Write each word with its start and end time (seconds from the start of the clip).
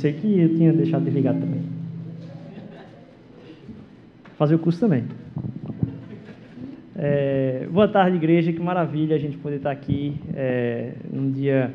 Pensei 0.00 0.14
que 0.14 0.40
eu 0.40 0.56
tinha 0.56 0.72
deixado 0.72 1.04
desligado 1.04 1.40
também. 1.40 1.60
Fazer 4.38 4.54
o 4.54 4.58
curso 4.58 4.80
também. 4.80 5.04
É, 6.96 7.68
boa 7.70 7.86
tarde, 7.86 8.16
igreja. 8.16 8.50
Que 8.50 8.60
maravilha 8.60 9.14
a 9.14 9.18
gente 9.18 9.36
poder 9.36 9.56
estar 9.56 9.70
aqui 9.70 10.16
é, 10.34 10.94
num 11.12 11.30
dia 11.30 11.70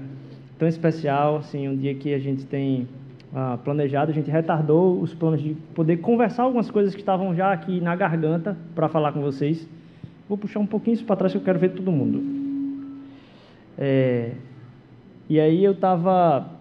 tão 0.58 0.68
especial, 0.68 1.36
assim, 1.36 1.70
um 1.70 1.78
dia 1.78 1.94
que 1.94 2.16
a 2.16 2.18
gente 2.18 2.48
tem 2.48 2.88
ah, 3.32 3.60
planejado. 3.64 4.10
A 4.10 4.16
gente 4.16 4.32
retardou 4.32 5.00
os 5.00 5.14
planos 5.14 5.40
de 5.40 5.54
poder 5.76 5.98
conversar 5.98 6.44
algumas 6.46 6.72
coisas 6.72 6.96
que 6.96 7.02
estavam 7.02 7.36
já 7.36 7.52
aqui 7.52 7.80
na 7.80 7.96
garganta 7.96 8.58
para 8.74 8.90
falar 8.90 9.12
com 9.12 9.22
vocês. 9.22 9.70
Vou 10.28 10.36
puxar 10.36 10.62
um 10.62 10.66
pouquinho 10.66 10.96
isso 10.96 11.06
para 11.06 11.16
trás 11.16 11.32
que 11.32 11.38
eu 11.38 11.44
quero 11.44 11.60
ver 11.60 11.74
todo 11.74 11.92
mundo. 11.92 12.24
É, 13.78 14.32
e 15.30 15.40
aí 15.40 15.64
eu 15.64 15.74
estava 15.74 16.55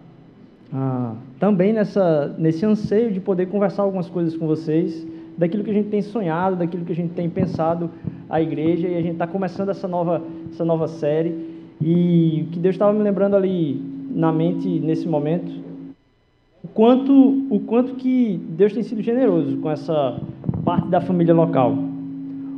ah, 0.73 1.13
também 1.39 1.73
nessa, 1.73 2.33
nesse 2.37 2.65
anseio 2.65 3.11
de 3.11 3.19
poder 3.19 3.47
conversar 3.47 3.83
algumas 3.83 4.09
coisas 4.09 4.35
com 4.35 4.47
vocês, 4.47 5.05
daquilo 5.37 5.63
que 5.63 5.71
a 5.71 5.73
gente 5.73 5.89
tem 5.89 6.01
sonhado, 6.01 6.55
daquilo 6.55 6.85
que 6.85 6.91
a 6.91 6.95
gente 6.95 7.13
tem 7.13 7.29
pensado 7.29 7.89
a 8.29 8.41
igreja, 8.41 8.87
e 8.87 8.95
a 8.95 9.01
gente 9.01 9.13
está 9.13 9.27
começando 9.27 9.69
essa 9.69 9.87
nova, 9.87 10.21
essa 10.51 10.65
nova 10.65 10.87
série. 10.87 11.55
E 11.81 12.45
o 12.47 12.51
que 12.51 12.59
Deus 12.59 12.75
estava 12.75 12.93
me 12.93 13.03
lembrando 13.03 13.35
ali 13.35 13.81
na 14.09 14.31
mente 14.31 14.67
nesse 14.79 15.07
momento, 15.07 15.51
o 16.63 16.67
quanto, 16.69 17.45
o 17.49 17.59
quanto 17.59 17.95
que 17.95 18.41
Deus 18.49 18.73
tem 18.73 18.81
sido 18.81 19.01
generoso 19.01 19.57
com 19.57 19.69
essa 19.69 20.19
parte 20.63 20.87
da 20.87 20.99
família 20.99 21.33
local. 21.33 21.77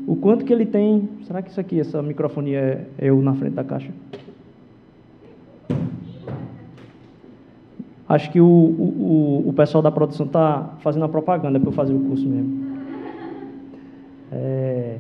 O 0.08 0.16
quanto 0.16 0.46
que 0.46 0.54
ele 0.54 0.66
tem. 0.66 1.10
Será 1.24 1.42
que 1.42 1.50
isso 1.50 1.60
aqui, 1.60 1.80
essa 1.82 2.02
microfonia 2.02 2.88
é 2.98 3.08
eu 3.10 3.22
na 3.22 3.34
frente 3.34 3.56
da 3.56 3.64
caixa? 3.66 3.92
Acho 8.10 8.32
que 8.32 8.40
o, 8.40 8.46
o, 8.46 9.44
o 9.48 9.54
pessoal 9.54 9.82
da 9.82 9.92
produção 9.92 10.26
está 10.26 10.76
fazendo 10.80 11.04
a 11.04 11.10
propaganda 11.10 11.60
para 11.60 11.68
eu 11.68 11.74
fazer 11.74 11.94
o 11.94 12.00
curso 12.00 12.28
mesmo. 12.28 12.66
É, 14.32 14.98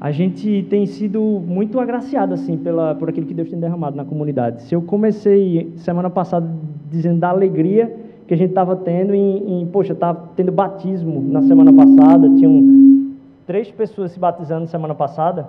a 0.00 0.10
gente 0.10 0.66
tem 0.68 0.84
sido 0.84 1.20
muito 1.20 1.78
agraciado 1.78 2.34
assim 2.34 2.56
pela, 2.56 2.94
por 2.96 3.08
aquilo 3.08 3.26
que 3.26 3.34
Deus 3.34 3.48
tem 3.48 3.60
derramado 3.60 3.96
na 3.96 4.04
comunidade. 4.04 4.62
Se 4.62 4.74
eu 4.74 4.82
comecei 4.82 5.72
semana 5.76 6.10
passada 6.10 6.50
dizendo 6.90 7.20
da 7.20 7.28
alegria 7.28 7.94
que 8.26 8.34
a 8.34 8.36
gente 8.36 8.48
estava 8.48 8.74
tendo 8.74 9.14
em, 9.14 9.62
em 9.62 9.66
poxa, 9.66 9.92
estava 9.92 10.30
tendo 10.34 10.50
batismo 10.50 11.22
na 11.30 11.42
semana 11.42 11.72
passada, 11.72 12.28
tinham 12.30 13.14
três 13.46 13.70
pessoas 13.70 14.10
se 14.10 14.18
batizando 14.18 14.66
semana 14.66 14.94
passada. 14.94 15.48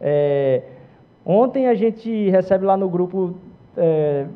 É, 0.00 0.62
ontem 1.26 1.66
a 1.66 1.74
gente 1.74 2.30
recebe 2.30 2.64
lá 2.64 2.76
no 2.76 2.88
grupo 2.88 3.34
é, 3.76 4.26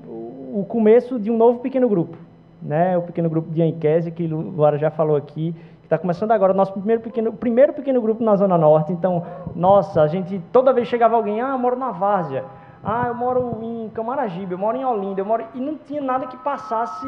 o 0.53 0.65
começo 0.67 1.19
de 1.19 1.31
um 1.31 1.37
novo 1.37 1.61
pequeno 1.61 1.89
grupo, 1.89 2.17
né? 2.61 2.97
O 2.99 3.03
pequeno 3.03 3.31
grupo 3.31 3.51
de 3.51 3.63
Anquese, 3.63 4.11
que 4.11 4.25
o 4.25 4.37
Luara 4.37 4.77
já 4.77 4.91
falou 4.91 5.17
aqui, 5.17 5.55
que 5.81 5.87
está 5.87 5.97
começando 5.97 6.31
agora 6.31 6.53
o 6.53 6.57
nosso 6.57 6.73
primeiro 6.73 7.01
pequeno, 7.01 7.33
primeiro 7.33 7.73
pequeno 7.73 8.03
grupo 8.03 8.23
na 8.23 8.37
Zona 8.37 8.59
Norte. 8.59 8.93
Então, 8.93 9.25
nossa, 9.57 10.03
a 10.03 10.07
gente, 10.07 10.39
toda 10.53 10.73
vez 10.73 10.89
chegava 10.89 11.17
alguém, 11.17 11.41
ah, 11.41 11.53
eu 11.53 11.59
moro 11.59 11.77
na 11.77 11.91
Várzea, 11.91 12.45
ah, 12.85 13.07
eu 13.09 13.15
moro 13.15 13.59
em 13.63 13.89
Camaragibe, 13.95 14.53
eu 14.53 14.59
moro 14.59 14.77
em 14.77 14.85
Olinda, 14.85 15.21
eu 15.21 15.25
moro... 15.25 15.45
E 15.55 15.61
não 15.61 15.77
tinha 15.77 16.03
nada 16.03 16.27
que 16.27 16.37
passasse 16.37 17.07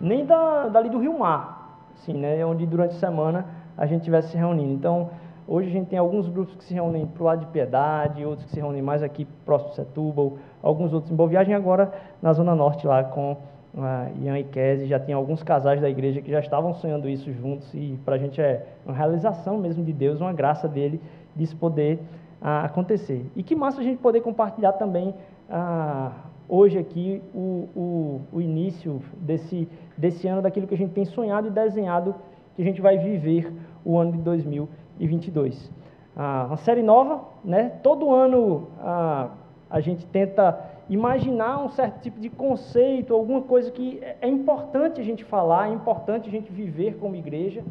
nem 0.00 0.24
da, 0.24 0.68
dali 0.68 0.88
do 0.88 0.98
Rio 0.98 1.18
Mar, 1.18 1.80
assim, 1.96 2.12
né? 2.12 2.46
Onde 2.46 2.64
durante 2.64 2.94
a 2.94 2.98
semana 2.98 3.44
a 3.76 3.86
gente 3.86 4.00
estivesse 4.00 4.30
se 4.30 4.36
reunindo. 4.36 4.72
Então, 4.72 5.10
Hoje 5.50 5.68
a 5.68 5.72
gente 5.72 5.88
tem 5.88 5.98
alguns 5.98 6.28
grupos 6.28 6.54
que 6.56 6.64
se 6.64 6.74
reúnem 6.74 7.06
para 7.06 7.22
o 7.22 7.24
lado 7.24 7.40
de 7.40 7.46
Piedade, 7.46 8.22
outros 8.22 8.44
que 8.44 8.50
se 8.50 8.60
reúnem 8.60 8.82
mais 8.82 9.02
aqui 9.02 9.26
próximo 9.46 9.70
de 9.70 9.76
Setúbal, 9.76 10.36
alguns 10.62 10.92
outros 10.92 11.10
em 11.10 11.16
Boa 11.16 11.26
Viagem, 11.26 11.54
agora 11.54 11.90
na 12.20 12.34
Zona 12.34 12.54
Norte 12.54 12.86
lá 12.86 13.02
com 13.02 13.32
uh, 13.32 14.22
Ian 14.22 14.38
e 14.38 14.44
Kese, 14.44 14.84
já 14.84 15.00
tem 15.00 15.14
alguns 15.14 15.42
casais 15.42 15.80
da 15.80 15.88
igreja 15.88 16.20
que 16.20 16.30
já 16.30 16.40
estavam 16.40 16.74
sonhando 16.74 17.08
isso 17.08 17.32
juntos 17.32 17.72
e 17.72 17.98
para 18.04 18.16
a 18.16 18.18
gente 18.18 18.38
é 18.38 18.66
uma 18.84 18.94
realização 18.94 19.56
mesmo 19.56 19.82
de 19.82 19.90
Deus, 19.90 20.20
uma 20.20 20.34
graça 20.34 20.68
dele 20.68 21.00
disso 21.34 21.56
poder 21.56 21.94
uh, 22.42 22.66
acontecer. 22.66 23.24
E 23.34 23.42
que 23.42 23.56
massa 23.56 23.80
a 23.80 23.84
gente 23.84 24.02
poder 24.02 24.20
compartilhar 24.20 24.72
também 24.72 25.14
uh, 25.48 26.10
hoje 26.46 26.78
aqui 26.78 27.22
o, 27.34 27.70
o, 27.74 28.20
o 28.34 28.40
início 28.42 29.00
desse, 29.16 29.66
desse 29.96 30.28
ano, 30.28 30.42
daquilo 30.42 30.66
que 30.66 30.74
a 30.74 30.78
gente 30.78 30.92
tem 30.92 31.06
sonhado 31.06 31.48
e 31.48 31.50
desenhado 31.50 32.14
que 32.54 32.60
a 32.60 32.64
gente 32.66 32.82
vai 32.82 32.98
viver 32.98 33.50
o 33.82 33.96
ano 33.96 34.12
de 34.12 34.18
2020 34.18 34.87
2022. 34.98 35.70
Ah, 36.16 36.46
uma 36.48 36.56
série 36.56 36.82
nova, 36.82 37.22
né? 37.44 37.70
Todo 37.82 38.12
ano 38.12 38.68
ah, 38.80 39.28
a 39.70 39.80
gente 39.80 40.04
tenta 40.06 40.58
imaginar 40.88 41.62
um 41.62 41.68
certo 41.68 42.00
tipo 42.00 42.18
de 42.18 42.30
conceito, 42.30 43.14
alguma 43.14 43.42
coisa 43.42 43.70
que 43.70 43.98
é, 44.02 44.16
é 44.22 44.28
importante 44.28 45.00
a 45.00 45.04
gente 45.04 45.24
falar, 45.24 45.68
é 45.68 45.72
importante 45.72 46.28
a 46.28 46.32
gente 46.32 46.50
viver 46.50 46.96
como 46.98 47.14
igreja. 47.14 47.62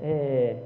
É... 0.00 0.56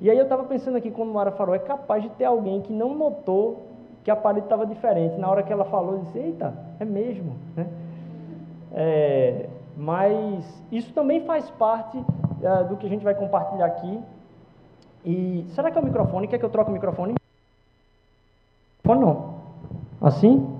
E 0.00 0.10
aí 0.10 0.16
eu 0.16 0.24
estava 0.24 0.44
pensando 0.44 0.76
aqui, 0.76 0.90
quando 0.90 1.12
Mara 1.12 1.30
falou, 1.32 1.54
é 1.54 1.58
capaz 1.58 2.02
de 2.02 2.08
ter 2.10 2.24
alguém 2.24 2.62
que 2.62 2.72
não 2.72 2.94
notou 2.94 3.66
que 4.02 4.10
a 4.10 4.16
parede 4.16 4.46
estava 4.46 4.64
diferente. 4.64 5.16
Na 5.18 5.30
hora 5.30 5.42
que 5.42 5.52
ela 5.52 5.66
falou, 5.66 5.96
eu 5.96 5.98
disse, 6.00 6.18
eita, 6.18 6.54
é 6.78 6.84
mesmo. 6.86 7.36
Né? 7.54 7.66
É... 8.72 9.48
Mas 9.76 10.64
isso 10.72 10.92
também 10.92 11.20
faz 11.24 11.48
parte 11.50 11.96
uh, 11.98 12.68
do 12.68 12.76
que 12.76 12.86
a 12.86 12.88
gente 12.88 13.04
vai 13.04 13.14
compartilhar 13.14 13.66
aqui. 13.66 14.00
E 15.04 15.44
será 15.54 15.70
que 15.70 15.78
é 15.78 15.80
o 15.80 15.84
microfone? 15.84 16.28
Quer 16.28 16.38
que 16.38 16.44
eu 16.44 16.50
troque 16.50 16.70
o 16.70 16.74
microfone? 16.74 17.14
Microfone 18.84 19.00
não. 19.00 19.34
Assim? 20.00 20.56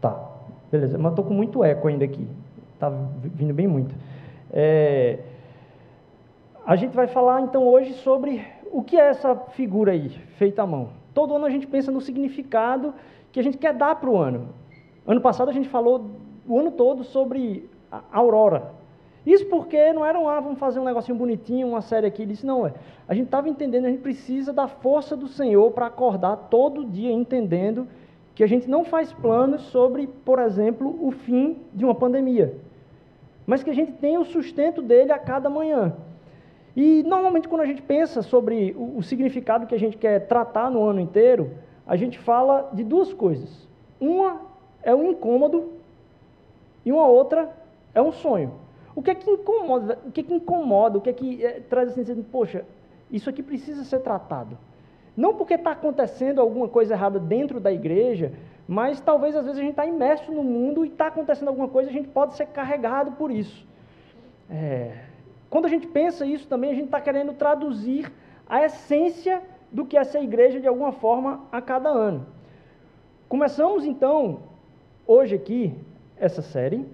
Tá. 0.00 0.30
Beleza. 0.70 0.98
Mas 0.98 1.12
estou 1.12 1.24
com 1.24 1.34
muito 1.34 1.62
eco 1.62 1.88
ainda 1.88 2.04
aqui. 2.04 2.26
Está 2.74 2.90
vindo 2.90 3.54
bem 3.54 3.66
muito. 3.66 3.94
É... 4.52 5.18
A 6.64 6.76
gente 6.76 6.94
vai 6.94 7.06
falar 7.06 7.40
então 7.40 7.66
hoje 7.66 7.92
sobre 7.94 8.44
o 8.70 8.82
que 8.82 8.96
é 8.96 9.08
essa 9.08 9.34
figura 9.34 9.92
aí, 9.92 10.08
feita 10.38 10.62
à 10.62 10.66
mão. 10.66 10.90
Todo 11.12 11.34
ano 11.34 11.44
a 11.44 11.50
gente 11.50 11.66
pensa 11.66 11.90
no 11.90 12.00
significado 12.00 12.94
que 13.30 13.40
a 13.40 13.42
gente 13.42 13.58
quer 13.58 13.74
dar 13.74 13.96
para 13.96 14.08
o 14.08 14.16
ano. 14.16 14.48
Ano 15.06 15.20
passado 15.20 15.50
a 15.50 15.52
gente 15.52 15.68
falou 15.68 16.10
o 16.46 16.58
ano 16.58 16.70
todo 16.70 17.04
sobre 17.04 17.68
a 17.90 18.00
aurora, 18.12 18.72
isso 19.24 19.46
porque 19.46 19.92
não 19.92 20.04
era 20.04 20.18
um, 20.18 20.28
ah, 20.28 20.40
vamos 20.40 20.58
fazer 20.58 20.80
um 20.80 20.84
negocinho 20.84 21.16
bonitinho, 21.16 21.68
uma 21.68 21.80
série 21.80 22.06
aqui. 22.06 22.22
Ele 22.22 22.32
disse, 22.32 22.44
não, 22.44 22.66
é. 22.66 22.72
A 23.06 23.14
gente 23.14 23.26
estava 23.26 23.48
entendendo, 23.48 23.86
a 23.86 23.90
gente 23.90 24.00
precisa 24.00 24.52
da 24.52 24.66
força 24.66 25.16
do 25.16 25.28
Senhor 25.28 25.70
para 25.70 25.86
acordar 25.86 26.36
todo 26.50 26.84
dia 26.84 27.12
entendendo 27.12 27.86
que 28.34 28.42
a 28.42 28.46
gente 28.46 28.68
não 28.68 28.84
faz 28.84 29.12
planos 29.12 29.62
sobre, 29.62 30.06
por 30.06 30.38
exemplo, 30.38 30.98
o 31.00 31.10
fim 31.10 31.58
de 31.72 31.84
uma 31.84 31.94
pandemia, 31.94 32.56
mas 33.46 33.62
que 33.62 33.70
a 33.70 33.74
gente 33.74 33.92
tem 33.92 34.16
o 34.16 34.24
sustento 34.24 34.80
dele 34.80 35.12
a 35.12 35.18
cada 35.18 35.50
manhã. 35.50 35.94
E 36.74 37.02
normalmente 37.02 37.48
quando 37.48 37.60
a 37.60 37.66
gente 37.66 37.82
pensa 37.82 38.22
sobre 38.22 38.74
o, 38.76 38.98
o 38.98 39.02
significado 39.02 39.66
que 39.66 39.74
a 39.74 39.78
gente 39.78 39.98
quer 39.98 40.26
tratar 40.26 40.70
no 40.70 40.82
ano 40.82 41.00
inteiro, 41.00 41.50
a 41.86 41.96
gente 41.96 42.18
fala 42.18 42.70
de 42.72 42.82
duas 42.82 43.12
coisas. 43.12 43.68
Uma 44.00 44.40
é 44.82 44.94
um 44.94 45.10
incômodo 45.10 45.70
e 46.84 46.90
uma 46.90 47.06
outra 47.06 47.50
é 47.94 48.00
um 48.00 48.12
sonho. 48.12 48.61
O 48.94 49.02
que 49.02 49.10
é 49.10 49.14
que 49.14 49.30
incomoda? 49.30 49.98
O 50.06 50.10
que 50.10 50.20
é 50.20 50.24
que 50.24 50.34
incomoda? 50.34 50.98
O 50.98 51.00
que 51.00 51.10
é 51.10 51.12
que 51.12 51.44
é, 51.44 51.60
traz 51.60 51.90
assim, 51.90 52.00
assim, 52.00 52.22
poxa, 52.22 52.64
isso 53.10 53.28
aqui 53.30 53.42
precisa 53.42 53.84
ser 53.84 54.00
tratado. 54.00 54.58
Não 55.16 55.34
porque 55.34 55.54
está 55.54 55.72
acontecendo 55.72 56.40
alguma 56.40 56.68
coisa 56.68 56.94
errada 56.94 57.18
dentro 57.18 57.60
da 57.60 57.72
igreja, 57.72 58.32
mas 58.66 59.00
talvez 59.00 59.36
às 59.36 59.44
vezes 59.44 59.58
a 59.58 59.62
gente 59.62 59.72
está 59.72 59.86
imerso 59.86 60.32
no 60.32 60.42
mundo 60.42 60.84
e 60.84 60.88
está 60.88 61.08
acontecendo 61.08 61.48
alguma 61.48 61.68
coisa, 61.68 61.90
a 61.90 61.92
gente 61.92 62.08
pode 62.08 62.34
ser 62.34 62.46
carregado 62.46 63.12
por 63.12 63.30
isso. 63.30 63.66
É, 64.50 64.96
quando 65.50 65.66
a 65.66 65.68
gente 65.68 65.86
pensa 65.86 66.24
isso 66.24 66.48
também, 66.48 66.70
a 66.70 66.74
gente 66.74 66.86
está 66.86 67.00
querendo 67.00 67.34
traduzir 67.34 68.10
a 68.48 68.64
essência 68.64 69.42
do 69.70 69.84
que 69.84 69.96
é 69.96 70.04
ser 70.04 70.22
igreja 70.22 70.60
de 70.60 70.66
alguma 70.66 70.92
forma 70.92 71.44
a 71.50 71.60
cada 71.60 71.88
ano. 71.88 72.26
Começamos 73.28 73.84
então, 73.84 74.40
hoje 75.06 75.34
aqui, 75.34 75.74
essa 76.16 76.42
série, 76.42 76.86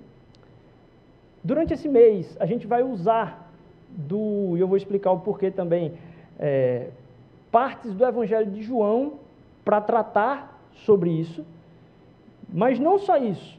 Durante 1.42 1.72
esse 1.72 1.88
mês, 1.88 2.36
a 2.40 2.46
gente 2.46 2.66
vai 2.66 2.82
usar 2.82 3.50
do, 3.88 4.56
e 4.56 4.60
eu 4.60 4.68
vou 4.68 4.76
explicar 4.76 5.12
o 5.12 5.20
porquê 5.20 5.50
também, 5.50 5.94
é, 6.38 6.88
partes 7.50 7.94
do 7.94 8.04
Evangelho 8.04 8.50
de 8.50 8.62
João 8.62 9.14
para 9.64 9.80
tratar 9.80 10.60
sobre 10.72 11.10
isso, 11.10 11.44
mas 12.52 12.78
não 12.78 12.98
só 12.98 13.16
isso. 13.16 13.58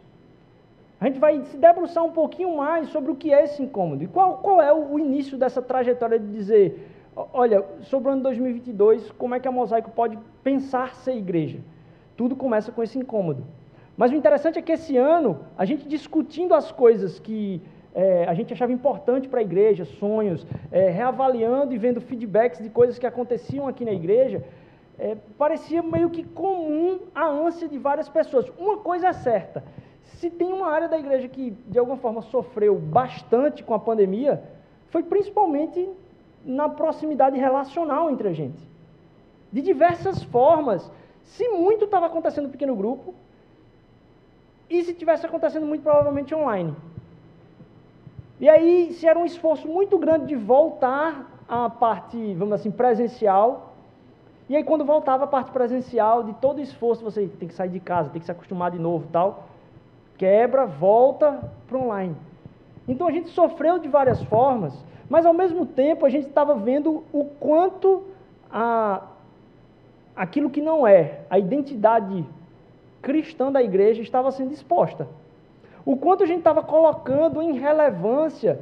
A 0.99 1.05
gente 1.05 1.19
vai 1.19 1.41
se 1.45 1.57
debruçar 1.57 2.03
um 2.03 2.11
pouquinho 2.11 2.57
mais 2.57 2.89
sobre 2.89 3.11
o 3.11 3.15
que 3.15 3.33
é 3.33 3.43
esse 3.43 3.63
incômodo 3.63 4.03
e 4.03 4.07
qual, 4.07 4.37
qual 4.39 4.61
é 4.61 4.73
o, 4.73 4.99
início 4.99 5.37
dessa 5.37 5.61
trajetória 5.61 6.19
de 6.19 6.27
dizer, 6.27 6.89
olha, 7.33 7.63
sobre 7.83 8.09
o 8.09 8.11
ano 8.11 8.23
2022, 8.23 9.11
como 9.11 9.33
é 9.33 9.39
que 9.39 9.47
a 9.47 9.51
Mosaico 9.51 9.91
pode 9.91 10.19
pensar 10.43 10.95
ser 10.95 11.15
igreja? 11.15 11.59
Tudo 12.17 12.35
começa 12.35 12.71
com 12.71 12.83
esse 12.83 12.97
incômodo. 12.97 13.45
Mas 13.99 14.13
o 14.13 14.15
interessante 14.15 14.57
é 14.57 14.61
que 14.61 14.71
esse 14.71 14.95
ano, 14.95 15.41
a 15.57 15.65
gente 15.65 15.85
discutindo 15.85 16.53
as 16.53 16.71
coisas 16.71 17.19
que 17.19 17.61
é, 17.93 18.23
a 18.29 18.33
gente 18.33 18.53
achava 18.53 18.71
importante 18.71 19.27
para 19.27 19.41
a 19.41 19.43
igreja, 19.43 19.83
sonhos, 19.83 20.47
é, 20.71 20.89
reavaliando 20.89 21.73
e 21.73 21.77
vendo 21.77 21.99
feedbacks 21.99 22.63
de 22.63 22.69
coisas 22.69 22.97
que 22.97 23.05
aconteciam 23.05 23.67
aqui 23.67 23.83
na 23.83 23.91
igreja, 23.91 24.41
é, 24.97 25.17
parecia 25.37 25.83
meio 25.83 26.09
que 26.09 26.23
comum 26.23 26.99
a 27.13 27.27
ânsia 27.27 27.67
de 27.67 27.77
várias 27.77 28.07
pessoas. 28.07 28.49
Uma 28.57 28.77
coisa 28.77 29.09
é 29.09 29.11
certa: 29.11 29.65
se 30.03 30.29
tem 30.29 30.53
uma 30.53 30.71
área 30.71 30.87
da 30.87 30.97
igreja 30.97 31.27
que 31.27 31.51
de 31.67 31.77
alguma 31.77 31.97
forma 31.97 32.21
sofreu 32.21 32.75
bastante 32.75 33.65
com 33.65 33.73
a 33.73 33.79
pandemia, 33.79 34.41
foi 34.91 35.03
principalmente 35.03 35.89
na 36.45 36.69
proximidade 36.69 37.37
relacional 37.37 38.09
entre 38.09 38.29
a 38.29 38.33
gente. 38.33 38.65
De 39.51 39.61
diversas 39.61 40.23
formas. 40.23 40.89
Se 41.21 41.47
muito 41.49 41.83
estava 41.85 42.05
acontecendo 42.05 42.45
no 42.45 42.51
pequeno 42.51 42.75
grupo, 42.75 43.13
e 44.69 44.83
se 44.83 44.93
tivesse 44.93 45.25
acontecendo 45.25 45.65
muito 45.65 45.81
provavelmente 45.81 46.33
online. 46.35 46.75
E 48.39 48.47
aí, 48.47 48.93
se 48.93 49.05
era 49.07 49.17
um 49.17 49.25
esforço 49.25 49.67
muito 49.67 49.97
grande 49.97 50.27
de 50.27 50.35
voltar 50.35 51.29
à 51.47 51.69
parte, 51.69 52.33
vamos 52.35 52.53
assim, 52.53 52.71
presencial, 52.71 53.73
e 54.47 54.55
aí 54.55 54.63
quando 54.63 54.85
voltava 54.85 55.25
a 55.25 55.27
parte 55.27 55.51
presencial, 55.51 56.23
de 56.23 56.33
todo 56.33 56.61
esforço, 56.61 57.03
você 57.03 57.27
tem 57.27 57.47
que 57.47 57.53
sair 57.53 57.69
de 57.69 57.79
casa, 57.79 58.09
tem 58.09 58.19
que 58.19 58.25
se 58.25 58.31
acostumar 58.31 58.71
de 58.71 58.79
novo 58.79 59.07
tal, 59.11 59.43
quebra, 60.17 60.65
volta 60.65 61.51
para 61.67 61.77
online. 61.77 62.15
Então 62.87 63.07
a 63.07 63.11
gente 63.11 63.29
sofreu 63.29 63.77
de 63.77 63.87
várias 63.87 64.23
formas, 64.23 64.73
mas 65.09 65.25
ao 65.25 65.33
mesmo 65.33 65.65
tempo 65.65 66.05
a 66.05 66.09
gente 66.09 66.27
estava 66.27 66.55
vendo 66.55 67.03
o 67.13 67.25
quanto 67.25 68.03
a, 68.51 69.03
aquilo 70.15 70.49
que 70.49 70.61
não 70.61 70.87
é 70.87 71.19
a 71.29 71.37
identidade 71.37 72.25
cristã 73.01 73.51
da 73.51 73.61
igreja 73.61 74.01
estava 74.01 74.31
sendo 74.31 74.53
exposta. 74.53 75.07
O 75.85 75.95
quanto 75.95 76.23
a 76.23 76.25
gente 76.27 76.39
estava 76.39 76.61
colocando 76.61 77.41
em 77.41 77.57
relevância 77.57 78.59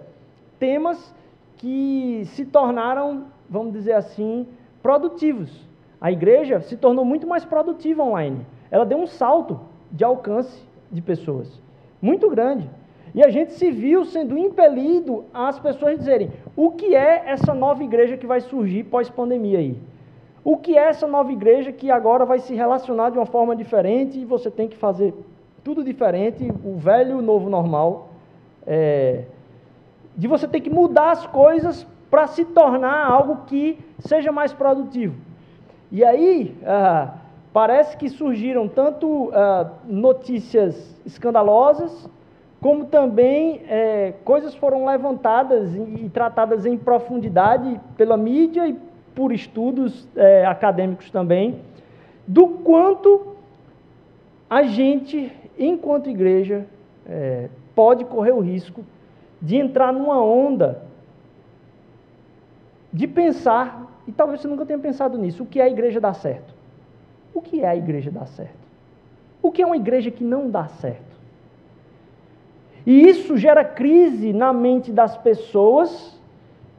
temas 0.60 1.14
que 1.58 2.24
se 2.28 2.46
tornaram, 2.46 3.26
vamos 3.50 3.74
dizer 3.74 3.94
assim, 3.94 4.48
produtivos. 4.82 5.68
A 6.00 6.12
igreja 6.12 6.62
se 6.62 6.78
tornou 6.78 7.04
muito 7.04 7.28
mais 7.28 7.44
produtiva 7.44 8.04
online. 8.04 8.46
Ela 8.70 8.86
deu 8.86 9.00
um 9.00 9.08
salto 9.08 9.60
de 9.92 10.04
alcance 10.04 10.62
de 10.92 11.02
pessoas, 11.02 11.62
muito 12.02 12.30
grande. 12.30 12.70
E 13.16 13.24
a 13.24 13.30
gente 13.30 13.54
se 13.54 13.72
viu 13.72 14.06
sendo 14.06 14.38
impelido 14.38 15.26
às 15.34 15.60
pessoas 15.60 15.98
dizerem: 15.98 16.32
o 16.56 16.72
que 16.72 16.96
é 16.96 17.24
essa 17.26 17.54
nova 17.54 17.84
igreja 17.84 18.18
que 18.18 18.28
vai 18.28 18.42
surgir 18.42 18.84
pós-pandemia 18.84 19.60
aí? 19.60 19.78
O 20.50 20.56
que 20.56 20.78
é 20.78 20.88
essa 20.88 21.06
nova 21.06 21.30
igreja 21.30 21.74
que 21.74 21.92
agora 21.92 22.24
vai 22.24 22.40
se 22.40 22.56
relacionar 22.56 23.10
de 23.10 23.18
uma 23.18 23.26
forma 23.26 23.54
diferente 23.54 24.18
e 24.18 24.24
você 24.24 24.50
tem 24.50 24.66
que 24.66 24.78
fazer 24.78 25.14
tudo 25.62 25.84
diferente, 25.84 26.50
o 26.64 26.78
velho 26.78 27.12
e 27.12 27.14
o 27.16 27.22
novo 27.22 27.50
normal, 27.50 28.12
é, 28.66 29.26
de 30.16 30.26
você 30.26 30.48
ter 30.48 30.62
que 30.62 30.70
mudar 30.70 31.12
as 31.12 31.28
coisas 31.28 31.86
para 32.10 32.28
se 32.28 32.46
tornar 32.46 33.08
algo 33.12 33.40
que 33.46 33.78
seja 34.00 34.32
mais 34.32 34.54
produtivo. 34.54 35.16
E 35.92 36.02
aí, 36.06 36.56
ah, 36.66 37.16
parece 37.52 37.98
que 37.98 38.08
surgiram 38.08 38.70
tanto 38.70 39.30
ah, 39.34 39.70
notícias 39.84 40.96
escandalosas, 41.06 42.10
como 42.62 42.86
também 42.86 43.64
é, 43.68 44.14
coisas 44.24 44.56
foram 44.56 44.86
levantadas 44.86 45.76
e, 45.76 46.06
e 46.06 46.10
tratadas 46.10 46.66
em 46.66 46.78
profundidade 46.78 47.82
pela 47.98 48.16
mídia 48.16 48.66
e 48.66 48.87
por 49.18 49.34
estudos 49.34 50.08
é, 50.16 50.46
acadêmicos 50.46 51.10
também, 51.10 51.60
do 52.28 52.48
quanto 52.50 53.36
a 54.48 54.62
gente, 54.62 55.32
enquanto 55.58 56.08
igreja, 56.08 56.68
é, 57.04 57.50
pode 57.74 58.06
correr 58.06 58.34
o 58.34 58.40
risco 58.40 58.86
de 59.42 59.56
entrar 59.56 59.92
numa 59.92 60.24
onda 60.24 60.84
de 62.94 63.08
pensar, 63.08 63.92
e 64.08 64.12
talvez 64.12 64.40
você 64.40 64.48
nunca 64.48 64.68
tenha 64.68 64.78
pensado 64.78 65.18
nisso, 65.18 65.42
o 65.42 65.46
que 65.48 65.60
é 65.60 65.64
a 65.64 65.70
igreja 65.70 66.00
dar 66.00 66.14
certo? 66.14 66.54
O 67.34 67.42
que 67.42 67.62
é 67.64 67.68
a 67.68 67.76
igreja 67.76 68.12
dar 68.12 68.28
certo? 68.28 68.68
O 69.42 69.52
que 69.52 69.64
é 69.64 69.66
uma 69.66 69.78
igreja 69.78 70.12
que 70.12 70.24
não 70.24 70.48
dá 70.48 70.68
certo? 70.68 71.18
E 72.86 73.10
isso 73.10 73.36
gera 73.36 73.66
crise 73.66 74.32
na 74.32 74.54
mente 74.54 74.92
das 74.92 75.18
pessoas 75.18 76.16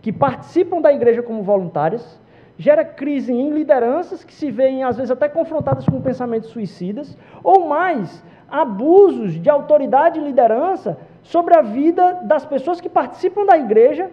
que 0.00 0.12
participam 0.12 0.80
da 0.80 0.92
igreja 0.92 1.20
como 1.20 1.42
voluntárias, 1.42 2.18
gera 2.58 2.84
crise 2.84 3.32
em 3.32 3.50
lideranças 3.50 4.24
que 4.24 4.34
se 4.34 4.50
veem, 4.50 4.82
às 4.82 4.96
vezes, 4.96 5.12
até 5.12 5.28
confrontadas 5.28 5.86
com 5.86 6.00
pensamentos 6.02 6.50
suicidas, 6.50 7.16
ou 7.42 7.68
mais, 7.68 8.22
abusos 8.50 9.34
de 9.34 9.48
autoridade 9.48 10.18
e 10.18 10.24
liderança 10.24 10.98
sobre 11.22 11.54
a 11.56 11.62
vida 11.62 12.14
das 12.24 12.44
pessoas 12.44 12.80
que 12.80 12.88
participam 12.88 13.46
da 13.46 13.56
igreja, 13.56 14.10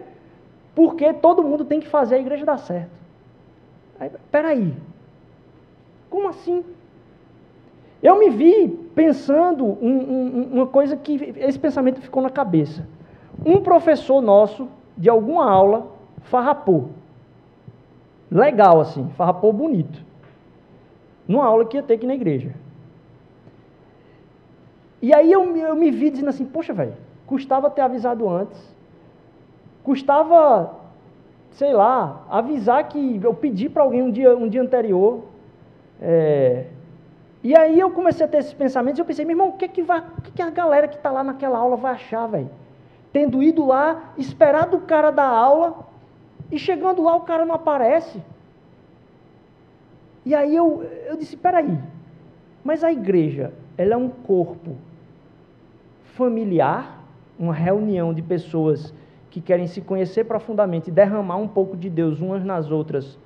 porque 0.76 1.12
todo 1.12 1.42
mundo 1.42 1.64
tem 1.64 1.80
que 1.80 1.88
fazer 1.88 2.14
a 2.14 2.18
igreja 2.20 2.46
dar 2.46 2.58
certo. 2.58 2.90
Aí, 3.98 4.10
peraí, 4.30 4.74
como 6.08 6.28
assim? 6.28 6.64
Eu 8.00 8.18
me 8.18 8.30
vi 8.30 8.68
pensando 8.94 9.64
um, 9.64 9.88
um, 9.88 10.48
uma 10.52 10.66
coisa 10.66 10.96
que 10.96 11.34
esse 11.38 11.58
pensamento 11.58 12.00
ficou 12.00 12.22
na 12.22 12.30
cabeça. 12.30 12.86
Um 13.44 13.60
professor 13.60 14.20
nosso, 14.20 14.68
de 14.96 15.08
alguma 15.08 15.50
aula, 15.50 15.88
farrapou 16.22 16.90
legal 18.30 18.80
assim, 18.80 19.08
farrapou 19.16 19.52
bonito. 19.52 20.04
Numa 21.26 21.44
aula 21.44 21.64
que 21.64 21.76
ia 21.76 21.82
ter 21.82 21.94
aqui 21.94 22.06
na 22.06 22.14
igreja. 22.14 22.52
E 25.02 25.14
aí 25.14 25.30
eu, 25.30 25.56
eu 25.56 25.76
me 25.76 25.90
vi 25.90 26.10
dizendo 26.10 26.30
assim, 26.30 26.44
poxa, 26.44 26.72
velho, 26.72 26.94
custava 27.26 27.70
ter 27.70 27.82
avisado 27.82 28.28
antes. 28.28 28.74
Custava, 29.82 30.74
sei 31.52 31.72
lá, 31.72 32.24
avisar 32.28 32.88
que 32.88 33.20
eu 33.22 33.34
pedi 33.34 33.68
para 33.68 33.82
alguém 33.82 34.02
um 34.02 34.10
dia, 34.10 34.36
um 34.36 34.48
dia 34.48 34.62
anterior. 34.62 35.24
É, 36.00 36.66
e 37.42 37.56
aí 37.56 37.78
eu 37.78 37.90
comecei 37.90 38.26
a 38.26 38.28
ter 38.28 38.38
esses 38.38 38.52
pensamentos 38.52 38.98
e 38.98 39.02
eu 39.02 39.06
pensei, 39.06 39.24
meu 39.24 39.34
irmão, 39.34 39.50
o 39.50 39.52
que, 39.52 39.68
que, 39.68 39.82
vai, 39.82 40.00
o 40.00 40.22
que, 40.22 40.32
que 40.32 40.42
a 40.42 40.50
galera 40.50 40.88
que 40.88 40.96
está 40.96 41.12
lá 41.12 41.22
naquela 41.22 41.58
aula 41.58 41.76
vai 41.76 41.92
achar, 41.92 42.26
velho? 42.26 42.50
Tendo 43.12 43.40
ido 43.42 43.64
lá, 43.64 44.12
esperado 44.18 44.76
o 44.76 44.80
cara 44.80 45.12
da 45.12 45.24
aula, 45.24 45.86
e 46.50 46.58
chegando 46.58 47.02
lá, 47.02 47.16
o 47.16 47.22
cara 47.22 47.44
não 47.44 47.54
aparece. 47.54 48.22
E 50.24 50.34
aí 50.34 50.54
eu, 50.54 50.82
eu 51.06 51.16
disse: 51.16 51.36
peraí, 51.36 51.78
mas 52.64 52.82
a 52.82 52.92
igreja, 52.92 53.52
ela 53.76 53.94
é 53.94 53.96
um 53.96 54.08
corpo 54.08 54.76
familiar, 56.14 57.04
uma 57.38 57.54
reunião 57.54 58.12
de 58.12 58.22
pessoas 58.22 58.92
que 59.30 59.40
querem 59.40 59.66
se 59.66 59.80
conhecer 59.80 60.24
profundamente 60.24 60.88
e 60.88 60.92
derramar 60.92 61.36
um 61.36 61.48
pouco 61.48 61.76
de 61.76 61.90
Deus 61.90 62.20
umas 62.20 62.42
nas 62.42 62.70
outras, 62.70 63.18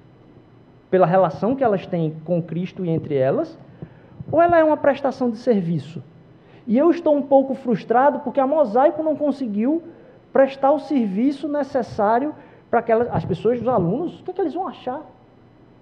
pela 0.91 1.07
relação 1.07 1.55
que 1.55 1.62
elas 1.62 1.87
têm 1.87 2.17
com 2.25 2.43
Cristo 2.43 2.85
e 2.85 2.91
entre 2.91 3.15
elas, 3.15 3.57
ou 4.31 4.43
ela 4.43 4.59
é 4.59 4.65
uma 4.65 4.77
prestação 4.77 5.31
de 5.31 5.37
serviço? 5.37 6.03
E 6.67 6.77
eu 6.77 6.91
estou 6.91 7.17
um 7.17 7.23
pouco 7.23 7.55
frustrado 7.55 8.21
porque 8.21 8.41
a 8.41 8.47
Mosaico 8.47 9.03
não 9.03 9.17
conseguiu 9.17 9.83
prestar 10.33 10.73
o 10.73 10.79
serviço 10.79 11.49
necessário 11.49 12.35
para 12.71 12.79
aquelas, 12.79 13.09
as 13.11 13.25
pessoas, 13.25 13.61
os 13.61 13.67
alunos, 13.67 14.21
o 14.21 14.23
que, 14.23 14.31
é 14.31 14.35
que 14.35 14.41
eles 14.41 14.55
vão 14.55 14.69
achar? 14.69 15.03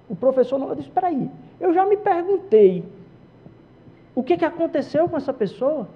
O 0.08 0.16
professor 0.16 0.58
não, 0.58 0.68
eu 0.70 0.74
disse, 0.74 0.88
espera 0.88 1.08
aí, 1.08 1.30
eu 1.60 1.74
já 1.74 1.84
me 1.84 1.96
perguntei, 1.96 2.82
o 4.14 4.22
que, 4.22 4.38
que 4.38 4.44
aconteceu 4.44 5.08
com 5.08 5.16
essa 5.16 5.32
pessoa? 5.32 5.86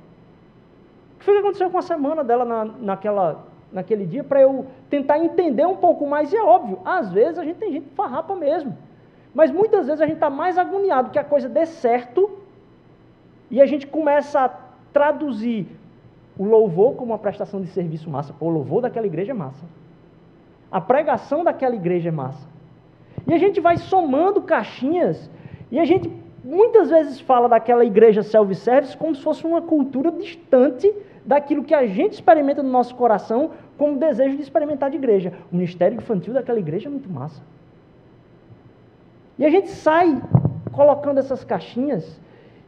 O 1.14 1.18
que 1.18 1.24
foi 1.24 1.34
que 1.34 1.40
aconteceu 1.40 1.70
com 1.70 1.78
a 1.78 1.82
semana 1.82 2.22
dela 2.22 2.44
na, 2.44 2.64
naquela, 2.64 3.44
naquele 3.72 4.04
dia, 4.04 4.22
para 4.22 4.42
eu 4.42 4.66
tentar 4.90 5.18
entender 5.18 5.66
um 5.66 5.76
pouco 5.76 6.06
mais, 6.06 6.30
e 6.30 6.36
é 6.36 6.42
óbvio, 6.42 6.78
às 6.84 7.10
vezes 7.10 7.38
a 7.38 7.44
gente 7.44 7.56
tem 7.56 7.72
gente 7.72 7.88
farrapa 7.96 8.36
mesmo, 8.36 8.76
mas 9.34 9.50
muitas 9.50 9.86
vezes 9.86 10.02
a 10.02 10.06
gente 10.06 10.16
está 10.16 10.28
mais 10.28 10.58
agoniado 10.58 11.10
que 11.10 11.18
a 11.18 11.24
coisa 11.24 11.48
dê 11.48 11.64
certo, 11.64 12.30
e 13.50 13.62
a 13.62 13.66
gente 13.66 13.86
começa 13.86 14.40
a 14.40 14.50
traduzir 14.92 15.66
o 16.38 16.44
louvor 16.44 16.94
como 16.96 17.12
uma 17.12 17.18
prestação 17.18 17.62
de 17.62 17.68
serviço 17.68 18.10
massa, 18.10 18.32
pô, 18.32 18.46
o 18.46 18.50
louvor 18.50 18.82
daquela 18.82 19.06
igreja 19.06 19.32
é 19.32 19.34
massa. 19.34 19.64
A 20.72 20.80
pregação 20.80 21.44
daquela 21.44 21.76
igreja 21.76 22.08
é 22.08 22.12
massa. 22.12 22.48
E 23.26 23.34
a 23.34 23.38
gente 23.38 23.60
vai 23.60 23.76
somando 23.76 24.40
caixinhas 24.40 25.30
e 25.70 25.78
a 25.78 25.84
gente 25.84 26.10
muitas 26.42 26.90
vezes 26.90 27.20
fala 27.20 27.48
daquela 27.48 27.84
igreja 27.84 28.22
self-service 28.22 28.96
como 28.96 29.14
se 29.14 29.22
fosse 29.22 29.46
uma 29.46 29.60
cultura 29.60 30.10
distante 30.10 30.92
daquilo 31.24 31.62
que 31.62 31.74
a 31.74 31.86
gente 31.86 32.14
experimenta 32.14 32.62
no 32.62 32.70
nosso 32.70 32.94
coração 32.96 33.50
como 33.78 33.98
desejo 33.98 34.36
de 34.36 34.42
experimentar 34.42 34.90
de 34.90 34.96
igreja. 34.96 35.32
O 35.52 35.54
ministério 35.54 35.96
infantil 35.96 36.32
daquela 36.32 36.58
igreja 36.58 36.88
é 36.88 36.90
muito 36.90 37.08
massa. 37.08 37.42
E 39.38 39.44
a 39.44 39.50
gente 39.50 39.68
sai 39.68 40.20
colocando 40.72 41.18
essas 41.18 41.44
caixinhas 41.44 42.20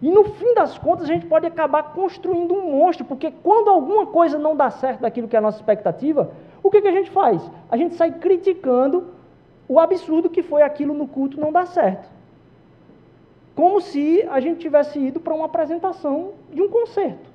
e 0.04 0.10
no 0.10 0.24
fim 0.24 0.52
das 0.54 0.76
contas 0.76 1.08
a 1.08 1.12
gente 1.12 1.24
pode 1.24 1.46
acabar 1.46 1.94
construindo 1.94 2.52
um 2.52 2.72
monstro, 2.72 3.06
porque 3.06 3.32
quando 3.42 3.70
alguma 3.70 4.06
coisa 4.06 4.38
não 4.38 4.54
dá 4.54 4.70
certo 4.70 5.00
daquilo 5.00 5.26
que 5.26 5.34
é 5.34 5.38
a 5.38 5.42
nossa 5.42 5.56
expectativa, 5.56 6.30
o 6.64 6.70
que, 6.70 6.80
que 6.80 6.88
a 6.88 6.92
gente 6.92 7.10
faz? 7.10 7.48
A 7.70 7.76
gente 7.76 7.94
sai 7.94 8.10
criticando 8.10 9.04
o 9.68 9.78
absurdo 9.78 10.30
que 10.30 10.42
foi 10.42 10.62
aquilo 10.62 10.94
no 10.94 11.06
culto 11.06 11.38
não 11.38 11.52
dar 11.52 11.66
certo. 11.66 12.08
Como 13.54 13.82
se 13.82 14.26
a 14.30 14.40
gente 14.40 14.60
tivesse 14.60 14.98
ido 14.98 15.20
para 15.20 15.34
uma 15.34 15.44
apresentação 15.44 16.32
de 16.50 16.62
um 16.62 16.68
concerto. 16.68 17.28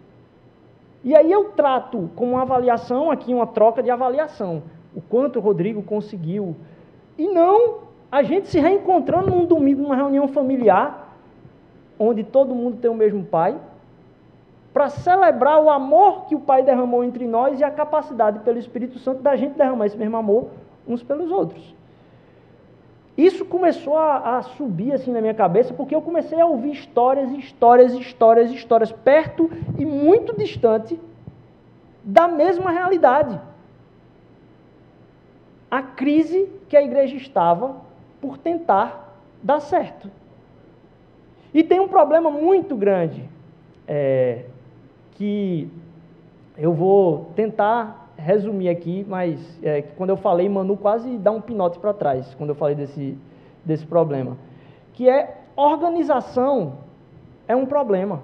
E 1.03 1.15
aí 1.15 1.31
eu 1.31 1.51
trato 1.51 2.09
como 2.15 2.31
uma 2.31 2.41
avaliação 2.41 3.12
aqui, 3.12 3.31
uma 3.31 3.45
troca 3.45 3.83
de 3.83 3.91
avaliação. 3.91 4.63
O 4.95 5.00
quanto 5.00 5.38
o 5.38 5.41
Rodrigo 5.41 5.83
conseguiu. 5.83 6.55
E 7.15 7.27
não 7.27 7.81
a 8.12 8.24
gente 8.24 8.48
se 8.48 8.59
reencontrando 8.59 9.29
num 9.29 9.45
domingo, 9.45 9.83
numa 9.83 9.95
reunião 9.95 10.27
familiar, 10.27 11.15
onde 12.00 12.24
todo 12.24 12.55
mundo 12.55 12.77
tem 12.77 12.89
o 12.89 12.95
mesmo 12.95 13.24
pai, 13.24 13.55
para 14.73 14.89
celebrar 14.89 15.61
o 15.61 15.69
amor 15.69 16.25
que 16.25 16.35
o 16.35 16.39
Pai 16.39 16.63
derramou 16.63 17.03
entre 17.03 17.27
nós 17.27 17.59
e 17.59 17.63
a 17.63 17.71
capacidade 17.71 18.39
pelo 18.39 18.59
Espírito 18.59 18.99
Santo 18.99 19.21
da 19.21 19.35
gente 19.35 19.57
derramar 19.57 19.85
esse 19.85 19.97
mesmo 19.97 20.17
amor 20.17 20.49
uns 20.88 21.03
pelos 21.03 21.31
outros. 21.31 21.75
Isso 23.17 23.43
começou 23.43 23.97
a, 23.97 24.38
a, 24.38 24.41
subir 24.43 24.93
assim 24.93 25.11
na 25.11 25.19
minha 25.19 25.33
cabeça 25.33 25.73
porque 25.73 25.93
eu 25.93 26.01
comecei 26.01 26.39
a 26.39 26.45
ouvir 26.45 26.71
histórias, 26.71 27.29
histórias, 27.31 27.93
histórias, 27.93 28.51
histórias 28.51 28.91
perto 28.91 29.51
e 29.77 29.85
muito 29.85 30.38
distante 30.38 30.99
da 32.03 32.27
mesma 32.27 32.71
realidade. 32.71 33.39
A 35.69 35.81
crise 35.81 36.49
que 36.69 36.77
a 36.77 36.81
igreja 36.81 37.17
estava 37.17 37.75
por 38.21 38.38
tentar 38.38 39.13
dar 39.43 39.59
certo. 39.59 40.09
E 41.53 41.63
tem 41.63 41.79
um 41.79 41.88
problema 41.88 42.29
muito 42.29 42.75
grande 42.75 43.27
é, 43.88 44.45
que 45.19 45.69
eu 46.57 46.71
vou 46.73 47.31
tentar 47.35 48.07
resumir 48.15 48.69
aqui, 48.69 49.05
mas 49.07 49.38
é, 49.61 49.81
quando 49.81 50.11
eu 50.11 50.17
falei, 50.17 50.47
Manu 50.47 50.77
quase 50.77 51.17
dá 51.17 51.29
um 51.29 51.41
pinote 51.41 51.77
para 51.77 51.93
trás, 51.93 52.33
quando 52.35 52.51
eu 52.51 52.55
falei 52.55 52.73
desse, 52.73 53.17
desse 53.65 53.85
problema. 53.85 54.38
Que 54.93 55.09
é 55.09 55.41
organização 55.57 56.75
é 57.49 57.53
um 57.53 57.65
problema. 57.65 58.21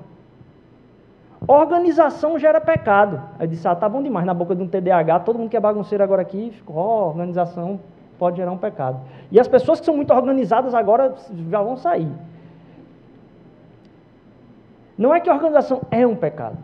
Organização 1.46 2.40
gera 2.40 2.62
pecado. 2.62 3.22
Aí 3.38 3.46
disse, 3.46 3.68
ah, 3.68 3.76
tá 3.76 3.90
bom 3.90 4.02
demais, 4.02 4.26
na 4.26 4.34
boca 4.34 4.56
de 4.56 4.64
um 4.64 4.68
TDAH, 4.68 5.20
todo 5.20 5.38
mundo 5.38 5.50
que 5.50 5.58
é 5.58 5.60
bagunceiro 5.60 6.02
agora 6.02 6.22
aqui, 6.22 6.52
ficou, 6.52 6.78
oh, 6.78 7.08
organização 7.10 7.78
pode 8.18 8.38
gerar 8.38 8.54
um 8.54 8.58
pecado. 8.58 9.02
E 9.30 9.38
as 9.38 9.50
pessoas 9.50 9.82
que 9.82 9.86
são 9.86 9.98
muito 9.98 10.14
organizadas 10.14 10.74
agora 10.74 11.14
já 11.50 11.62
vão 11.62 11.76
sair. 11.76 12.10
Não 14.98 15.14
é 15.14 15.20
que 15.20 15.30
organização 15.30 15.82
é 15.92 16.08
um 16.08 16.16
pecado 16.16 16.58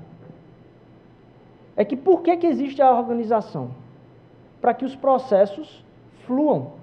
é 1.81 1.85
que 1.85 1.95
por 1.95 2.21
que, 2.21 2.38
que 2.38 2.45
existe 2.45 2.79
a 2.79 2.91
organização? 2.91 3.71
Para 4.61 4.71
que 4.71 4.85
os 4.85 4.95
processos 4.95 5.83
fluam, 6.27 6.73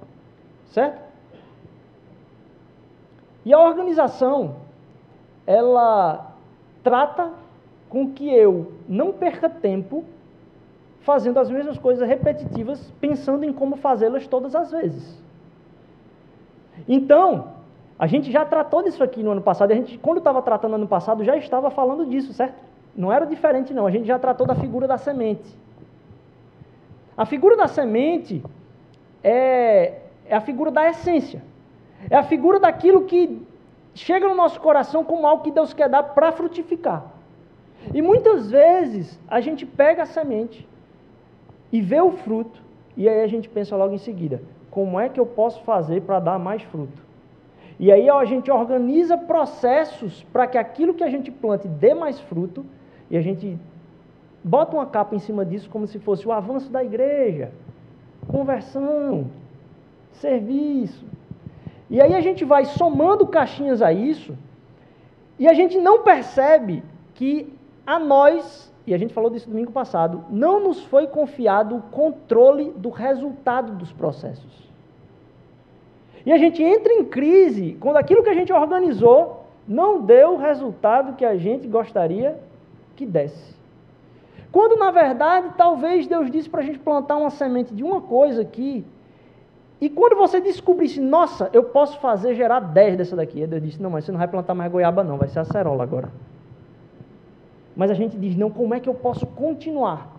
certo? 0.67 1.01
E 3.45 3.53
a 3.53 3.61
organização, 3.61 4.57
ela 5.47 6.33
trata 6.83 7.31
com 7.89 8.11
que 8.11 8.29
eu 8.29 8.73
não 8.89 9.13
perca 9.13 9.49
tempo 9.49 10.05
fazendo 11.03 11.39
as 11.39 11.49
mesmas 11.49 11.79
coisas 11.79 12.07
repetitivas, 12.07 12.93
pensando 13.01 13.45
em 13.45 13.53
como 13.53 13.77
fazê-las 13.77 14.27
todas 14.27 14.57
as 14.57 14.73
vezes. 14.73 15.23
Então, 16.89 17.53
a 17.97 18.09
gente 18.09 18.33
já 18.33 18.45
tratou 18.45 18.83
disso 18.83 19.05
aqui 19.05 19.23
no 19.23 19.31
ano 19.31 19.43
passado, 19.43 19.71
a 19.71 19.77
gente, 19.77 19.97
quando 19.99 20.19
estava 20.19 20.43
tratando 20.43 20.73
no 20.73 20.77
ano 20.79 20.89
passado, 20.89 21.23
já 21.23 21.37
estava 21.37 21.71
falando 21.71 22.05
disso, 22.05 22.33
certo? 22.33 22.68
Não 22.99 23.13
era 23.13 23.25
diferente, 23.25 23.73
não. 23.73 23.87
A 23.87 23.93
gente 23.93 24.09
já 24.09 24.19
tratou 24.19 24.45
da 24.45 24.57
figura 24.57 24.89
da 24.89 24.99
semente. 24.99 25.49
A 27.17 27.25
figura 27.25 27.57
da 27.57 27.69
semente 27.69 28.43
é, 29.23 30.01
é 30.27 30.35
a 30.35 30.41
figura 30.41 30.73
da 30.73 30.91
essência. 30.91 31.41
É 32.11 32.17
a 32.17 32.25
figura 32.25 32.59
daquilo 32.59 33.05
que 33.05 33.41
chega 33.95 34.29
no 34.29 34.35
nosso 34.35 34.61
coração 34.61 35.05
como 35.05 35.29
algo 35.29 35.45
que 35.45 35.53
Deus 35.53 35.73
quer 35.73 35.89
dar 35.89 36.03
para 36.03 36.33
frutificar. 36.33 37.05
E 37.95 38.03
muitas 38.03 38.51
vezes 38.51 39.17
a 39.29 39.41
gente 39.41 39.65
pega 39.65 40.03
a 40.03 40.07
semente 40.07 40.67
e 41.71 41.81
vê 41.81 42.01
o 42.01 42.11
fruto, 42.11 42.61
e 42.97 43.09
aí 43.09 43.23
a 43.23 43.29
gente 43.29 43.49
pensa 43.49 43.77
logo 43.77 43.95
em 43.95 43.99
seguida: 43.99 44.43
como 44.73 44.99
é 44.99 45.09
que 45.09 45.21
eu 45.21 45.27
posso 45.27 45.63
fazer 45.63 46.03
para 46.03 46.19
dar 46.19 46.39
mais 46.39 46.63
fruto? 46.63 47.01
E 47.79 47.93
aí 47.93 48.11
a 48.11 48.25
gente 48.25 48.51
organiza 48.51 49.17
processos 49.17 50.25
para 50.33 50.49
que 50.49 50.59
aquilo 50.59 50.95
que 50.95 51.05
a 51.05 51.09
gente 51.09 51.31
plante 51.31 51.69
dê 51.69 51.95
mais 51.95 52.19
fruto, 52.19 52.67
e 53.11 53.17
a 53.17 53.21
gente 53.21 53.59
bota 54.43 54.77
uma 54.77 54.87
capa 54.87 55.15
em 55.15 55.19
cima 55.19 55.45
disso 55.45 55.69
como 55.71 55.87
se 55.87 55.99
fosse 55.99 56.27
o 56.27 56.33
avanço 56.33 56.71
da 56.71 56.85
igreja, 56.85 57.51
conversão, 58.27 59.27
serviço. 60.13 61.05
E 61.91 62.01
aí 62.01 62.15
a 62.15 62.21
gente 62.21 62.45
vai 62.45 62.65
somando 62.65 63.27
caixinhas 63.27 63.81
a 63.81 63.93
isso, 63.93 64.37
e 65.39 65.49
a 65.49 65.55
gente 65.55 65.79
não 65.79 66.03
percebe 66.03 66.83
que 67.15 67.53
a 67.87 67.99
nós, 67.99 68.73
e 68.87 68.93
a 68.93 68.99
gente 68.99 69.15
falou 69.15 69.31
disso 69.31 69.49
domingo 69.49 69.73
passado, 69.73 70.25
não 70.29 70.61
nos 70.61 70.83
foi 70.85 71.07
confiado 71.07 71.77
o 71.77 71.83
controle 71.83 72.71
do 72.77 72.91
resultado 72.91 73.73
dos 73.73 73.93
processos. 73.93 74.69
E 76.27 76.33
a 76.33 76.37
gente 76.37 76.63
entra 76.63 76.93
em 76.93 77.05
crise 77.05 77.77
quando 77.81 77.97
aquilo 77.97 78.23
que 78.23 78.29
a 78.29 78.35
gente 78.35 78.53
organizou 78.53 79.45
não 79.67 80.03
deu 80.03 80.35
o 80.35 80.37
resultado 80.37 81.17
que 81.17 81.25
a 81.25 81.37
gente 81.37 81.67
gostaria 81.67 82.39
que 82.99 83.07
desce. 83.07 83.57
Quando 84.51 84.77
na 84.77 84.91
verdade, 84.91 85.51
talvez 85.57 86.07
Deus 86.09 86.29
disse 86.31 86.51
para 86.51 86.61
a 86.61 86.65
gente 86.65 86.81
plantar 86.81 87.17
uma 87.17 87.31
semente 87.31 87.73
de 87.73 87.85
uma 87.85 88.01
coisa 88.01 88.43
aqui, 88.43 88.85
e 89.81 89.89
quando 89.89 90.17
você 90.17 90.41
descobrisse, 90.41 91.01
nossa, 91.01 91.49
eu 91.53 91.63
posso 91.63 92.01
fazer 92.01 92.35
gerar 92.35 92.59
10 92.59 92.97
dessa 92.97 93.15
daqui, 93.15 93.47
Deus 93.47 93.63
disse, 93.63 93.81
não, 93.81 93.91
mas 93.91 94.05
você 94.05 94.11
não 94.11 94.19
vai 94.19 94.27
plantar 94.27 94.53
mais 94.53 94.73
goiaba 94.73 95.05
não, 95.05 95.17
vai 95.17 95.29
ser 95.29 95.39
acerola 95.39 95.85
agora. 95.85 96.11
Mas 97.77 97.93
a 97.93 97.95
gente 97.95 98.19
diz, 98.19 98.37
não, 98.37 98.51
como 98.51 98.75
é 98.75 98.81
que 98.81 98.89
eu 98.89 98.95
posso 98.95 99.25
continuar? 99.25 100.11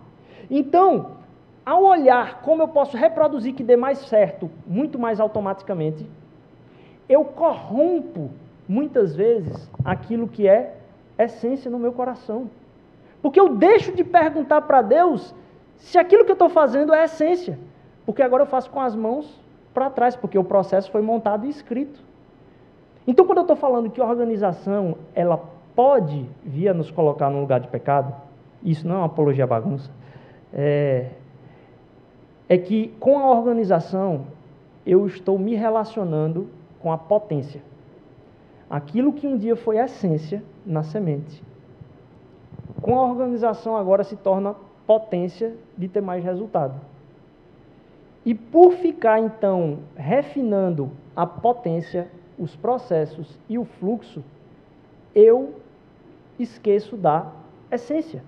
Então, 0.50 1.18
ao 1.66 1.84
olhar 1.84 2.40
como 2.40 2.62
eu 2.62 2.68
posso 2.68 2.96
reproduzir 2.96 3.54
que 3.54 3.62
dê 3.62 3.76
mais 3.76 3.98
certo, 3.98 4.50
muito 4.66 4.98
mais 4.98 5.20
automaticamente, 5.20 6.06
eu 7.06 7.22
corrompo 7.24 8.30
muitas 8.66 9.14
vezes 9.14 9.68
aquilo 9.84 10.26
que 10.26 10.48
é 10.48 10.76
essência 11.18 11.70
no 11.70 11.78
meu 11.78 11.92
coração. 11.92 12.48
Porque 13.22 13.38
eu 13.38 13.56
deixo 13.56 13.92
de 13.92 14.02
perguntar 14.02 14.62
para 14.62 14.82
Deus 14.82 15.34
se 15.76 15.98
aquilo 15.98 16.24
que 16.24 16.30
eu 16.30 16.34
estou 16.34 16.48
fazendo 16.48 16.94
é 16.94 17.04
essência. 17.04 17.58
Porque 18.06 18.22
agora 18.22 18.42
eu 18.42 18.46
faço 18.46 18.70
com 18.70 18.80
as 18.80 18.94
mãos 18.94 19.40
para 19.74 19.90
trás, 19.90 20.16
porque 20.16 20.38
o 20.38 20.44
processo 20.44 20.90
foi 20.90 21.02
montado 21.02 21.46
e 21.46 21.50
escrito. 21.50 22.00
Então, 23.06 23.26
quando 23.26 23.38
eu 23.38 23.42
estou 23.42 23.56
falando 23.56 23.90
que 23.90 24.00
a 24.00 24.04
organização 24.04 24.96
ela 25.14 25.42
pode 25.74 26.26
vir 26.44 26.68
a 26.68 26.74
nos 26.74 26.90
colocar 26.90 27.30
num 27.30 27.40
lugar 27.40 27.60
de 27.60 27.68
pecado, 27.68 28.14
isso 28.62 28.86
não 28.86 28.96
é 28.96 28.98
uma 28.98 29.06
apologia 29.06 29.44
à 29.44 29.46
bagunça, 29.46 29.90
é, 30.52 31.10
é 32.48 32.58
que 32.58 32.88
com 33.00 33.18
a 33.18 33.30
organização 33.30 34.26
eu 34.84 35.06
estou 35.06 35.38
me 35.38 35.54
relacionando 35.54 36.48
com 36.80 36.92
a 36.92 36.98
potência. 36.98 37.62
Aquilo 38.68 39.12
que 39.12 39.26
um 39.26 39.36
dia 39.36 39.56
foi 39.56 39.78
essência 39.78 40.42
na 40.64 40.82
semente 40.82 41.42
com 42.90 42.98
a 42.98 43.06
organização 43.06 43.76
agora 43.76 44.02
se 44.02 44.16
torna 44.16 44.56
potência 44.84 45.54
de 45.78 45.86
ter 45.86 46.00
mais 46.00 46.24
resultado. 46.24 46.74
E 48.26 48.34
por 48.34 48.72
ficar 48.72 49.20
então 49.20 49.78
refinando 49.94 50.90
a 51.14 51.24
potência, 51.24 52.10
os 52.36 52.56
processos 52.56 53.38
e 53.48 53.56
o 53.56 53.64
fluxo, 53.64 54.24
eu 55.14 55.54
esqueço 56.36 56.96
da 56.96 57.30
essência. 57.70 58.24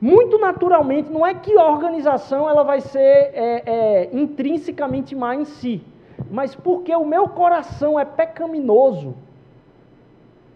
Muito 0.00 0.38
naturalmente, 0.38 1.12
não 1.12 1.26
é 1.26 1.34
que 1.34 1.58
a 1.58 1.68
organização 1.68 2.48
ela 2.48 2.62
vai 2.62 2.80
ser 2.80 2.98
é, 2.98 3.62
é, 3.66 4.10
intrinsecamente 4.14 5.14
má 5.14 5.36
em 5.36 5.44
si, 5.44 5.82
mas 6.30 6.54
porque 6.54 6.96
o 6.96 7.04
meu 7.04 7.28
coração 7.28 8.00
é 8.00 8.04
pecaminoso, 8.06 9.14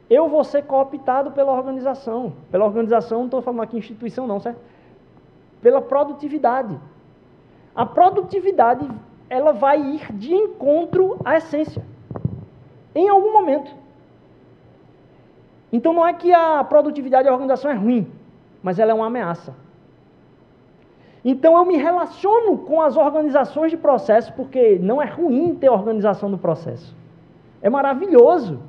eu 0.09 0.29
vou 0.29 0.45
ser 0.45 0.65
cooptado 0.65 1.31
pela 1.33 1.53
organização. 1.53 2.33
Pela 2.51 2.65
organização, 2.65 3.19
não 3.19 3.25
estou 3.27 3.43
falando 3.43 3.63
aqui 3.63 3.79
instituição, 3.79 4.27
não, 4.27 4.41
certo? 4.41 4.61
Pela 5.63 5.81
produtividade. 5.81 6.79
A 7.75 7.87
produtividade, 7.87 8.89
ela 9.29 9.53
vai 9.53 9.81
ir 9.81 10.13
de 10.13 10.35
encontro 10.35 11.19
à 11.25 11.37
essência. 11.37 11.83
Em 12.95 13.09
algum 13.09 13.33
momento. 13.33 13.75
Então 15.73 15.93
não 15.93 16.07
é 16.07 16.13
que 16.13 16.33
a 16.33 16.63
produtividade 16.63 17.25
da 17.25 17.33
organização 17.33 17.71
é 17.71 17.75
ruim, 17.75 18.07
mas 18.63 18.79
ela 18.79 18.93
é 18.93 18.95
uma 18.95 19.07
ameaça. 19.07 19.55
Então 21.25 21.57
eu 21.57 21.65
me 21.65 21.77
relaciono 21.77 22.59
com 22.59 22.83
as 22.83 22.97
organizações 22.97 23.71
de 23.71 23.77
processo, 23.77 24.33
porque 24.35 24.79
não 24.79 25.01
é 25.03 25.07
ruim 25.07 25.55
ter 25.55 25.71
organização 25.71 26.31
do 26.31 26.37
processo. 26.37 26.95
É 27.63 27.71
maravilhoso. 27.71 28.61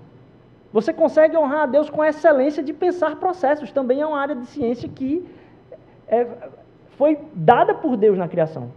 Você 0.75 0.91
consegue 0.91 1.38
honrar 1.38 1.62
a 1.62 1.65
Deus 1.67 1.89
com 1.89 2.01
a 2.01 2.10
excelência 2.10 2.62
de 2.62 2.74
pensar 2.74 3.15
processos. 3.15 3.72
Também 3.72 4.01
é 4.01 4.05
uma 4.05 4.20
área 4.20 4.36
de 4.36 4.46
ciência 4.48 4.89
que 4.89 5.25
é, 6.05 6.27
foi 6.98 7.17
dada 7.34 7.74
por 7.74 7.96
Deus 7.96 8.17
na 8.17 8.27
criação. 8.27 8.72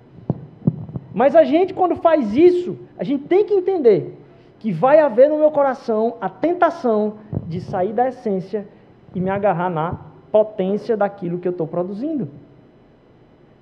Mas 1.13 1.35
a 1.35 1.43
gente, 1.43 1.75
quando 1.75 1.97
faz 1.97 2.37
isso, 2.37 2.79
a 2.97 3.03
gente 3.03 3.25
tem 3.25 3.45
que 3.45 3.53
entender 3.53 4.17
que 4.61 4.71
vai 4.71 5.01
haver 5.01 5.29
no 5.29 5.39
meu 5.39 5.51
coração 5.51 6.17
a 6.21 6.29
tentação 6.29 7.15
de 7.49 7.61
sair 7.61 7.93
da 7.93 8.07
essência 8.07 8.69
e 9.13 9.19
me 9.21 9.29
agarrar 9.29 9.69
na 9.69 9.99
potência 10.31 10.97
daquilo 10.97 11.41
que 11.41 11.49
eu 11.49 11.53
estou 11.53 11.67
produzindo. 11.67 12.29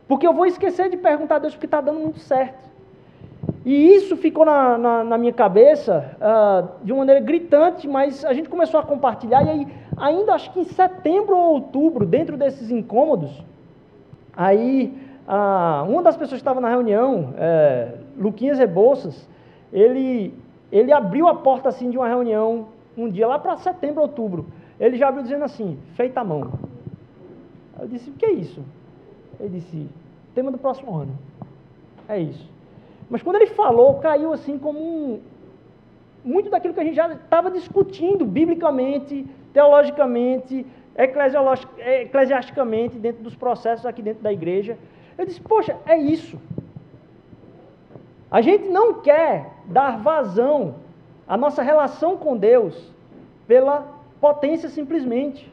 Porque 0.06 0.26
eu 0.26 0.34
vou 0.34 0.44
esquecer 0.44 0.90
de 0.90 0.98
perguntar 0.98 1.36
a 1.36 1.38
Deus 1.38 1.54
porque 1.54 1.64
está 1.64 1.80
dando 1.80 2.00
muito 2.00 2.18
certo. 2.18 2.65
E 3.66 3.96
isso 3.96 4.16
ficou 4.16 4.44
na, 4.44 4.78
na, 4.78 5.02
na 5.02 5.18
minha 5.18 5.32
cabeça 5.32 6.16
uh, 6.20 6.84
de 6.84 6.92
uma 6.92 6.98
maneira 6.98 7.20
gritante, 7.20 7.88
mas 7.88 8.24
a 8.24 8.32
gente 8.32 8.48
começou 8.48 8.78
a 8.78 8.82
compartilhar 8.84 9.44
e 9.44 9.50
aí 9.50 9.68
ainda 9.96 10.34
acho 10.34 10.52
que 10.52 10.60
em 10.60 10.64
setembro 10.64 11.36
ou 11.36 11.54
outubro, 11.54 12.06
dentro 12.06 12.36
desses 12.36 12.70
incômodos, 12.70 13.42
aí 14.36 14.96
ah, 15.26 15.84
uma 15.88 16.00
das 16.00 16.16
pessoas 16.16 16.40
que 16.40 16.42
estava 16.42 16.60
na 16.60 16.68
reunião, 16.68 17.34
é, 17.36 17.94
Luquinhas 18.16 18.56
Rebouças, 18.56 19.28
ele, 19.72 20.32
ele 20.70 20.92
abriu 20.92 21.26
a 21.26 21.34
porta 21.34 21.68
assim 21.68 21.90
de 21.90 21.98
uma 21.98 22.06
reunião 22.06 22.68
um 22.96 23.08
dia 23.08 23.26
lá 23.26 23.36
para 23.36 23.56
setembro, 23.56 24.00
outubro. 24.00 24.46
Ele 24.78 24.96
já 24.96 25.08
abriu 25.08 25.24
dizendo 25.24 25.44
assim, 25.44 25.76
feita 25.96 26.20
a 26.20 26.24
mão. 26.24 26.52
Eu 27.80 27.88
disse, 27.88 28.10
o 28.10 28.12
que 28.12 28.26
é 28.26 28.30
isso? 28.30 28.62
Ele 29.40 29.58
disse, 29.58 29.88
tema 30.36 30.52
do 30.52 30.58
próximo 30.58 30.94
ano. 30.96 31.18
É 32.08 32.16
isso. 32.20 32.55
Mas 33.08 33.22
quando 33.22 33.36
ele 33.36 33.46
falou, 33.46 33.98
caiu 33.98 34.32
assim 34.32 34.58
como 34.58 34.78
um, 34.78 35.20
muito 36.24 36.50
daquilo 36.50 36.74
que 36.74 36.80
a 36.80 36.84
gente 36.84 36.96
já 36.96 37.12
estava 37.12 37.50
discutindo 37.50 38.24
biblicamente, 38.24 39.26
teologicamente, 39.52 40.66
eclesiasticamente, 40.96 42.98
dentro 42.98 43.22
dos 43.22 43.34
processos 43.34 43.86
aqui 43.86 44.02
dentro 44.02 44.22
da 44.22 44.32
igreja. 44.32 44.76
Eu 45.16 45.24
disse, 45.24 45.40
poxa, 45.40 45.76
é 45.86 45.96
isso. 45.96 46.38
A 48.30 48.40
gente 48.40 48.68
não 48.68 48.94
quer 48.94 49.52
dar 49.66 49.98
vazão 49.98 50.74
à 51.28 51.36
nossa 51.36 51.62
relação 51.62 52.16
com 52.16 52.36
Deus 52.36 52.92
pela 53.46 53.86
potência 54.20 54.68
simplesmente. 54.68 55.50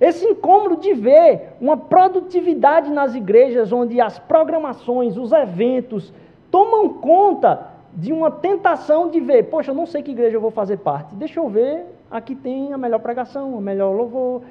Esse 0.00 0.24
incômodo 0.24 0.78
de 0.78 0.94
ver 0.94 1.52
uma 1.60 1.76
produtividade 1.76 2.90
nas 2.90 3.14
igrejas 3.14 3.70
onde 3.70 4.00
as 4.00 4.18
programações, 4.18 5.18
os 5.18 5.30
eventos 5.30 6.12
tomam 6.50 6.88
conta 6.88 7.68
de 7.92 8.12
uma 8.12 8.30
tentação 8.30 9.10
de 9.10 9.20
ver, 9.20 9.50
poxa, 9.50 9.72
eu 9.72 9.74
não 9.74 9.84
sei 9.84 10.02
que 10.02 10.12
igreja 10.12 10.36
eu 10.36 10.40
vou 10.40 10.50
fazer 10.50 10.78
parte. 10.78 11.14
Deixa 11.14 11.38
eu 11.38 11.48
ver, 11.48 11.84
aqui 12.10 12.34
tem 12.34 12.72
a 12.72 12.78
melhor 12.78 13.00
pregação, 13.00 13.54
o 13.54 13.60
melhor 13.60 13.94
louvor. 13.94 14.42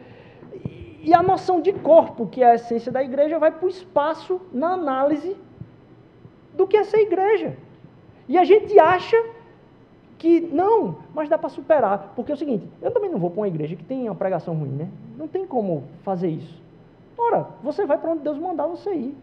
E 1.01 1.13
a 1.13 1.24
noção 1.24 1.62
de 1.62 1.74
corpo, 1.74 2.27
que 2.27 2.44
é 2.44 2.51
a 2.51 2.56
essência 2.56 2.91
da 2.91 3.01
igreja, 3.01 3.39
vai 3.39 3.51
para 3.51 3.65
o 3.65 3.70
espaço 3.70 4.39
na 4.53 4.74
análise 4.74 5.36
do 6.53 6.68
que 6.68 6.77
é 6.77 6.84
ser 6.84 7.00
igreja. 7.00 7.58
E 8.27 8.38
a 8.38 8.44
gente 8.44 8.77
acha 8.77 9.18
que 10.20 10.42
não, 10.42 10.98
mas 11.16 11.30
dá 11.30 11.38
para 11.38 11.50
superar. 11.50 12.12
Porque 12.16 12.32
é 12.32 12.36
o 12.36 12.38
seguinte, 12.38 12.68
eu 12.82 12.92
também 12.92 13.10
não 13.10 13.18
vou 13.18 13.32
para 13.32 13.40
uma 13.40 13.48
igreja 13.48 13.76
que 13.76 13.84
tem 13.84 14.08
uma 14.10 14.16
pregação 14.16 14.54
ruim, 14.54 14.70
né? 14.70 14.90
Não 15.18 15.28
tem 15.28 15.48
como 15.48 15.86
fazer 16.04 16.28
isso. 16.28 16.62
Ora, 17.18 17.48
você 17.64 17.86
vai 17.86 17.98
para 17.98 18.12
onde 18.12 18.22
Deus 18.22 18.38
mandar 18.38 18.68
você 18.68 18.94
ir. 18.94 19.18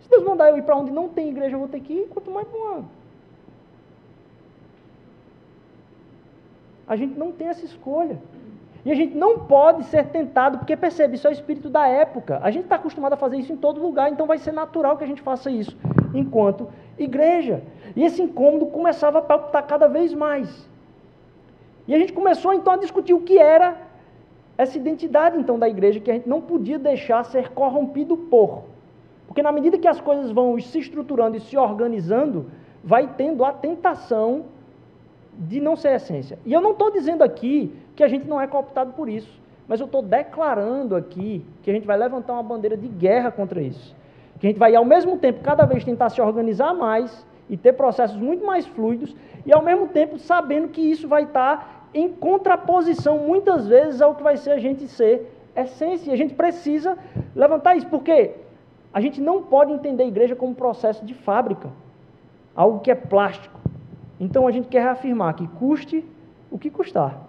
Se 0.00 0.08
Deus 0.08 0.24
mandar 0.24 0.48
eu 0.48 0.56
ir 0.56 0.62
para 0.62 0.76
onde 0.76 0.90
não 0.90 1.08
tem 1.08 1.28
igreja, 1.28 1.54
eu 1.54 1.58
vou 1.58 1.68
ter 1.68 1.80
que 1.80 1.92
ir, 1.92 2.08
quanto 2.08 2.30
mais 2.30 2.48
para 2.48 2.58
uma. 2.58 2.84
A 6.86 6.96
gente 6.96 7.18
não 7.18 7.30
tem 7.30 7.48
essa 7.48 7.64
escolha. 7.66 8.18
E 8.86 8.90
a 8.90 8.94
gente 8.94 9.14
não 9.14 9.40
pode 9.40 9.84
ser 9.84 10.06
tentado, 10.06 10.58
porque 10.58 10.74
percebe, 10.76 11.16
isso 11.16 11.26
é 11.26 11.30
o 11.30 11.32
espírito 11.32 11.68
da 11.68 11.86
época. 11.86 12.40
A 12.42 12.50
gente 12.50 12.64
está 12.64 12.76
acostumado 12.76 13.12
a 13.12 13.16
fazer 13.16 13.36
isso 13.36 13.52
em 13.52 13.56
todo 13.56 13.82
lugar, 13.82 14.10
então 14.10 14.26
vai 14.26 14.38
ser 14.38 14.52
natural 14.52 14.96
que 14.96 15.04
a 15.04 15.06
gente 15.06 15.20
faça 15.20 15.50
isso 15.50 15.76
enquanto 16.14 16.68
igreja. 16.98 17.62
E 17.94 18.04
esse 18.04 18.22
incômodo 18.22 18.66
começava 18.66 19.18
a 19.18 19.22
palpitar 19.22 19.66
cada 19.66 19.86
vez 19.86 20.12
mais. 20.14 20.68
E 21.86 21.94
a 21.94 21.98
gente 21.98 22.12
começou 22.12 22.52
então 22.52 22.72
a 22.72 22.76
discutir 22.76 23.14
o 23.14 23.20
que 23.20 23.38
era 23.38 23.76
essa 24.56 24.76
identidade 24.76 25.38
então 25.38 25.58
da 25.58 25.68
igreja 25.68 26.00
que 26.00 26.10
a 26.10 26.14
gente 26.14 26.28
não 26.28 26.40
podia 26.40 26.78
deixar 26.78 27.24
ser 27.24 27.50
corrompido 27.50 28.16
por. 28.16 28.64
Porque 29.26 29.42
na 29.42 29.52
medida 29.52 29.78
que 29.78 29.86
as 29.86 30.00
coisas 30.00 30.30
vão 30.30 30.58
se 30.60 30.78
estruturando 30.78 31.36
e 31.36 31.40
se 31.40 31.56
organizando, 31.56 32.50
vai 32.82 33.06
tendo 33.16 33.44
a 33.44 33.52
tentação 33.52 34.46
de 35.38 35.60
não 35.60 35.76
ser 35.76 35.94
essência. 35.94 36.38
E 36.44 36.52
eu 36.52 36.60
não 36.60 36.72
estou 36.72 36.90
dizendo 36.90 37.22
aqui 37.22 37.72
que 37.94 38.02
a 38.02 38.08
gente 38.08 38.26
não 38.26 38.40
é 38.40 38.46
cooptado 38.46 38.92
por 38.92 39.08
isso, 39.08 39.40
mas 39.68 39.78
eu 39.78 39.86
estou 39.86 40.02
declarando 40.02 40.96
aqui 40.96 41.44
que 41.62 41.70
a 41.70 41.74
gente 41.74 41.86
vai 41.86 41.96
levantar 41.96 42.32
uma 42.32 42.42
bandeira 42.42 42.76
de 42.76 42.88
guerra 42.88 43.30
contra 43.30 43.60
isso. 43.62 43.94
Que 44.38 44.46
a 44.46 44.50
gente 44.50 44.58
vai, 44.58 44.74
ao 44.74 44.84
mesmo 44.84 45.18
tempo, 45.18 45.40
cada 45.42 45.64
vez 45.64 45.84
tentar 45.84 46.10
se 46.10 46.20
organizar 46.20 46.74
mais 46.74 47.26
e 47.48 47.56
ter 47.56 47.72
processos 47.72 48.16
muito 48.16 48.44
mais 48.44 48.66
fluidos, 48.66 49.14
e 49.44 49.52
ao 49.52 49.62
mesmo 49.62 49.88
tempo 49.88 50.18
sabendo 50.18 50.68
que 50.68 50.80
isso 50.80 51.08
vai 51.08 51.24
estar 51.24 51.88
em 51.94 52.10
contraposição, 52.10 53.18
muitas 53.18 53.66
vezes, 53.66 54.02
ao 54.02 54.14
que 54.14 54.22
vai 54.22 54.36
ser 54.36 54.50
a 54.52 54.58
gente 54.58 54.86
ser 54.86 55.34
essência. 55.56 56.10
E 56.10 56.12
a 56.12 56.16
gente 56.16 56.34
precisa 56.34 56.96
levantar 57.34 57.74
isso, 57.76 57.86
porque 57.86 58.32
a 58.92 59.00
gente 59.00 59.20
não 59.20 59.42
pode 59.42 59.72
entender 59.72 60.02
a 60.02 60.06
igreja 60.06 60.36
como 60.36 60.54
processo 60.54 61.04
de 61.04 61.14
fábrica, 61.14 61.70
algo 62.54 62.80
que 62.80 62.90
é 62.90 62.94
plástico. 62.94 63.58
Então 64.20 64.46
a 64.46 64.50
gente 64.50 64.68
quer 64.68 64.82
reafirmar 64.82 65.34
que 65.34 65.46
custe 65.48 66.04
o 66.50 66.58
que 66.58 66.70
custar. 66.70 67.26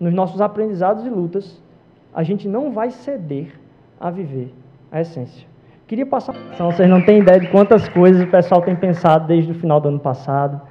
Nos 0.00 0.12
nossos 0.12 0.40
aprendizados 0.40 1.04
e 1.04 1.10
lutas, 1.10 1.60
a 2.14 2.22
gente 2.22 2.48
não 2.48 2.70
vai 2.72 2.90
ceder 2.90 3.52
a 4.00 4.10
viver 4.10 4.52
a 4.94 5.00
essência. 5.00 5.44
Queria 5.88 6.06
passar. 6.06 6.36
Então, 6.54 6.70
vocês 6.70 6.88
não 6.88 7.04
têm 7.04 7.18
ideia 7.18 7.40
de 7.40 7.48
quantas 7.48 7.88
coisas 7.88 8.22
o 8.22 8.30
pessoal 8.30 8.62
tem 8.62 8.76
pensado 8.76 9.26
desde 9.26 9.50
o 9.50 9.54
final 9.54 9.80
do 9.80 9.88
ano 9.88 9.98
passado. 9.98 10.62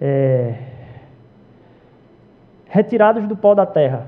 É... 0.00 0.54
Retirados 2.66 3.28
do 3.28 3.36
pó 3.36 3.54
da 3.54 3.66
terra. 3.66 4.06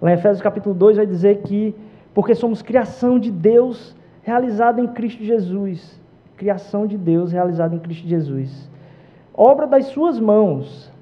Lá 0.00 0.12
em 0.12 0.14
Efésios 0.14 0.40
capítulo 0.40 0.72
2 0.72 0.98
vai 0.98 1.06
dizer 1.06 1.42
que, 1.42 1.74
porque 2.14 2.32
somos 2.32 2.62
criação 2.62 3.18
de 3.18 3.30
Deus 3.30 3.96
realizada 4.22 4.80
em 4.80 4.86
Cristo 4.86 5.24
Jesus. 5.24 6.00
Criação 6.36 6.86
de 6.86 6.96
Deus 6.96 7.32
realizada 7.32 7.74
em 7.74 7.80
Cristo 7.80 8.06
Jesus. 8.06 8.70
Obra 9.34 9.66
das 9.66 9.86
suas 9.86 10.20
mãos. 10.20 10.92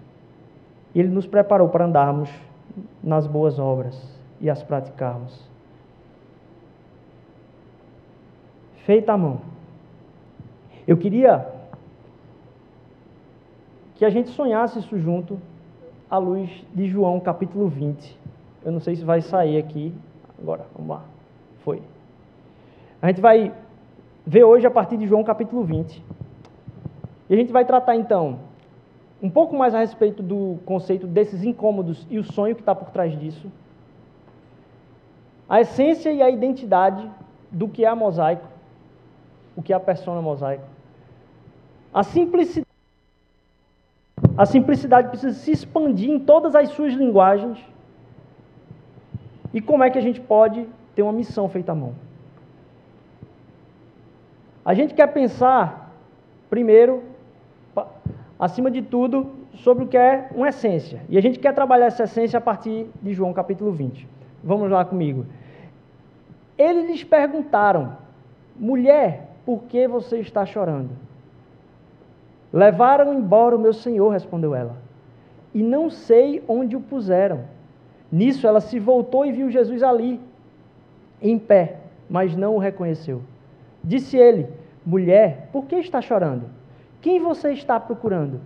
Ele 0.95 1.09
nos 1.09 1.27
preparou 1.27 1.69
para 1.69 1.85
andarmos 1.85 2.31
nas 3.05 3.27
boas 3.27 3.59
obras 3.59 4.19
e 4.41 4.49
as 4.49 4.63
praticarmos. 4.63 5.50
Feita 8.85 9.13
à 9.13 9.17
mão. 9.19 9.41
Eu 10.87 10.97
queria 10.97 11.47
que 13.97 14.05
a 14.05 14.11
gente 14.11 14.31
sonhasse 14.31 14.79
isso 14.79 14.99
junto 14.99 15.39
à 16.11 16.17
luz 16.19 16.51
de 16.75 16.89
João 16.89 17.21
capítulo 17.21 17.69
20. 17.69 18.19
Eu 18.65 18.73
não 18.73 18.81
sei 18.81 18.97
se 18.97 19.05
vai 19.05 19.21
sair 19.21 19.59
aqui. 19.59 19.95
Agora, 20.41 20.67
vamos 20.75 20.91
lá. 20.91 21.05
Foi. 21.63 21.83
A 23.01 23.09
gente 23.09 23.21
vai 23.21 23.53
ver 24.27 24.45
hoje 24.45 24.67
a 24.67 24.71
partir 24.71 24.97
de 24.97 25.07
João 25.07 25.23
capítulo 25.23 25.63
20. 25.65 26.03
E 27.29 27.35
a 27.35 27.37
gente 27.37 27.53
vai 27.53 27.65
tratar 27.65 27.97
então 27.97 28.41
um 29.23 29.29
pouco 29.29 29.55
mais 29.55 29.75
a 29.75 29.81
respeito 29.81 30.23
do 30.23 30.59
conceito 30.65 31.07
desses 31.07 31.45
incômodos 31.45 32.07
e 32.11 32.19
o 32.19 32.25
sonho 32.25 32.55
que 32.55 32.63
está 32.63 32.75
por 32.75 32.91
trás 32.91 33.19
disso. 33.19 33.51
A 35.49 35.61
essência 35.61 36.11
e 36.11 36.23
a 36.23 36.31
identidade 36.31 37.09
do 37.51 37.69
que 37.69 37.85
é 37.85 37.89
a 37.89 37.95
mosaico 37.95 38.47
o 39.61 39.63
que 39.63 39.75
é 39.75 39.77
a 39.77 39.81
persona 39.81 40.23
mosaico. 40.23 40.65
A 41.93 42.03
simplicidade, 42.03 42.67
a 44.37 44.47
simplicidade 44.47 45.09
precisa 45.09 45.39
se 45.39 45.53
expandir 45.53 46.11
em 46.11 46.19
todas 46.19 46.55
as 46.55 46.71
suas 46.71 46.95
linguagens. 46.95 47.59
E 49.53 49.61
como 49.61 49.85
é 49.85 49.91
que 49.91 49.99
a 49.99 50.01
gente 50.01 50.19
pode 50.19 50.67
ter 50.95 51.03
uma 51.03 51.13
missão 51.13 51.47
feita 51.49 51.73
à 51.73 51.75
mão? 51.75 51.95
A 54.65 54.73
gente 54.73 54.95
quer 54.95 55.09
pensar, 55.09 55.93
primeiro, 56.49 57.03
acima 58.39 58.71
de 58.71 58.81
tudo, 58.81 59.31
sobre 59.57 59.85
o 59.85 59.89
que 59.89 59.97
é 59.97 60.31
uma 60.35 60.49
essência. 60.49 61.03
E 61.11 61.19
a 61.19 61.21
gente 61.21 61.39
quer 61.39 61.53
trabalhar 61.55 61.87
essa 61.87 62.05
essência 62.05 62.39
a 62.39 62.41
partir 62.41 62.87
de 63.03 63.13
João 63.13 63.35
capítulo 63.35 63.73
20. 63.73 64.09
Vamos 64.43 64.71
lá 64.71 64.87
comigo. 64.87 65.27
Eles 66.57 66.87
lhes 66.87 67.05
perguntaram, 67.05 67.97
mulher, 68.57 69.30
por 69.45 69.63
que 69.65 69.89
você 69.89 70.19
está 70.19 70.45
chorando? 70.45 70.91
Levaram 72.53 73.15
embora 73.15 73.57
o 73.57 73.59
meu 73.59 73.73
senhor, 73.73 74.11
respondeu 74.11 74.55
ela, 74.55 74.77
e 75.55 75.63
não 75.63 75.89
sei 75.91 76.43
onde 76.49 76.77
o 76.77 76.81
puseram. 76.81 77.45
Nisso 78.11 78.47
ela 78.47 78.61
se 78.61 78.79
voltou 78.79 79.25
e 79.25 79.33
viu 79.33 79.51
Jesus 79.51 79.83
ali, 79.83 80.21
em 81.23 81.39
pé, 81.39 81.77
mas 82.09 82.37
não 82.37 82.57
o 82.57 82.59
reconheceu. 82.59 83.23
Disse 83.83 84.17
ele: 84.17 84.49
Mulher, 84.85 85.49
por 85.53 85.67
que 85.67 85.77
está 85.77 86.01
chorando? 86.01 86.47
Quem 87.01 87.21
você 87.21 87.53
está 87.53 87.79
procurando? 87.79 88.41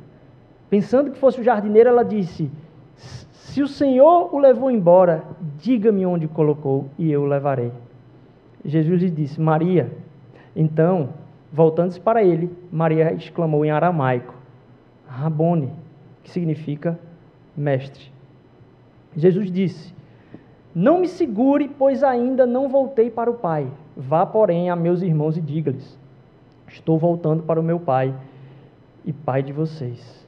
Pensando 0.68 1.10
que 1.10 1.18
fosse 1.18 1.40
o 1.40 1.44
jardineiro, 1.44 1.88
ela 1.88 2.04
disse: 2.04 2.50
Se 2.96 3.62
o 3.62 3.68
Senhor 3.68 4.34
o 4.34 4.38
levou 4.38 4.70
embora, 4.70 5.24
diga-me 5.58 6.04
onde 6.04 6.28
colocou 6.28 6.86
e 6.98 7.10
eu 7.10 7.22
o 7.22 7.26
levarei. 7.26 7.72
Jesus 8.64 9.02
lhe 9.02 9.10
disse: 9.10 9.40
Maria. 9.40 9.90
Então, 10.54 11.10
voltando-se 11.52 12.00
para 12.00 12.22
ele, 12.22 12.50
Maria 12.70 13.12
exclamou 13.12 13.64
em 13.64 13.70
aramaico: 13.70 14.34
Rabone, 15.06 15.72
que 16.22 16.30
significa 16.30 16.98
mestre. 17.56 18.12
Jesus 19.16 19.50
disse: 19.50 19.94
Não 20.74 21.00
me 21.00 21.08
segure, 21.08 21.68
pois 21.68 22.02
ainda 22.02 22.46
não 22.46 22.68
voltei 22.68 23.10
para 23.10 23.30
o 23.30 23.34
Pai. 23.34 23.66
Vá, 23.96 24.26
porém, 24.26 24.70
a 24.70 24.76
meus 24.76 25.02
irmãos 25.02 25.36
e 25.36 25.40
diga-lhes: 25.40 25.98
Estou 26.68 26.98
voltando 26.98 27.42
para 27.42 27.60
o 27.60 27.62
meu 27.62 27.78
Pai 27.78 28.14
e 29.04 29.12
Pai 29.12 29.42
de 29.42 29.52
vocês, 29.52 30.26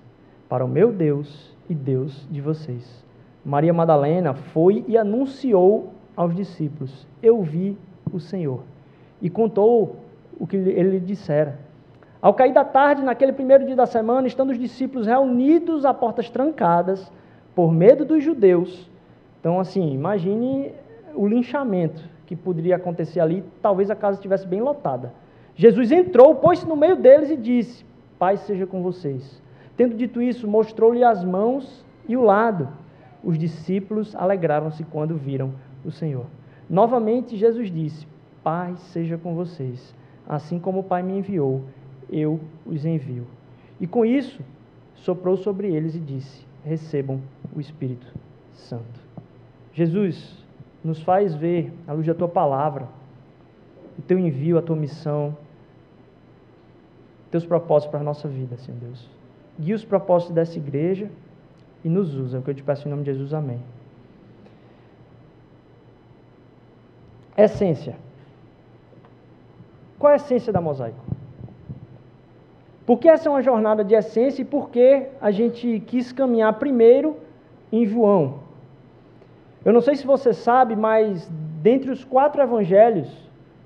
para 0.48 0.64
o 0.64 0.68
meu 0.68 0.92
Deus 0.92 1.54
e 1.68 1.74
Deus 1.74 2.26
de 2.30 2.40
vocês. 2.40 3.04
Maria 3.44 3.72
Madalena 3.72 4.34
foi 4.34 4.84
e 4.88 4.96
anunciou 4.96 5.92
aos 6.16 6.34
discípulos: 6.34 7.06
Eu 7.22 7.42
vi 7.42 7.76
o 8.12 8.18
Senhor. 8.18 8.60
E 9.20 9.30
contou 9.30 9.96
o 10.38 10.46
que 10.46 10.57
ele 10.57 10.90
lhe 10.90 11.01
dissera. 11.01 11.59
Ao 12.20 12.35
cair 12.35 12.53
da 12.53 12.64
tarde, 12.64 13.03
naquele 13.03 13.33
primeiro 13.33 13.64
dia 13.64 13.77
da 13.77 13.87
semana, 13.87 14.27
estando 14.27 14.51
os 14.51 14.59
discípulos 14.59 15.07
reunidos 15.07 15.85
a 15.85 15.94
portas 15.94 16.29
trancadas, 16.29 17.11
por 17.55 17.72
medo 17.72 18.05
dos 18.05 18.22
judeus. 18.22 18.90
Então, 19.40 19.59
assim, 19.59 19.92
imagine 19.92 20.72
o 21.14 21.27
linchamento 21.27 22.03
que 22.27 22.37
poderia 22.37 22.77
acontecer 22.77 23.20
ali, 23.20 23.42
talvez 23.62 23.90
a 23.90 23.94
casa 23.94 24.16
estivesse 24.16 24.46
bem 24.46 24.61
lotada. 24.61 25.12
Jesus 25.55 25.90
entrou, 25.90 26.35
pôs-se 26.35 26.66
no 26.66 26.77
meio 26.77 26.96
deles 26.96 27.31
e 27.31 27.37
disse: 27.37 27.85
Paz 28.18 28.40
seja 28.40 28.66
com 28.66 28.83
vocês. 28.83 29.40
Tendo 29.77 29.94
dito 29.94 30.20
isso, 30.20 30.46
mostrou-lhe 30.46 31.03
as 31.03 31.25
mãos 31.25 31.85
e 32.09 32.16
o 32.16 32.22
lado. 32.22 32.68
Os 33.25 33.38
discípulos 33.38 34.14
alegraram-se 34.14 34.85
quando 34.85 35.16
viram 35.16 35.53
o 35.85 35.90
Senhor. 35.90 36.27
Novamente, 36.68 37.37
Jesus 37.37 37.70
disse: 37.70 38.07
Paz 38.44 38.79
seja 38.81 39.16
com 39.16 39.35
vocês. 39.35 39.94
Assim 40.28 40.58
como 40.58 40.80
o 40.80 40.84
Pai 40.84 41.02
me 41.02 41.18
enviou, 41.18 41.62
eu 42.10 42.40
os 42.64 42.84
envio. 42.84 43.26
E 43.80 43.86
com 43.86 44.04
isso, 44.04 44.40
soprou 44.94 45.36
sobre 45.36 45.72
eles 45.74 45.94
e 45.94 46.00
disse: 46.00 46.44
Recebam 46.64 47.20
o 47.54 47.60
Espírito 47.60 48.06
Santo. 48.54 49.00
Jesus 49.72 50.44
nos 50.82 51.02
faz 51.02 51.34
ver, 51.34 51.72
à 51.86 51.92
luz 51.92 52.06
da 52.06 52.14
tua 52.14 52.28
palavra, 52.28 52.88
o 53.98 54.02
teu 54.02 54.18
envio, 54.18 54.58
a 54.58 54.62
tua 54.62 54.76
missão, 54.76 55.36
teus 57.30 57.44
propósitos 57.44 57.90
para 57.90 58.00
a 58.00 58.04
nossa 58.04 58.28
vida, 58.28 58.56
Senhor 58.56 58.78
Deus. 58.80 59.08
Guia 59.58 59.74
os 59.74 59.84
propósitos 59.84 60.34
dessa 60.34 60.58
igreja 60.58 61.10
e 61.84 61.88
nos 61.88 62.14
usa. 62.14 62.36
É 62.36 62.40
o 62.40 62.42
que 62.42 62.50
eu 62.50 62.54
te 62.54 62.62
peço 62.62 62.86
em 62.86 62.90
nome 62.90 63.04
de 63.04 63.12
Jesus. 63.12 63.32
Amém. 63.32 63.60
Essência. 67.36 67.96
Qual 69.98 70.11
é 70.11 70.14
a 70.14 70.16
essência 70.16 70.52
da 70.52 70.61
mosaico? 70.61 70.98
Porque 72.87 73.09
essa 73.09 73.28
é 73.28 73.30
uma 73.30 73.42
jornada 73.42 73.82
de 73.82 73.94
essência 73.94 74.42
e 74.42 74.44
porque 74.44 75.09
a 75.20 75.30
gente 75.30 75.80
quis 75.87 76.12
caminhar 76.12 76.52
primeiro 76.54 77.16
em 77.72 77.85
João. 77.85 78.40
Eu 79.64 79.72
não 79.72 79.80
sei 79.80 79.96
se 79.96 80.06
você 80.06 80.32
sabe, 80.32 80.76
mas 80.76 81.28
dentre 81.61 81.90
os 81.90 82.04
quatro 82.04 82.40
evangelhos, 82.40 83.09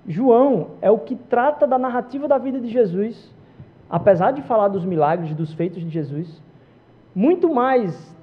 João 0.07 0.69
é 0.81 0.90
o 0.90 0.99
que 0.99 1.14
trata 1.14 1.66
da 1.66 1.79
narrativa 1.79 2.27
da 2.27 2.38
vida 2.38 2.59
de 2.59 2.69
Jesus, 2.69 3.31
apesar 3.88 4.31
de 4.31 4.40
falar 4.40 4.69
dos 4.69 4.85
milagres, 4.85 5.35
dos 5.35 5.53
feitos 5.53 5.83
de 5.83 5.90
Jesus, 5.90 6.43
muito 7.14 7.53
mais 7.53 8.16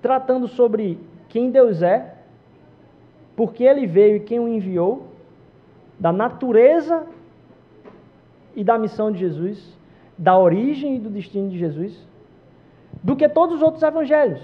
tratando 0.00 0.48
sobre 0.48 0.98
quem 1.28 1.50
Deus 1.50 1.82
é, 1.82 2.14
por 3.36 3.52
que 3.52 3.64
ele 3.64 3.86
veio 3.86 4.16
e 4.16 4.20
quem 4.20 4.40
o 4.40 4.48
enviou, 4.48 5.08
da 5.98 6.12
natureza 6.12 7.06
e 8.54 8.62
da 8.62 8.78
missão 8.78 9.10
de 9.10 9.18
Jesus, 9.18 9.76
da 10.16 10.38
origem 10.38 10.96
e 10.96 10.98
do 10.98 11.10
destino 11.10 11.48
de 11.48 11.58
Jesus, 11.58 11.96
do 13.02 13.16
que 13.16 13.28
todos 13.28 13.56
os 13.56 13.62
outros 13.62 13.82
evangelhos. 13.82 14.40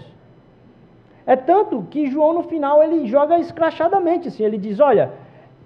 É 1.27 1.37
tanto 1.37 1.83
que 1.91 2.11
João 2.11 2.33
no 2.33 2.43
final 2.45 2.83
ele 2.83 3.07
joga 3.07 3.39
escrachadamente 3.39 4.29
assim, 4.29 4.45
ele 4.45 4.57
diz: 4.57 4.81
"Olha, 4.81 5.13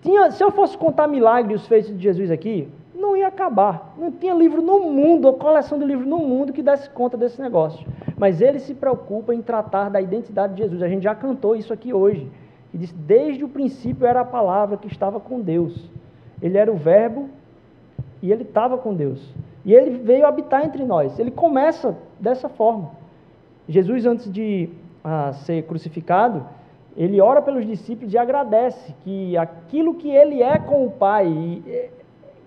tinha, 0.02 0.30
se 0.32 0.42
eu 0.42 0.50
fosse 0.50 0.76
contar 0.76 1.06
milagres 1.06 1.62
os 1.62 1.68
feitos 1.68 1.96
de 1.96 2.02
Jesus 2.02 2.30
aqui, 2.30 2.68
não 2.94 3.16
ia 3.16 3.28
acabar. 3.28 3.94
Não 3.96 4.10
tinha 4.10 4.34
livro 4.34 4.60
no 4.60 4.80
mundo, 4.80 5.26
ou 5.26 5.34
coleção 5.34 5.78
de 5.78 5.84
livros 5.84 6.06
no 6.06 6.18
mundo 6.18 6.52
que 6.52 6.62
desse 6.62 6.88
conta 6.90 7.16
desse 7.16 7.40
negócio. 7.40 7.86
Mas 8.16 8.40
ele 8.40 8.58
se 8.58 8.74
preocupa 8.74 9.34
em 9.34 9.42
tratar 9.42 9.88
da 9.88 10.00
identidade 10.00 10.54
de 10.54 10.62
Jesus. 10.62 10.82
A 10.82 10.88
gente 10.88 11.02
já 11.02 11.14
cantou 11.14 11.54
isso 11.54 11.72
aqui 11.72 11.92
hoje. 11.92 12.30
E 12.72 12.78
disse: 12.78 12.94
desde 12.94 13.44
o 13.44 13.48
princípio 13.48 14.06
era 14.06 14.20
a 14.20 14.24
palavra 14.24 14.76
que 14.76 14.86
estava 14.86 15.20
com 15.20 15.40
Deus. 15.40 15.90
Ele 16.40 16.58
era 16.58 16.70
o 16.70 16.76
Verbo 16.76 17.28
e 18.22 18.30
ele 18.30 18.42
estava 18.42 18.78
com 18.78 18.94
Deus. 18.94 19.20
E 19.64 19.74
ele 19.74 19.98
veio 19.98 20.26
habitar 20.26 20.64
entre 20.64 20.84
nós. 20.84 21.18
Ele 21.18 21.30
começa 21.30 21.96
dessa 22.18 22.48
forma. 22.48 22.90
Jesus, 23.68 24.06
antes 24.06 24.32
de 24.32 24.68
ah, 25.02 25.32
ser 25.32 25.64
crucificado, 25.64 26.46
ele 26.96 27.20
ora 27.20 27.42
pelos 27.42 27.66
discípulos 27.66 28.12
e 28.12 28.18
agradece 28.18 28.94
que 29.02 29.36
aquilo 29.36 29.94
que 29.94 30.10
ele 30.10 30.42
é 30.42 30.58
com 30.58 30.86
o 30.86 30.90
Pai, 30.90 31.62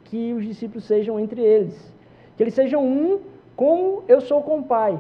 que 0.06 0.34
os 0.34 0.46
discípulos 0.46 0.86
sejam 0.86 1.20
entre 1.20 1.42
eles. 1.42 1.94
Que 2.38 2.44
eles 2.44 2.54
sejam 2.54 2.84
um 2.86 3.20
como 3.56 4.04
eu 4.08 4.22
sou 4.22 4.42
com 4.42 4.60
o 4.60 4.64
Pai. 4.64 5.00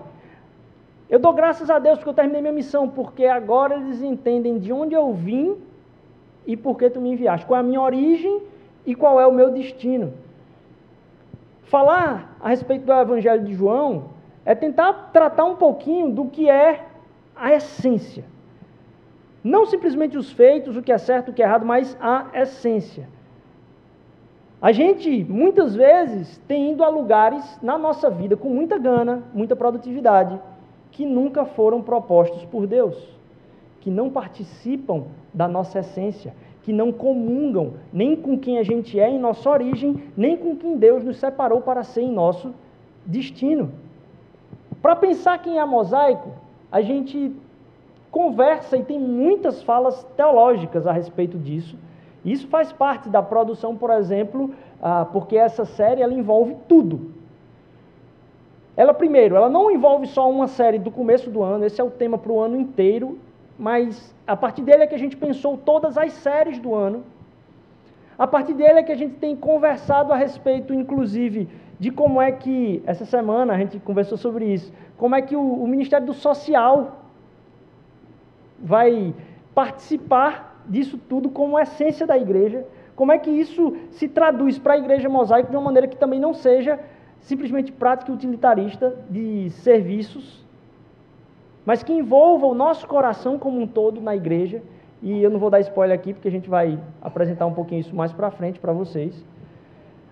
Eu 1.09 1.19
dou 1.19 1.33
graças 1.33 1.69
a 1.69 1.77
Deus 1.77 1.97
porque 1.97 2.09
eu 2.09 2.13
terminei 2.13 2.41
minha 2.41 2.53
missão, 2.53 2.89
porque 2.89 3.25
agora 3.25 3.75
eles 3.75 4.01
entendem 4.01 4.57
de 4.57 4.73
onde 4.73 4.95
eu 4.95 5.13
vim 5.13 5.55
e 6.47 6.57
por 6.57 6.77
que 6.77 6.89
tu 6.89 6.99
me 6.99 7.11
enviaste, 7.11 7.45
qual 7.45 7.57
é 7.57 7.61
a 7.61 7.63
minha 7.63 7.81
origem 7.81 8.41
e 8.85 8.95
qual 8.95 9.19
é 9.19 9.27
o 9.27 9.31
meu 9.31 9.51
destino. 9.51 10.13
Falar 11.65 12.37
a 12.39 12.49
respeito 12.49 12.85
do 12.85 12.93
Evangelho 12.93 13.43
de 13.43 13.53
João 13.53 14.05
é 14.45 14.53
tentar 14.53 15.09
tratar 15.11 15.45
um 15.45 15.55
pouquinho 15.55 16.11
do 16.11 16.25
que 16.25 16.49
é 16.49 16.85
a 17.35 17.53
essência. 17.53 18.23
Não 19.43 19.65
simplesmente 19.65 20.17
os 20.17 20.31
feitos, 20.31 20.77
o 20.77 20.81
que 20.81 20.91
é 20.91 20.97
certo, 20.97 21.29
o 21.29 21.33
que 21.33 21.41
é 21.41 21.45
errado, 21.45 21.65
mas 21.65 21.97
a 21.99 22.27
essência. 22.33 23.07
A 24.61 24.71
gente, 24.71 25.23
muitas 25.25 25.75
vezes, 25.75 26.37
tem 26.47 26.71
ido 26.71 26.83
a 26.83 26.89
lugares 26.89 27.59
na 27.61 27.77
nossa 27.77 28.09
vida 28.09 28.37
com 28.37 28.49
muita 28.49 28.77
gana, 28.77 29.23
muita 29.33 29.55
produtividade, 29.55 30.39
que 30.91 31.05
nunca 31.05 31.45
foram 31.45 31.81
propostos 31.81 32.45
por 32.45 32.65
Deus, 32.65 32.97
que 33.81 33.91
não 33.91 34.09
participam 34.09 35.05
da 35.33 35.47
nossa 35.47 35.79
essência, 35.79 36.33
que 36.65 36.73
não 36.73 36.91
comungam 36.91 37.73
nem 37.93 38.15
com 38.15 38.39
quem 38.39 38.57
a 38.57 38.63
gente 38.63 38.99
é 38.99 39.07
em 39.07 39.19
nossa 39.19 39.47
origem, 39.47 40.03
nem 40.17 40.35
com 40.35 40.55
quem 40.55 40.75
Deus 40.75 41.03
nos 41.03 41.17
separou 41.17 41.61
para 41.61 41.83
ser 41.83 42.01
em 42.01 42.11
nosso 42.11 42.55
destino. 43.05 43.71
Para 44.81 44.95
pensar 44.95 45.37
quem 45.37 45.59
é 45.59 45.65
mosaico, 45.65 46.31
a 46.71 46.81
gente 46.81 47.31
conversa 48.09 48.77
e 48.77 48.83
tem 48.83 48.99
muitas 48.99 49.61
falas 49.61 50.03
teológicas 50.17 50.87
a 50.87 50.91
respeito 50.91 51.37
disso. 51.37 51.77
Isso 52.25 52.47
faz 52.47 52.73
parte 52.73 53.09
da 53.09 53.21
produção, 53.21 53.77
por 53.77 53.91
exemplo, 53.91 54.49
ah, 54.81 55.05
porque 55.13 55.37
essa 55.37 55.65
série 55.65 56.01
ela 56.01 56.15
envolve 56.15 56.55
tudo. 56.67 57.11
Ela, 58.75 58.91
primeiro, 58.91 59.35
ela 59.35 59.49
não 59.49 59.69
envolve 59.69 60.07
só 60.07 60.27
uma 60.27 60.47
série 60.47 60.79
do 60.79 60.89
começo 60.89 61.29
do 61.29 61.43
ano, 61.43 61.63
esse 61.63 61.79
é 61.79 61.83
o 61.83 61.91
tema 61.91 62.17
para 62.17 62.31
o 62.31 62.39
ano 62.39 62.57
inteiro, 62.57 63.19
mas 63.57 64.14
a 64.27 64.35
partir 64.35 64.61
dele 64.63 64.83
é 64.83 64.87
que 64.87 64.95
a 64.95 64.99
gente 64.99 65.17
pensou 65.17 65.57
todas 65.57 65.97
as 65.97 66.11
séries 66.13 66.57
do 66.59 66.73
ano. 66.73 67.03
A 68.17 68.25
partir 68.25 68.53
dele 68.53 68.79
é 68.79 68.83
que 68.83 68.91
a 68.91 68.95
gente 68.97 69.15
tem 69.15 69.35
conversado 69.35 70.11
a 70.11 70.15
respeito, 70.15 70.73
inclusive, 70.73 71.49
de 71.79 71.91
como 71.91 72.21
é 72.21 72.31
que, 72.31 72.81
essa 72.85 73.05
semana 73.05 73.53
a 73.53 73.57
gente 73.57 73.77
conversou 73.79 74.17
sobre 74.17 74.45
isso, 74.45 74.71
como 74.97 75.15
é 75.15 75.21
que 75.21 75.35
o, 75.35 75.41
o 75.41 75.67
Ministério 75.67 76.07
do 76.07 76.13
Social 76.13 77.01
vai 78.57 79.13
participar 79.53 80.63
disso 80.67 80.97
tudo 80.97 81.29
como 81.29 81.59
essência 81.59 82.07
da 82.07 82.17
igreja, 82.17 82.65
como 82.95 83.11
é 83.11 83.17
que 83.17 83.29
isso 83.29 83.75
se 83.91 84.07
traduz 84.07 84.57
para 84.57 84.73
a 84.73 84.77
igreja 84.77 85.09
mosaico 85.09 85.51
de 85.51 85.55
uma 85.57 85.63
maneira 85.63 85.87
que 85.87 85.97
também 85.97 86.19
não 86.19 86.33
seja 86.33 86.79
simplesmente 87.19 87.71
prática 87.71 88.11
e 88.11 88.15
utilitarista 88.15 88.95
de 89.09 89.49
serviços, 89.49 90.44
mas 91.65 91.81
que 91.81 91.91
envolva 91.91 92.45
o 92.45 92.53
nosso 92.53 92.87
coração 92.87 93.39
como 93.39 93.59
um 93.59 93.67
todo 93.67 93.99
na 93.99 94.15
igreja. 94.15 94.61
E 95.01 95.21
eu 95.21 95.29
não 95.29 95.39
vou 95.39 95.49
dar 95.49 95.59
spoiler 95.59 95.95
aqui, 95.95 96.13
porque 96.13 96.27
a 96.27 96.31
gente 96.31 96.49
vai 96.49 96.79
apresentar 97.01 97.45
um 97.45 97.53
pouquinho 97.53 97.81
isso 97.81 97.95
mais 97.95 98.13
para 98.13 98.31
frente 98.31 98.59
para 98.59 98.71
vocês. 98.71 99.25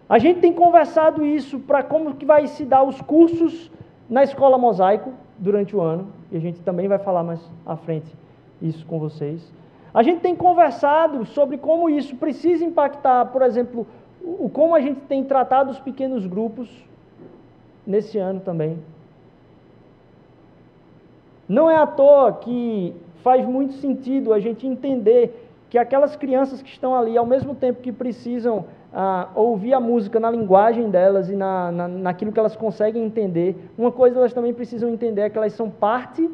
A 0.09 0.19
gente 0.19 0.39
tem 0.39 0.53
conversado 0.53 1.25
isso 1.25 1.59
para 1.59 1.81
como 1.81 2.15
que 2.15 2.25
vai 2.25 2.47
se 2.47 2.65
dar 2.65 2.83
os 2.83 3.01
cursos 3.01 3.71
na 4.09 4.23
escola 4.23 4.57
mosaico 4.57 5.13
durante 5.37 5.75
o 5.75 5.81
ano, 5.81 6.09
e 6.31 6.37
a 6.37 6.39
gente 6.39 6.61
também 6.61 6.87
vai 6.87 6.99
falar 6.99 7.23
mais 7.23 7.39
à 7.65 7.75
frente 7.75 8.13
isso 8.61 8.85
com 8.85 8.99
vocês. 8.99 9.51
A 9.93 10.03
gente 10.03 10.21
tem 10.21 10.35
conversado 10.35 11.25
sobre 11.25 11.57
como 11.57 11.89
isso 11.89 12.15
precisa 12.15 12.63
impactar, 12.63 13.25
por 13.27 13.41
exemplo, 13.41 13.87
o 14.21 14.49
como 14.49 14.75
a 14.75 14.79
gente 14.81 15.01
tem 15.01 15.23
tratado 15.23 15.71
os 15.71 15.79
pequenos 15.79 16.25
grupos 16.25 16.69
nesse 17.85 18.17
ano 18.17 18.39
também. 18.39 18.77
Não 21.47 21.69
é 21.69 21.75
à 21.75 21.86
toa 21.86 22.34
que 22.34 22.93
faz 23.23 23.45
muito 23.45 23.73
sentido 23.75 24.34
a 24.34 24.39
gente 24.39 24.65
entender 24.67 25.49
que 25.69 25.77
aquelas 25.77 26.15
crianças 26.15 26.62
que 26.62 26.69
estão 26.69 26.95
ali, 26.95 27.17
ao 27.17 27.25
mesmo 27.25 27.56
tempo 27.56 27.82
que 27.82 27.91
precisam 27.91 28.65
ah, 28.93 29.29
ouvir 29.34 29.73
a 29.73 29.79
música 29.79 30.19
na 30.19 30.29
linguagem 30.29 30.89
delas 30.89 31.29
e 31.29 31.36
na, 31.36 31.71
na, 31.71 31.88
naquilo 31.88 32.32
que 32.32 32.39
elas 32.39 32.56
conseguem 32.56 33.03
entender, 33.03 33.56
uma 33.77 33.91
coisa 33.91 34.19
elas 34.19 34.34
também 34.34 34.53
precisam 34.53 34.89
entender 34.89 35.21
é 35.21 35.29
que 35.29 35.38
elas 35.38 35.53
são 35.53 35.69
parte 35.69 36.29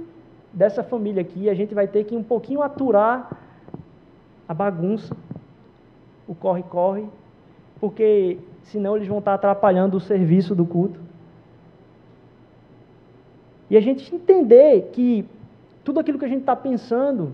dessa 0.51 0.83
família 0.83 1.21
aqui 1.21 1.49
a 1.49 1.53
gente 1.53 1.73
vai 1.73 1.87
ter 1.87 2.03
que 2.03 2.15
um 2.15 2.23
pouquinho 2.23 2.61
aturar 2.61 3.31
a 4.47 4.53
bagunça, 4.53 5.15
o 6.27 6.33
corre-corre, 6.33 7.05
porque 7.79 8.39
senão 8.63 8.95
eles 8.95 9.07
vão 9.07 9.19
estar 9.19 9.35
atrapalhando 9.35 9.95
o 9.95 9.99
serviço 9.99 10.55
do 10.55 10.65
culto. 10.65 10.99
E 13.69 13.77
a 13.77 13.81
gente 13.81 14.13
entender 14.13 14.89
que 14.93 15.25
tudo 15.83 15.99
aquilo 15.99 16.17
que 16.17 16.25
a 16.25 16.29
gente 16.29 16.41
está 16.41 16.55
pensando 16.55 17.31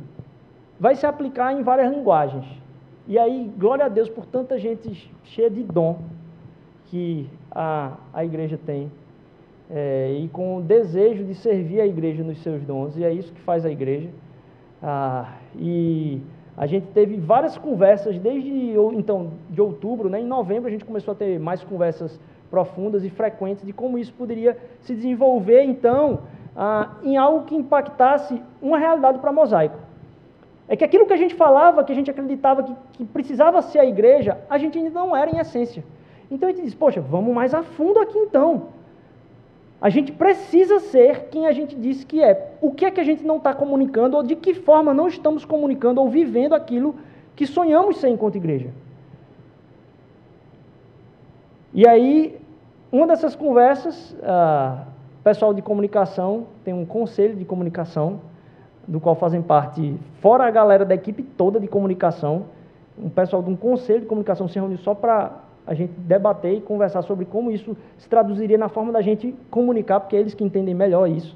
vai 0.79 0.95
se 0.95 1.05
aplicar 1.05 1.53
em 1.53 1.63
várias 1.63 1.91
linguagens. 1.91 2.45
E 3.07 3.17
aí, 3.17 3.51
glória 3.57 3.85
a 3.85 3.89
Deus 3.89 4.09
por 4.09 4.25
tanta 4.25 4.57
gente 4.57 5.09
cheia 5.23 5.49
de 5.49 5.63
dom 5.63 5.99
que 6.85 7.27
a, 7.51 7.93
a 8.13 8.25
igreja 8.25 8.59
tem. 8.65 8.91
É, 9.69 10.15
e 10.19 10.27
com 10.27 10.57
o 10.57 10.61
desejo 10.61 11.23
de 11.23 11.33
servir 11.35 11.81
a 11.81 11.87
igreja 11.87 12.23
nos 12.23 12.41
seus 12.43 12.63
dons, 12.63 12.95
e 12.97 13.03
é 13.03 13.11
isso 13.11 13.31
que 13.33 13.41
faz 13.41 13.65
a 13.65 13.71
igreja. 13.71 14.09
Ah, 14.81 15.33
e 15.57 16.21
a 16.57 16.67
gente 16.67 16.87
teve 16.87 17.17
várias 17.17 17.57
conversas 17.57 18.19
desde 18.19 18.49
então 18.93 19.31
de 19.49 19.61
outubro, 19.61 20.09
né? 20.09 20.21
em 20.21 20.25
novembro 20.25 20.67
a 20.67 20.71
gente 20.71 20.85
começou 20.85 21.13
a 21.13 21.15
ter 21.15 21.39
mais 21.39 21.63
conversas 21.63 22.19
profundas 22.55 23.03
e 23.03 23.09
frequentes 23.09 23.65
de 23.65 23.73
como 23.73 23.97
isso 23.97 24.13
poderia 24.13 24.57
se 24.79 24.95
desenvolver 24.95 25.63
então 25.63 26.21
ah, 26.55 26.91
em 27.03 27.17
algo 27.17 27.43
que 27.47 27.53
impactasse 27.53 28.41
uma 28.61 28.77
realidade 28.77 29.19
para 29.19 29.29
mosaico. 29.39 29.77
É 30.69 30.77
que 30.77 30.85
aquilo 30.85 31.05
que 31.05 31.11
a 31.11 31.17
gente 31.17 31.35
falava, 31.35 31.83
que 31.83 31.91
a 31.91 31.95
gente 31.99 32.09
acreditava 32.09 32.63
que, 32.63 32.73
que 32.93 33.03
precisava 33.03 33.61
ser 33.61 33.79
a 33.79 33.85
igreja, 33.85 34.37
a 34.49 34.57
gente 34.57 34.77
ainda 34.77 34.91
não 34.91 35.13
era 35.13 35.29
em 35.29 35.37
essência. 35.37 35.83
Então 36.31 36.47
a 36.47 36.51
gente 36.53 36.63
disse, 36.63 36.77
poxa, 36.77 37.01
vamos 37.01 37.35
mais 37.35 37.53
a 37.53 37.61
fundo 37.61 37.99
aqui 37.99 38.17
então. 38.17 38.69
A 39.81 39.89
gente 39.89 40.13
precisa 40.13 40.79
ser 40.79 41.25
quem 41.31 41.47
a 41.47 41.51
gente 41.51 41.75
disse 41.75 42.05
que 42.05 42.23
é. 42.23 42.53
O 42.61 42.71
que 42.71 42.85
é 42.85 42.89
que 42.89 43.01
a 43.01 43.03
gente 43.03 43.23
não 43.25 43.35
está 43.35 43.53
comunicando, 43.53 44.15
ou 44.15 44.23
de 44.23 44.37
que 44.37 44.53
forma 44.53 44.93
não 44.93 45.09
estamos 45.09 45.43
comunicando 45.43 45.99
ou 45.99 46.07
vivendo 46.07 46.55
aquilo 46.55 46.95
que 47.35 47.45
sonhamos 47.45 47.97
ser 47.97 48.07
enquanto 48.07 48.37
igreja. 48.37 48.69
E 51.75 51.85
aí, 51.85 52.39
uma 52.95 53.07
dessas 53.07 53.35
conversas, 53.35 54.15
ah, 54.23 54.85
o 55.19 55.23
pessoal 55.23 55.53
de 55.53 55.61
comunicação 55.61 56.47
tem 56.63 56.73
um 56.73 56.85
conselho 56.85 57.35
de 57.35 57.43
comunicação, 57.43 58.21
do 58.87 58.99
qual 58.99 59.15
fazem 59.15 59.41
parte, 59.41 59.99
fora 60.21 60.45
a 60.45 60.51
galera 60.51 60.85
da 60.85 60.95
equipe 60.95 61.23
toda 61.23 61.59
de 61.59 61.67
comunicação, 61.67 62.45
um 62.97 63.09
pessoal 63.09 63.43
de 63.43 63.49
um 63.49 63.55
conselho 63.55 64.01
de 64.01 64.05
comunicação 64.05 64.47
se 64.47 64.55
reuniu 64.57 64.77
só 64.77 64.93
para 64.93 65.39
a 65.67 65.73
gente 65.73 65.91
debater 65.97 66.57
e 66.57 66.61
conversar 66.61 67.01
sobre 67.01 67.25
como 67.25 67.51
isso 67.51 67.75
se 67.97 68.07
traduziria 68.07 68.57
na 68.57 68.69
forma 68.69 68.93
da 68.93 69.01
gente 69.01 69.35
comunicar, 69.49 69.99
porque 69.99 70.15
é 70.15 70.19
eles 70.19 70.33
que 70.33 70.43
entendem 70.43 70.73
melhor 70.73 71.09
isso. 71.09 71.35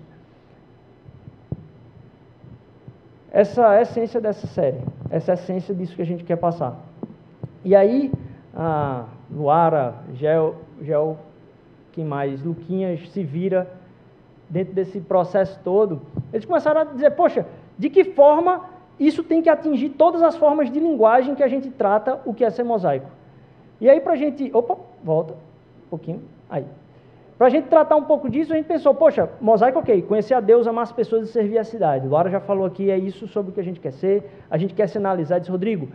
Essa 3.32 3.62
é 3.62 3.80
a 3.80 3.82
essência 3.82 4.22
dessa 4.22 4.48
série, 4.48 4.80
essa 5.10 5.32
é 5.32 5.34
a 5.34 5.36
essência 5.36 5.74
disso 5.74 5.96
que 5.96 6.02
a 6.02 6.06
gente 6.06 6.24
quer 6.24 6.38
passar. 6.38 6.78
E 7.66 7.76
aí, 7.76 8.12
a 8.56 9.06
Luara, 9.30 9.96
Gel, 10.14 10.56
Gel, 10.82 11.18
quem 12.00 12.06
mais? 12.06 12.42
Luquinhas 12.42 13.10
se 13.10 13.24
vira 13.24 13.70
dentro 14.50 14.74
desse 14.74 15.02
processo 15.02 15.60
todo. 15.66 16.02
Eles 16.32 16.46
começaram 16.46 16.82
a 16.82 16.84
dizer, 16.86 17.12
poxa, 17.12 17.46
de 17.78 17.90
que 17.90 18.06
forma 18.06 18.62
isso 18.98 19.22
tem 19.22 19.42
que 19.42 19.50
atingir 19.50 19.90
todas 19.90 20.24
as 20.24 20.38
formas 20.38 20.72
de 20.72 20.80
linguagem 20.80 21.36
que 21.36 21.44
a 21.44 21.48
gente 21.50 21.70
trata 21.70 22.22
o 22.26 22.34
que 22.34 22.46
é 22.46 22.50
ser 22.50 22.64
mosaico. 22.64 23.10
E 23.82 23.90
aí, 23.90 24.00
para 24.00 24.14
a 24.14 24.16
gente. 24.16 24.50
Opa, 24.54 24.78
volta 25.04 25.34
um 25.34 25.90
pouquinho. 25.90 26.22
Aí. 26.50 26.66
Para 27.38 27.48
a 27.48 27.50
gente 27.50 27.68
tratar 27.68 27.96
um 27.96 28.04
pouco 28.04 28.30
disso, 28.30 28.54
a 28.54 28.56
gente 28.56 28.66
pensou, 28.66 28.94
poxa, 28.94 29.30
mosaico, 29.40 29.80
ok, 29.80 30.02
conhecer 30.02 30.34
a 30.34 30.42
Deus, 30.42 30.68
amar 30.68 30.84
as 30.84 30.92
pessoas 30.92 31.30
e 31.30 31.32
servir 31.32 31.58
a 31.58 31.64
cidade. 31.64 32.06
Laura 32.06 32.30
já 32.30 32.42
falou 32.42 32.66
aqui, 32.66 32.92
é 32.92 32.98
isso 32.98 33.28
sobre 33.28 33.52
o 33.52 33.54
que 33.54 33.62
a 33.62 33.64
gente 33.64 33.80
quer 33.80 33.94
ser, 33.94 34.30
a 34.50 34.58
gente 34.58 34.74
quer 34.74 34.88
se 34.88 34.98
analisar. 34.98 35.40
Diz, 35.40 35.48
Rodrigo, 35.48 35.88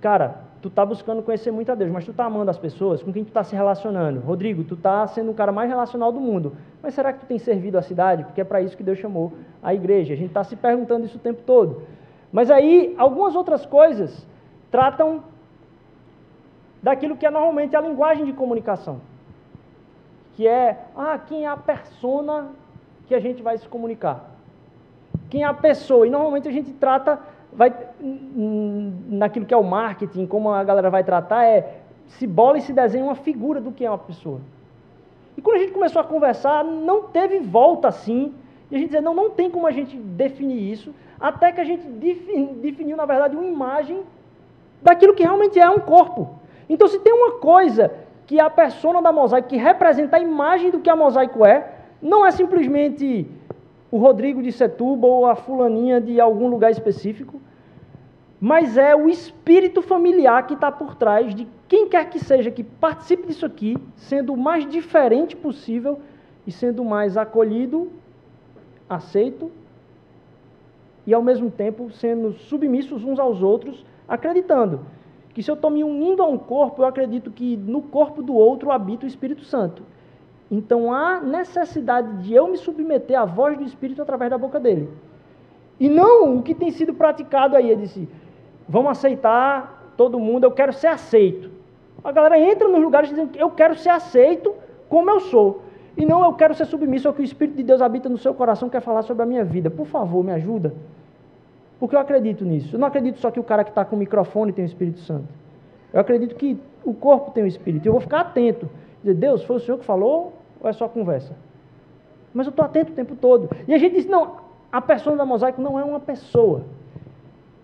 cara, 0.00 0.36
tu 0.62 0.68
está 0.68 0.86
buscando 0.86 1.22
conhecer 1.22 1.50
muito 1.50 1.72
a 1.72 1.74
Deus, 1.74 1.90
mas 1.90 2.04
tu 2.04 2.12
está 2.12 2.24
amando 2.24 2.48
as 2.48 2.56
pessoas, 2.56 3.02
com 3.02 3.12
quem 3.12 3.24
tu 3.24 3.28
está 3.28 3.42
se 3.42 3.54
relacionando? 3.54 4.20
Rodrigo, 4.20 4.62
tu 4.62 4.74
está 4.74 5.04
sendo 5.08 5.32
o 5.32 5.34
cara 5.34 5.50
mais 5.50 5.68
relacional 5.68 6.12
do 6.12 6.20
mundo, 6.20 6.56
mas 6.80 6.94
será 6.94 7.12
que 7.12 7.18
tu 7.18 7.26
tem 7.26 7.38
servido 7.38 7.76
a 7.76 7.82
cidade? 7.82 8.22
Porque 8.22 8.40
é 8.40 8.44
para 8.44 8.62
isso 8.62 8.76
que 8.76 8.84
Deus 8.84 8.98
chamou 8.98 9.32
a 9.60 9.74
igreja. 9.74 10.14
A 10.14 10.16
gente 10.16 10.28
está 10.28 10.44
se 10.44 10.54
perguntando 10.54 11.04
isso 11.04 11.16
o 11.16 11.20
tempo 11.20 11.42
todo. 11.44 11.82
Mas 12.32 12.48
aí, 12.48 12.94
algumas 12.96 13.34
outras 13.34 13.66
coisas 13.66 14.24
tratam 14.70 15.24
daquilo 16.80 17.16
que 17.16 17.26
é 17.26 17.30
normalmente 17.30 17.74
a 17.74 17.80
linguagem 17.80 18.24
de 18.24 18.32
comunicação. 18.32 19.00
Que 20.36 20.46
é, 20.46 20.86
ah, 20.96 21.18
quem 21.18 21.44
é 21.44 21.48
a 21.48 21.56
persona 21.56 22.50
que 23.08 23.14
a 23.14 23.20
gente 23.20 23.42
vai 23.42 23.58
se 23.58 23.68
comunicar? 23.68 24.30
Quem 25.28 25.42
é 25.42 25.46
a 25.46 25.54
pessoa? 25.54 26.06
E 26.06 26.10
normalmente 26.10 26.46
a 26.46 26.52
gente 26.52 26.72
trata, 26.72 27.18
vai, 27.52 27.72
naquilo 28.00 29.46
que 29.46 29.54
é 29.54 29.56
o 29.56 29.62
marketing, 29.62 30.26
como 30.26 30.50
a 30.50 30.64
galera 30.64 30.90
vai 30.90 31.04
tratar, 31.04 31.44
é 31.44 31.80
se 32.08 32.26
bola 32.26 32.58
e 32.58 32.62
se 32.62 32.72
desenha 32.72 33.04
uma 33.04 33.14
figura 33.14 33.60
do 33.60 33.72
que 33.72 33.84
é 33.84 33.90
uma 33.90 33.98
pessoa. 33.98 34.40
E 35.36 35.40
quando 35.40 35.56
a 35.56 35.60
gente 35.60 35.72
começou 35.72 36.00
a 36.00 36.04
conversar, 36.04 36.64
não 36.64 37.04
teve 37.04 37.38
volta 37.38 37.88
assim, 37.88 38.34
e 38.70 38.76
a 38.76 38.78
gente 38.78 38.88
dizia, 38.88 39.00
não, 39.00 39.14
não 39.14 39.30
tem 39.30 39.50
como 39.50 39.66
a 39.66 39.70
gente 39.70 39.96
definir 39.96 40.72
isso, 40.72 40.94
até 41.20 41.52
que 41.52 41.60
a 41.60 41.64
gente 41.64 41.86
definiu, 41.86 42.96
na 42.96 43.06
verdade, 43.06 43.36
uma 43.36 43.46
imagem 43.46 44.02
daquilo 44.82 45.14
que 45.14 45.22
realmente 45.22 45.58
é 45.58 45.70
um 45.70 45.78
corpo. 45.78 46.30
Então, 46.68 46.88
se 46.88 46.98
tem 46.98 47.12
uma 47.12 47.32
coisa 47.32 47.92
que 48.26 48.40
a 48.40 48.50
persona 48.50 49.00
da 49.00 49.12
mosaico, 49.12 49.48
que 49.48 49.56
representa 49.56 50.16
a 50.16 50.20
imagem 50.20 50.70
do 50.70 50.80
que 50.80 50.90
a 50.90 50.96
mosaico 50.96 51.44
é, 51.44 51.70
não 52.00 52.26
é 52.26 52.30
simplesmente 52.30 53.26
o 53.92 53.98
Rodrigo 53.98 54.42
de 54.42 54.50
Setúbal 54.50 55.10
ou 55.10 55.26
a 55.26 55.36
fulaninha 55.36 56.00
de 56.00 56.18
algum 56.18 56.48
lugar 56.48 56.70
específico, 56.70 57.38
mas 58.40 58.78
é 58.78 58.96
o 58.96 59.06
espírito 59.08 59.82
familiar 59.82 60.46
que 60.46 60.54
está 60.54 60.72
por 60.72 60.94
trás 60.94 61.34
de 61.34 61.46
quem 61.68 61.86
quer 61.88 62.08
que 62.08 62.18
seja 62.18 62.50
que 62.50 62.64
participe 62.64 63.26
disso 63.26 63.44
aqui, 63.44 63.76
sendo 63.94 64.32
o 64.32 64.36
mais 64.36 64.66
diferente 64.66 65.36
possível 65.36 66.00
e 66.46 66.50
sendo 66.50 66.82
mais 66.82 67.18
acolhido, 67.18 67.92
aceito 68.88 69.50
e 71.06 71.12
ao 71.12 71.22
mesmo 71.22 71.50
tempo 71.50 71.90
sendo 71.90 72.32
submissos 72.32 73.04
uns 73.04 73.18
aos 73.18 73.42
outros, 73.42 73.84
acreditando 74.08 74.80
que 75.34 75.42
se 75.42 75.50
eu 75.50 75.54
estou 75.54 75.70
me 75.70 75.84
unindo 75.84 76.22
a 76.22 76.26
um 76.26 76.38
corpo, 76.38 76.82
eu 76.82 76.86
acredito 76.86 77.30
que 77.30 77.56
no 77.56 77.82
corpo 77.82 78.22
do 78.22 78.34
outro 78.34 78.70
habita 78.70 79.04
o 79.04 79.08
Espírito 79.08 79.44
Santo. 79.44 79.82
Então 80.52 80.92
há 80.92 81.18
necessidade 81.18 82.18
de 82.18 82.34
eu 82.34 82.46
me 82.46 82.58
submeter 82.58 83.18
à 83.18 83.24
voz 83.24 83.56
do 83.56 83.64
Espírito 83.64 84.02
através 84.02 84.30
da 84.30 84.36
boca 84.36 84.60
dele. 84.60 84.86
E 85.80 85.88
não 85.88 86.36
o 86.36 86.42
que 86.42 86.54
tem 86.54 86.70
sido 86.70 86.92
praticado 86.92 87.56
aí, 87.56 87.70
ele 87.70 87.80
disse, 87.80 88.06
vamos 88.68 88.90
aceitar 88.90 89.94
todo 89.96 90.20
mundo, 90.20 90.44
eu 90.44 90.50
quero 90.50 90.70
ser 90.70 90.88
aceito. 90.88 91.50
A 92.04 92.12
galera 92.12 92.38
entra 92.38 92.68
nos 92.68 92.82
lugares 92.82 93.08
dizendo 93.08 93.34
eu 93.38 93.50
quero 93.50 93.74
ser 93.76 93.88
aceito 93.88 94.54
como 94.90 95.10
eu 95.10 95.20
sou. 95.20 95.62
E 95.96 96.04
não 96.04 96.22
eu 96.22 96.34
quero 96.34 96.54
ser 96.54 96.66
submisso 96.66 97.08
ao 97.08 97.14
que 97.14 97.22
o 97.22 97.24
Espírito 97.24 97.56
de 97.56 97.62
Deus 97.62 97.80
habita 97.80 98.10
no 98.10 98.18
seu 98.18 98.34
coração, 98.34 98.68
quer 98.68 98.82
falar 98.82 99.00
sobre 99.02 99.22
a 99.22 99.26
minha 99.26 99.44
vida. 99.44 99.70
Por 99.70 99.86
favor, 99.86 100.22
me 100.22 100.32
ajuda. 100.32 100.74
Porque 101.80 101.96
eu 101.96 102.00
acredito 102.00 102.44
nisso. 102.44 102.76
Eu 102.76 102.78
não 102.78 102.88
acredito 102.88 103.18
só 103.20 103.30
que 103.30 103.40
o 103.40 103.42
cara 103.42 103.64
que 103.64 103.70
está 103.70 103.86
com 103.86 103.96
o 103.96 103.98
microfone 103.98 104.52
tem 104.52 104.64
o 104.64 104.66
Espírito 104.66 105.00
Santo. 105.00 105.28
Eu 105.94 106.00
acredito 106.00 106.34
que 106.34 106.58
o 106.84 106.92
corpo 106.92 107.30
tem 107.30 107.42
o 107.42 107.46
Espírito. 107.46 107.86
Eu 107.86 107.92
vou 107.92 108.02
ficar 108.02 108.20
atento. 108.20 108.68
Dizer, 109.02 109.14
Deus, 109.14 109.44
foi 109.44 109.56
o 109.56 109.60
Senhor 109.60 109.78
que 109.78 109.84
falou 109.84 110.41
ou 110.62 110.70
é 110.70 110.72
só 110.72 110.88
conversa? 110.88 111.34
Mas 112.32 112.46
eu 112.46 112.50
estou 112.50 112.64
atento 112.64 112.92
o 112.92 112.94
tempo 112.94 113.14
todo. 113.16 113.50
E 113.66 113.74
a 113.74 113.78
gente 113.78 113.96
diz, 113.96 114.06
não, 114.06 114.36
a 114.70 114.80
pessoa 114.80 115.16
da 115.16 115.24
mosaico 115.26 115.60
não 115.60 115.78
é 115.78 115.84
uma 115.84 116.00
pessoa. 116.00 116.62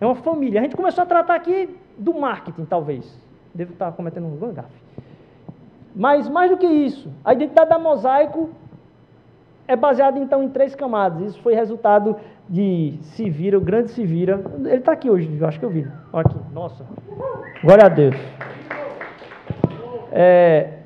É 0.01 0.05
uma 0.05 0.17
família. 0.17 0.61
A 0.61 0.63
gente 0.65 0.77
começou 0.77 1.03
a 1.03 1.07
tratar 1.07 1.35
aqui 1.35 1.75
do 1.97 2.13
marketing, 2.13 2.65
talvez. 2.65 3.19
Devo 3.55 3.73
estar 3.73 3.93
cometendo 3.93 4.27
um 4.27 4.53
gafe. 4.53 4.89
Mas 5.95 6.29
mais 6.29 6.51
do 6.51 6.57
que 6.57 6.67
isso, 6.67 7.11
a 7.25 7.33
identidade 7.33 7.71
da 7.71 7.79
mosaico 7.79 8.51
é 9.67 9.75
baseada 9.75 10.19
então 10.19 10.43
em 10.43 10.49
três 10.49 10.75
camadas. 10.75 11.31
Isso 11.31 11.43
foi 11.43 11.55
resultado 11.55 12.17
de 12.49 12.99
Se 13.03 13.29
Vira, 13.29 13.59
o 13.59 13.61
grande 13.61 13.91
Se 13.91 14.05
Vira. 14.05 14.43
Ele 14.59 14.77
está 14.77 14.93
aqui 14.93 15.11
hoje, 15.11 15.37
eu 15.39 15.47
acho 15.47 15.59
que 15.59 15.65
eu 15.65 15.71
vi. 15.71 15.87
Olha 16.13 16.27
aqui, 16.27 16.39
nossa. 16.53 16.87
Glória 17.63 17.87
a 17.87 17.89
Deus. 17.89 18.17
É, 20.13 20.78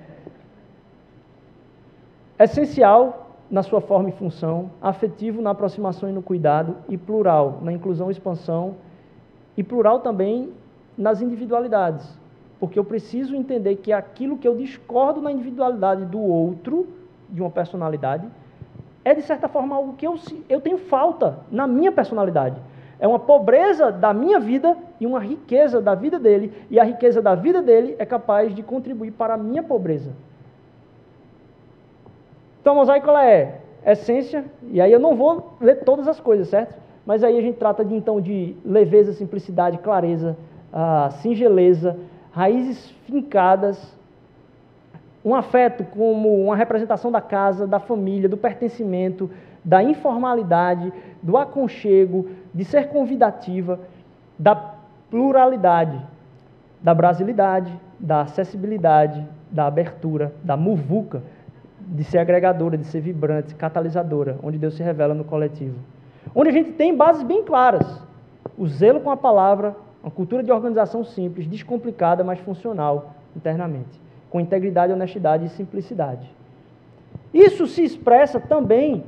essencial 2.44 3.22
na 3.50 3.62
sua 3.62 3.80
forma 3.82 4.08
e 4.08 4.12
função, 4.12 4.70
afetivo 4.80 5.42
na 5.42 5.50
aproximação 5.50 6.08
e 6.08 6.12
no 6.12 6.22
cuidado, 6.22 6.76
e 6.88 6.96
plural 6.96 7.58
na 7.60 7.70
inclusão 7.70 8.08
e 8.08 8.12
expansão, 8.12 8.76
e 9.56 9.62
plural 9.62 10.00
também 10.00 10.50
nas 10.96 11.20
individualidades. 11.20 12.18
Porque 12.58 12.78
eu 12.78 12.84
preciso 12.84 13.36
entender 13.36 13.76
que 13.76 13.92
aquilo 13.92 14.38
que 14.38 14.48
eu 14.48 14.56
discordo 14.56 15.20
na 15.20 15.30
individualidade 15.30 16.06
do 16.06 16.18
outro, 16.18 16.86
de 17.28 17.42
uma 17.42 17.50
personalidade, 17.50 18.26
é 19.04 19.14
de 19.14 19.22
certa 19.22 19.48
forma 19.48 19.76
algo 19.76 19.94
que 19.94 20.06
eu, 20.06 20.14
eu 20.48 20.60
tenho 20.60 20.78
falta 20.78 21.40
na 21.50 21.66
minha 21.66 21.92
personalidade. 21.92 22.56
É 22.98 23.06
uma 23.06 23.18
pobreza 23.18 23.90
da 23.90 24.14
minha 24.14 24.38
vida 24.38 24.76
e 25.00 25.06
uma 25.06 25.18
riqueza 25.18 25.80
da 25.80 25.94
vida 25.94 26.18
dele, 26.18 26.52
e 26.70 26.78
a 26.78 26.84
riqueza 26.84 27.20
da 27.20 27.34
vida 27.34 27.60
dele 27.60 27.96
é 27.98 28.06
capaz 28.06 28.54
de 28.54 28.62
contribuir 28.62 29.10
para 29.10 29.34
a 29.34 29.36
minha 29.36 29.62
pobreza. 29.62 30.12
Então, 32.62 32.76
mosaico 32.76 33.10
ela 33.10 33.26
é 33.26 33.60
essência, 33.84 34.44
e 34.70 34.80
aí 34.80 34.92
eu 34.92 35.00
não 35.00 35.16
vou 35.16 35.56
ler 35.60 35.80
todas 35.80 36.06
as 36.06 36.20
coisas, 36.20 36.46
certo? 36.46 36.76
Mas 37.04 37.24
aí 37.24 37.36
a 37.36 37.42
gente 37.42 37.58
trata 37.58 37.84
de 37.84 37.92
então 37.92 38.20
de 38.20 38.54
leveza, 38.64 39.12
simplicidade, 39.12 39.78
clareza, 39.78 40.36
uh, 40.72 41.10
singeleza, 41.14 41.98
raízes 42.30 42.88
fincadas, 43.04 43.98
um 45.24 45.34
afeto 45.34 45.82
como 45.82 46.44
uma 46.44 46.54
representação 46.54 47.10
da 47.10 47.20
casa, 47.20 47.66
da 47.66 47.80
família, 47.80 48.28
do 48.28 48.36
pertencimento, 48.36 49.28
da 49.64 49.82
informalidade, 49.82 50.92
do 51.20 51.36
aconchego, 51.36 52.28
de 52.54 52.64
ser 52.64 52.90
convidativa, 52.90 53.80
da 54.38 54.54
pluralidade, 55.10 56.00
da 56.80 56.94
brasilidade, 56.94 57.72
da 57.98 58.20
acessibilidade, 58.20 59.26
da 59.50 59.66
abertura, 59.66 60.32
da 60.44 60.56
muvuca, 60.56 61.22
de 61.92 62.04
ser 62.04 62.18
agregadora, 62.18 62.78
de 62.78 62.86
ser 62.86 63.00
vibrante, 63.00 63.54
catalisadora, 63.54 64.38
onde 64.42 64.56
Deus 64.56 64.74
se 64.74 64.82
revela 64.82 65.12
no 65.12 65.24
coletivo. 65.24 65.76
Onde 66.34 66.48
a 66.48 66.52
gente 66.52 66.72
tem 66.72 66.96
bases 66.96 67.22
bem 67.22 67.44
claras. 67.44 68.00
O 68.56 68.66
zelo 68.66 69.00
com 69.00 69.10
a 69.10 69.16
palavra, 69.16 69.76
uma 70.02 70.10
cultura 70.10 70.42
de 70.42 70.50
organização 70.50 71.04
simples, 71.04 71.46
descomplicada, 71.46 72.24
mas 72.24 72.38
funcional 72.40 73.14
internamente, 73.36 74.00
com 74.30 74.40
integridade, 74.40 74.90
honestidade 74.90 75.44
e 75.44 75.50
simplicidade. 75.50 76.30
Isso 77.32 77.66
se 77.66 77.84
expressa 77.84 78.40
também 78.40 79.04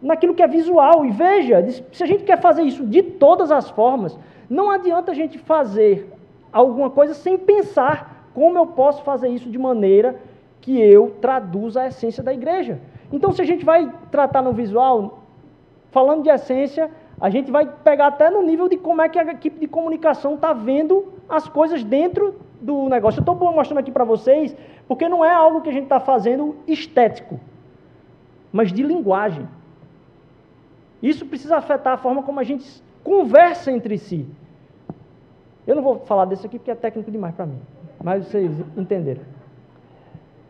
naquilo 0.00 0.34
que 0.34 0.42
é 0.42 0.46
visual. 0.46 1.04
E 1.04 1.10
veja, 1.10 1.64
se 1.90 2.04
a 2.04 2.06
gente 2.06 2.22
quer 2.22 2.40
fazer 2.40 2.62
isso 2.62 2.86
de 2.86 3.02
todas 3.02 3.50
as 3.50 3.68
formas, 3.70 4.16
não 4.48 4.70
adianta 4.70 5.10
a 5.10 5.14
gente 5.14 5.38
fazer 5.38 6.08
alguma 6.52 6.88
coisa 6.88 7.14
sem 7.14 7.36
pensar 7.36 8.28
como 8.32 8.56
eu 8.58 8.66
posso 8.68 9.02
fazer 9.02 9.28
isso 9.28 9.50
de 9.50 9.58
maneira 9.58 10.20
que 10.66 10.80
eu 10.80 11.14
traduza 11.20 11.82
a 11.82 11.86
essência 11.86 12.24
da 12.24 12.34
igreja. 12.34 12.80
Então, 13.12 13.30
se 13.30 13.40
a 13.40 13.44
gente 13.44 13.64
vai 13.64 13.88
tratar 14.10 14.42
no 14.42 14.52
visual, 14.52 15.20
falando 15.92 16.24
de 16.24 16.28
essência, 16.28 16.90
a 17.20 17.30
gente 17.30 17.52
vai 17.52 17.64
pegar 17.84 18.08
até 18.08 18.28
no 18.28 18.42
nível 18.42 18.68
de 18.68 18.76
como 18.76 19.00
é 19.00 19.08
que 19.08 19.16
a 19.16 19.22
equipe 19.30 19.60
de 19.60 19.68
comunicação 19.68 20.34
está 20.34 20.52
vendo 20.52 21.12
as 21.28 21.48
coisas 21.48 21.84
dentro 21.84 22.34
do 22.60 22.88
negócio. 22.88 23.20
Eu 23.20 23.32
estou 23.32 23.52
mostrando 23.52 23.78
aqui 23.78 23.92
para 23.92 24.02
vocês, 24.02 24.56
porque 24.88 25.08
não 25.08 25.24
é 25.24 25.32
algo 25.32 25.60
que 25.60 25.68
a 25.68 25.72
gente 25.72 25.84
está 25.84 26.00
fazendo 26.00 26.56
estético, 26.66 27.38
mas 28.52 28.72
de 28.72 28.82
linguagem. 28.82 29.46
Isso 31.00 31.24
precisa 31.26 31.58
afetar 31.58 31.92
a 31.92 31.96
forma 31.96 32.24
como 32.24 32.40
a 32.40 32.44
gente 32.44 32.82
conversa 33.04 33.70
entre 33.70 33.98
si. 33.98 34.26
Eu 35.64 35.76
não 35.76 35.82
vou 35.82 36.00
falar 36.00 36.24
desse 36.24 36.44
aqui 36.44 36.58
porque 36.58 36.72
é 36.72 36.74
técnico 36.74 37.08
demais 37.08 37.36
para 37.36 37.46
mim, 37.46 37.60
mas 38.02 38.26
vocês 38.26 38.50
entenderam. 38.76 39.22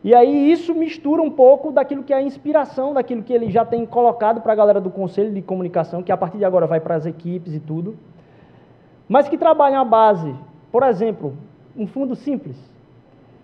E 0.03 0.13
aí 0.13 0.51
isso 0.51 0.73
mistura 0.75 1.21
um 1.21 1.29
pouco 1.29 1.71
daquilo 1.71 2.03
que 2.03 2.13
é 2.13 2.17
a 2.17 2.21
inspiração, 2.21 2.93
daquilo 2.93 3.23
que 3.23 3.33
ele 3.33 3.49
já 3.49 3.65
tem 3.65 3.85
colocado 3.85 4.41
para 4.41 4.53
a 4.53 4.55
galera 4.55 4.79
do 4.79 4.89
conselho 4.89 5.33
de 5.33 5.41
comunicação, 5.41 6.03
que 6.03 6.11
a 6.11 6.17
partir 6.17 6.37
de 6.37 6.45
agora 6.45 6.67
vai 6.67 6.79
para 6.79 6.95
as 6.95 7.05
equipes 7.05 7.53
e 7.53 7.59
tudo, 7.59 7.97
mas 9.09 9.27
que 9.27 9.37
trabalham 9.37 9.81
a 9.81 9.85
base, 9.85 10.33
por 10.71 10.83
exemplo, 10.83 11.35
um 11.75 11.87
fundo 11.87 12.15
simples, 12.15 12.57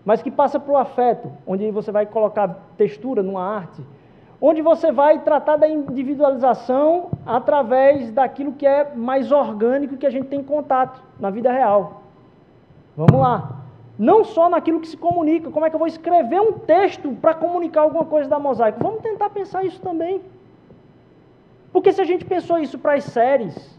mas 0.05 0.21
que 0.21 0.29
passa 0.29 0.59
para 0.59 0.71
o 0.71 0.77
afeto, 0.77 1.31
onde 1.47 1.69
você 1.71 1.91
vai 1.91 2.05
colocar 2.05 2.59
textura 2.77 3.23
numa 3.23 3.43
arte, 3.43 3.81
onde 4.39 4.61
você 4.61 4.91
vai 4.91 5.19
tratar 5.19 5.55
da 5.55 5.67
individualização 5.67 7.11
através 7.25 8.11
daquilo 8.11 8.51
que 8.51 8.67
é 8.67 8.93
mais 8.93 9.31
orgânico 9.31 9.97
que 9.97 10.05
a 10.05 10.09
gente 10.09 10.27
tem 10.27 10.43
contato 10.43 11.01
na 11.17 11.29
vida 11.29 11.51
real. 11.51 12.03
Vamos 12.95 13.19
lá. 13.19 13.62
Não 13.97 14.23
só 14.23 14.49
naquilo 14.49 14.79
que 14.79 14.87
se 14.87 14.97
comunica, 14.97 15.51
como 15.51 15.65
é 15.65 15.69
que 15.69 15.75
eu 15.75 15.79
vou 15.79 15.87
escrever 15.87 16.41
um 16.41 16.53
texto 16.53 17.11
para 17.21 17.33
comunicar 17.33 17.81
alguma 17.81 18.05
coisa 18.05 18.29
da 18.29 18.39
mosaico? 18.39 18.81
Vamos 18.81 19.01
tentar 19.01 19.29
pensar 19.29 19.63
isso 19.63 19.79
também. 19.81 20.21
Porque 21.71 21.91
se 21.91 22.01
a 22.01 22.05
gente 22.05 22.25
pensou 22.25 22.57
isso 22.59 22.79
para 22.79 22.93
as 22.93 23.03
séries, 23.03 23.77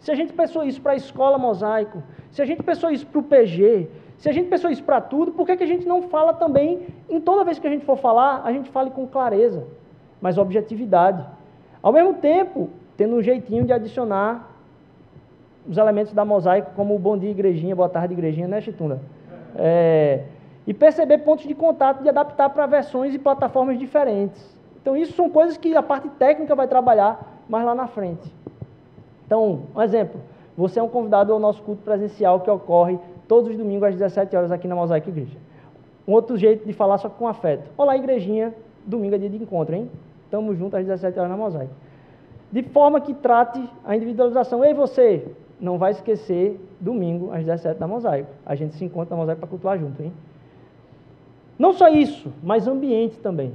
se 0.00 0.10
a 0.10 0.14
gente 0.14 0.32
pensou 0.32 0.64
isso 0.64 0.80
para 0.80 0.92
a 0.92 0.96
escola 0.96 1.38
mosaico, 1.38 2.02
se 2.30 2.42
a 2.42 2.44
gente 2.44 2.62
pensou 2.62 2.90
isso 2.90 3.06
para 3.06 3.18
o 3.18 3.22
PG, 3.22 3.88
se 4.18 4.28
a 4.28 4.32
gente 4.32 4.48
pensou 4.48 4.70
isso 4.70 4.82
para 4.82 5.00
tudo, 5.00 5.32
por 5.32 5.46
que, 5.46 5.56
que 5.56 5.64
a 5.64 5.66
gente 5.66 5.86
não 5.86 6.02
fala 6.02 6.32
também, 6.32 6.86
em 7.08 7.20
toda 7.20 7.44
vez 7.44 7.58
que 7.58 7.66
a 7.66 7.70
gente 7.70 7.84
for 7.84 7.96
falar, 7.96 8.42
a 8.44 8.52
gente 8.52 8.70
fale 8.70 8.90
com 8.90 9.06
clareza? 9.06 9.64
mas 10.24 10.38
objetividade. 10.38 11.22
Ao 11.82 11.92
mesmo 11.92 12.14
tempo, 12.14 12.70
tendo 12.96 13.14
um 13.14 13.22
jeitinho 13.22 13.66
de 13.66 13.74
adicionar 13.74 14.50
os 15.68 15.76
elementos 15.76 16.14
da 16.14 16.24
mosaico, 16.24 16.70
como 16.74 16.96
o 16.96 16.98
bom 16.98 17.18
dia, 17.18 17.30
igrejinha, 17.30 17.76
boa 17.76 17.90
tarde, 17.90 18.14
igrejinha, 18.14 18.48
né, 18.48 18.58
Chitunda? 18.62 19.02
É, 19.56 20.24
e 20.66 20.72
perceber 20.72 21.18
pontos 21.18 21.46
de 21.46 21.54
contato 21.54 22.02
de 22.02 22.08
adaptar 22.08 22.50
para 22.50 22.66
versões 22.66 23.14
e 23.14 23.18
plataformas 23.18 23.78
diferentes. 23.78 24.54
Então, 24.80 24.96
isso 24.96 25.12
são 25.12 25.30
coisas 25.30 25.56
que 25.56 25.74
a 25.76 25.82
parte 25.82 26.08
técnica 26.10 26.54
vai 26.54 26.66
trabalhar 26.66 27.42
mais 27.48 27.64
lá 27.64 27.74
na 27.74 27.86
frente. 27.86 28.32
Então, 29.26 29.62
um 29.74 29.82
exemplo. 29.82 30.20
Você 30.56 30.78
é 30.78 30.82
um 30.82 30.88
convidado 30.88 31.32
ao 31.32 31.38
nosso 31.38 31.62
culto 31.62 31.82
presencial 31.82 32.40
que 32.40 32.50
ocorre 32.50 32.98
todos 33.26 33.50
os 33.50 33.56
domingos 33.56 33.88
às 33.88 33.94
17 33.94 34.36
horas 34.36 34.52
aqui 34.52 34.68
na 34.68 34.74
Mosaico 34.74 35.08
Igreja. 35.08 35.36
Um 36.06 36.12
outro 36.12 36.36
jeito 36.36 36.66
de 36.66 36.72
falar 36.72 36.98
só 36.98 37.08
com 37.08 37.26
afeto. 37.26 37.68
Olá, 37.76 37.96
igrejinha. 37.96 38.54
Domingo 38.86 39.14
é 39.14 39.18
dia 39.18 39.30
de 39.30 39.36
encontro, 39.36 39.74
hein? 39.74 39.90
Estamos 40.24 40.58
juntos 40.58 40.78
às 40.78 40.84
17 40.84 41.18
horas 41.18 41.30
na 41.30 41.36
mosaico. 41.36 41.72
De 42.52 42.62
forma 42.62 43.00
que 43.00 43.14
trate 43.14 43.66
a 43.84 43.96
individualização. 43.96 44.64
Ei, 44.64 44.74
você, 44.74 45.26
não 45.60 45.78
vai 45.78 45.92
esquecer, 45.92 46.60
domingo 46.80 47.32
às 47.32 47.44
17 47.44 47.80
na 47.80 47.86
mosaico. 47.86 48.30
A 48.44 48.54
gente 48.54 48.74
se 48.74 48.84
encontra 48.84 49.14
na 49.14 49.20
mosaico 49.20 49.40
para 49.40 49.48
cultuar 49.48 49.78
junto, 49.78 50.02
hein? 50.02 50.12
Não 51.58 51.72
só 51.72 51.88
isso, 51.88 52.32
mas 52.42 52.66
ambiente 52.66 53.18
também. 53.18 53.52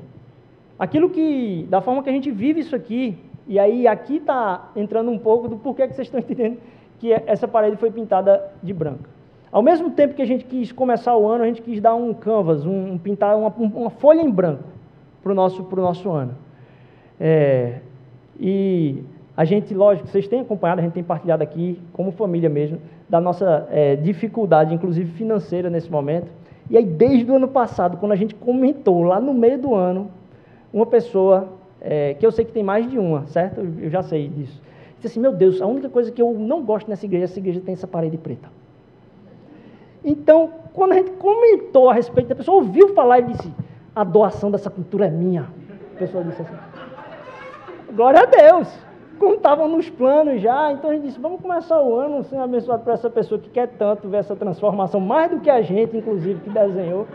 Aquilo 0.77 1.09
que, 1.09 1.67
da 1.69 1.81
forma 1.81 2.01
que 2.01 2.09
a 2.09 2.13
gente 2.13 2.31
vive 2.31 2.61
isso 2.61 2.75
aqui, 2.75 3.17
e 3.47 3.59
aí 3.59 3.87
aqui 3.87 4.17
está 4.17 4.71
entrando 4.75 5.11
um 5.11 5.19
pouco 5.19 5.47
do 5.47 5.57
porquê 5.57 5.87
que 5.87 5.93
vocês 5.93 6.07
estão 6.07 6.19
entendendo 6.21 6.57
que 6.99 7.11
essa 7.11 7.47
parede 7.47 7.77
foi 7.77 7.91
pintada 7.91 8.51
de 8.61 8.73
branco. 8.73 9.07
Ao 9.51 9.63
mesmo 9.63 9.91
tempo 9.91 10.13
que 10.13 10.21
a 10.21 10.25
gente 10.25 10.45
quis 10.45 10.71
começar 10.71 11.15
o 11.17 11.27
ano, 11.27 11.43
a 11.43 11.47
gente 11.47 11.61
quis 11.61 11.81
dar 11.81 11.95
um 11.95 12.13
canvas, 12.13 12.65
um, 12.65 12.93
um 12.93 12.97
pintar 12.97 13.35
uma, 13.35 13.49
uma 13.49 13.89
folha 13.89 14.21
em 14.21 14.29
branco 14.29 14.63
para 15.23 15.31
o 15.31 15.35
nosso, 15.35 15.67
nosso 15.75 16.09
ano. 16.11 16.35
É, 17.19 17.79
e 18.39 19.03
a 19.39 19.45
gente, 19.45 19.73
lógico, 19.73 20.05
vocês 20.09 20.27
têm 20.27 20.41
acompanhado, 20.41 20.81
a 20.81 20.83
gente 20.83 20.91
tem 20.91 21.01
partilhado 21.01 21.41
aqui, 21.41 21.79
como 21.93 22.11
família 22.11 22.49
mesmo, 22.49 22.77
da 23.07 23.21
nossa 23.21 23.65
é, 23.71 23.95
dificuldade, 23.95 24.73
inclusive 24.73 25.09
financeira 25.13 25.69
nesse 25.69 25.89
momento. 25.89 26.29
E 26.69 26.75
aí, 26.75 26.83
desde 26.83 27.31
o 27.31 27.37
ano 27.37 27.47
passado, 27.47 27.95
quando 27.95 28.11
a 28.11 28.17
gente 28.17 28.35
comentou, 28.35 29.01
lá 29.01 29.17
no 29.17 29.33
meio 29.33 29.57
do 29.57 29.73
ano, 29.73 30.11
uma 30.73 30.85
pessoa, 30.85 31.47
é, 31.79 32.15
que 32.15 32.25
eu 32.25 32.33
sei 32.33 32.43
que 32.43 32.51
tem 32.51 32.63
mais 32.63 32.91
de 32.91 32.99
uma, 32.99 33.27
certo? 33.27 33.61
Eu 33.61 33.89
já 33.89 34.03
sei 34.03 34.27
disso. 34.27 34.61
Disse 34.95 35.07
assim: 35.07 35.21
Meu 35.21 35.31
Deus, 35.31 35.61
a 35.61 35.65
única 35.65 35.87
coisa 35.87 36.11
que 36.11 36.21
eu 36.21 36.33
não 36.33 36.61
gosto 36.61 36.89
nessa 36.89 37.05
igreja, 37.05 37.23
essa 37.23 37.39
igreja 37.39 37.61
tem 37.61 37.71
essa 37.71 37.87
parede 37.87 38.17
preta. 38.17 38.49
Então, 40.03 40.49
quando 40.73 40.91
a 40.91 40.95
gente 40.95 41.11
comentou 41.11 41.89
a 41.89 41.93
respeito 41.93 42.27
da 42.27 42.35
pessoa, 42.35 42.57
ouviu 42.57 42.93
falar 42.93 43.19
e 43.19 43.23
disse: 43.23 43.53
A 43.95 44.03
doação 44.03 44.51
dessa 44.51 44.69
cultura 44.69 45.05
é 45.05 45.09
minha. 45.09 45.47
A 45.95 45.97
pessoa 45.97 46.25
disse 46.25 46.41
assim. 46.41 46.55
Glória 47.95 48.19
a 48.19 48.25
Deus. 48.25 48.88
Como 49.19 49.35
estavam 49.35 49.67
nos 49.67 49.89
planos 49.89 50.41
já, 50.41 50.71
então 50.71 50.89
a 50.89 50.93
gente 50.93 51.07
disse, 51.07 51.19
vamos 51.19 51.41
começar 51.41 51.81
o 51.81 51.93
ano 51.93 52.23
sendo 52.23 52.41
abençoado 52.41 52.83
para 52.83 52.93
essa 52.93 53.09
pessoa 53.09 53.39
que 53.39 53.49
quer 53.49 53.67
tanto 53.67 54.07
ver 54.07 54.17
essa 54.17 54.33
transformação, 54.33 55.01
mais 55.01 55.29
do 55.29 55.41
que 55.41 55.49
a 55.49 55.61
gente, 55.61 55.97
inclusive, 55.97 56.39
que 56.39 56.49
desenhou. 56.49 57.05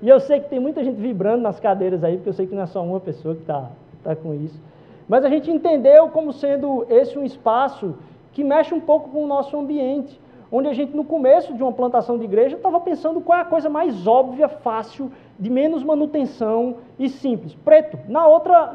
E 0.00 0.08
eu 0.08 0.18
sei 0.18 0.40
que 0.40 0.48
tem 0.48 0.58
muita 0.58 0.82
gente 0.82 0.96
vibrando 0.96 1.42
nas 1.42 1.60
cadeiras 1.60 2.02
aí, 2.02 2.16
porque 2.16 2.30
eu 2.30 2.32
sei 2.32 2.46
que 2.46 2.54
não 2.54 2.62
é 2.62 2.66
só 2.66 2.82
uma 2.82 2.98
pessoa 2.98 3.34
que 3.34 3.42
está 3.42 3.70
tá 4.02 4.16
com 4.16 4.32
isso. 4.32 4.58
Mas 5.06 5.22
a 5.22 5.28
gente 5.28 5.50
entendeu 5.50 6.08
como 6.08 6.32
sendo 6.32 6.86
esse 6.88 7.18
um 7.18 7.24
espaço 7.24 7.94
que 8.32 8.42
mexe 8.42 8.72
um 8.72 8.80
pouco 8.80 9.10
com 9.10 9.22
o 9.22 9.26
nosso 9.26 9.58
ambiente, 9.58 10.18
onde 10.50 10.68
a 10.68 10.72
gente, 10.72 10.96
no 10.96 11.04
começo 11.04 11.52
de 11.52 11.62
uma 11.62 11.72
plantação 11.72 12.16
de 12.16 12.24
igreja, 12.24 12.56
estava 12.56 12.80
pensando 12.80 13.20
qual 13.20 13.38
é 13.38 13.42
a 13.42 13.44
coisa 13.44 13.68
mais 13.68 14.06
óbvia, 14.06 14.48
fácil, 14.48 15.12
de 15.38 15.50
menos 15.50 15.82
manutenção 15.82 16.76
e 16.98 17.10
simples. 17.10 17.54
Preto. 17.54 17.98
Na 18.08 18.26
outra, 18.26 18.74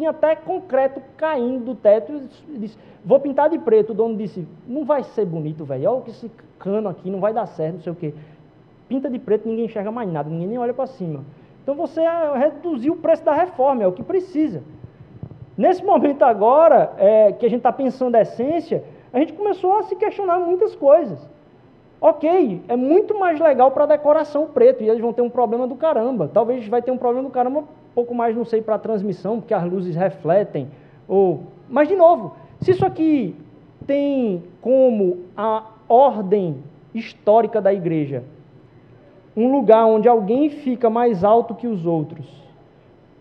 tinha 0.00 0.10
até 0.10 0.34
concreto 0.34 1.02
caindo 1.18 1.66
do 1.66 1.74
teto. 1.74 2.22
E 2.48 2.58
disse, 2.58 2.78
vou 3.04 3.20
pintar 3.20 3.50
de 3.50 3.58
preto. 3.58 3.90
O 3.90 3.94
dono 3.94 4.16
disse, 4.16 4.48
não 4.66 4.84
vai 4.84 5.02
ser 5.02 5.26
bonito, 5.26 5.62
velho. 5.64 5.90
Olha 5.90 6.04
esse 6.08 6.30
cano 6.58 6.88
aqui, 6.88 7.10
não 7.10 7.20
vai 7.20 7.34
dar 7.34 7.46
certo, 7.46 7.74
não 7.74 7.82
sei 7.82 7.92
o 7.92 7.96
quê. 7.96 8.14
Pinta 8.88 9.10
de 9.10 9.18
preto, 9.18 9.46
ninguém 9.46 9.66
enxerga 9.66 9.92
mais 9.92 10.10
nada, 10.10 10.30
ninguém 10.30 10.48
nem 10.48 10.58
olha 10.58 10.72
para 10.72 10.86
cima. 10.86 11.20
Então 11.62 11.74
você 11.74 12.00
reduziu 12.34 12.94
o 12.94 12.96
preço 12.96 13.22
da 13.22 13.34
reforma, 13.34 13.82
é 13.82 13.86
o 13.86 13.92
que 13.92 14.02
precisa. 14.02 14.62
Nesse 15.56 15.84
momento 15.84 16.22
agora, 16.22 16.92
é, 16.96 17.32
que 17.32 17.44
a 17.44 17.48
gente 17.50 17.58
está 17.58 17.72
pensando 17.72 18.14
a 18.16 18.22
essência, 18.22 18.82
a 19.12 19.18
gente 19.18 19.34
começou 19.34 19.76
a 19.76 19.82
se 19.82 19.94
questionar 19.96 20.38
muitas 20.40 20.74
coisas. 20.74 21.18
Ok, 22.00 22.62
é 22.66 22.76
muito 22.76 23.18
mais 23.18 23.38
legal 23.38 23.70
para 23.72 23.84
decoração 23.84 24.46
preto, 24.46 24.82
e 24.82 24.88
eles 24.88 25.02
vão 25.02 25.12
ter 25.12 25.20
um 25.20 25.28
problema 25.28 25.66
do 25.66 25.74
caramba. 25.74 26.30
Talvez 26.32 26.66
vai 26.66 26.80
ter 26.80 26.90
um 26.90 26.96
problema 26.96 27.28
do 27.28 27.32
caramba 27.32 27.64
pouco 27.94 28.14
mais, 28.14 28.34
não 28.34 28.44
sei, 28.44 28.62
para 28.62 28.78
transmissão, 28.78 29.38
porque 29.40 29.52
as 29.52 29.64
luzes 29.64 29.94
refletem. 29.94 30.68
Ou... 31.06 31.40
Mas, 31.68 31.88
de 31.88 31.96
novo, 31.96 32.34
se 32.60 32.70
isso 32.70 32.86
aqui 32.86 33.36
tem 33.86 34.42
como 34.62 35.18
a 35.36 35.64
ordem 35.88 36.62
histórica 36.94 37.60
da 37.60 37.72
igreja 37.72 38.22
um 39.36 39.50
lugar 39.50 39.86
onde 39.86 40.08
alguém 40.08 40.50
fica 40.50 40.90
mais 40.90 41.22
alto 41.22 41.54
que 41.54 41.66
os 41.66 41.86
outros 41.86 42.26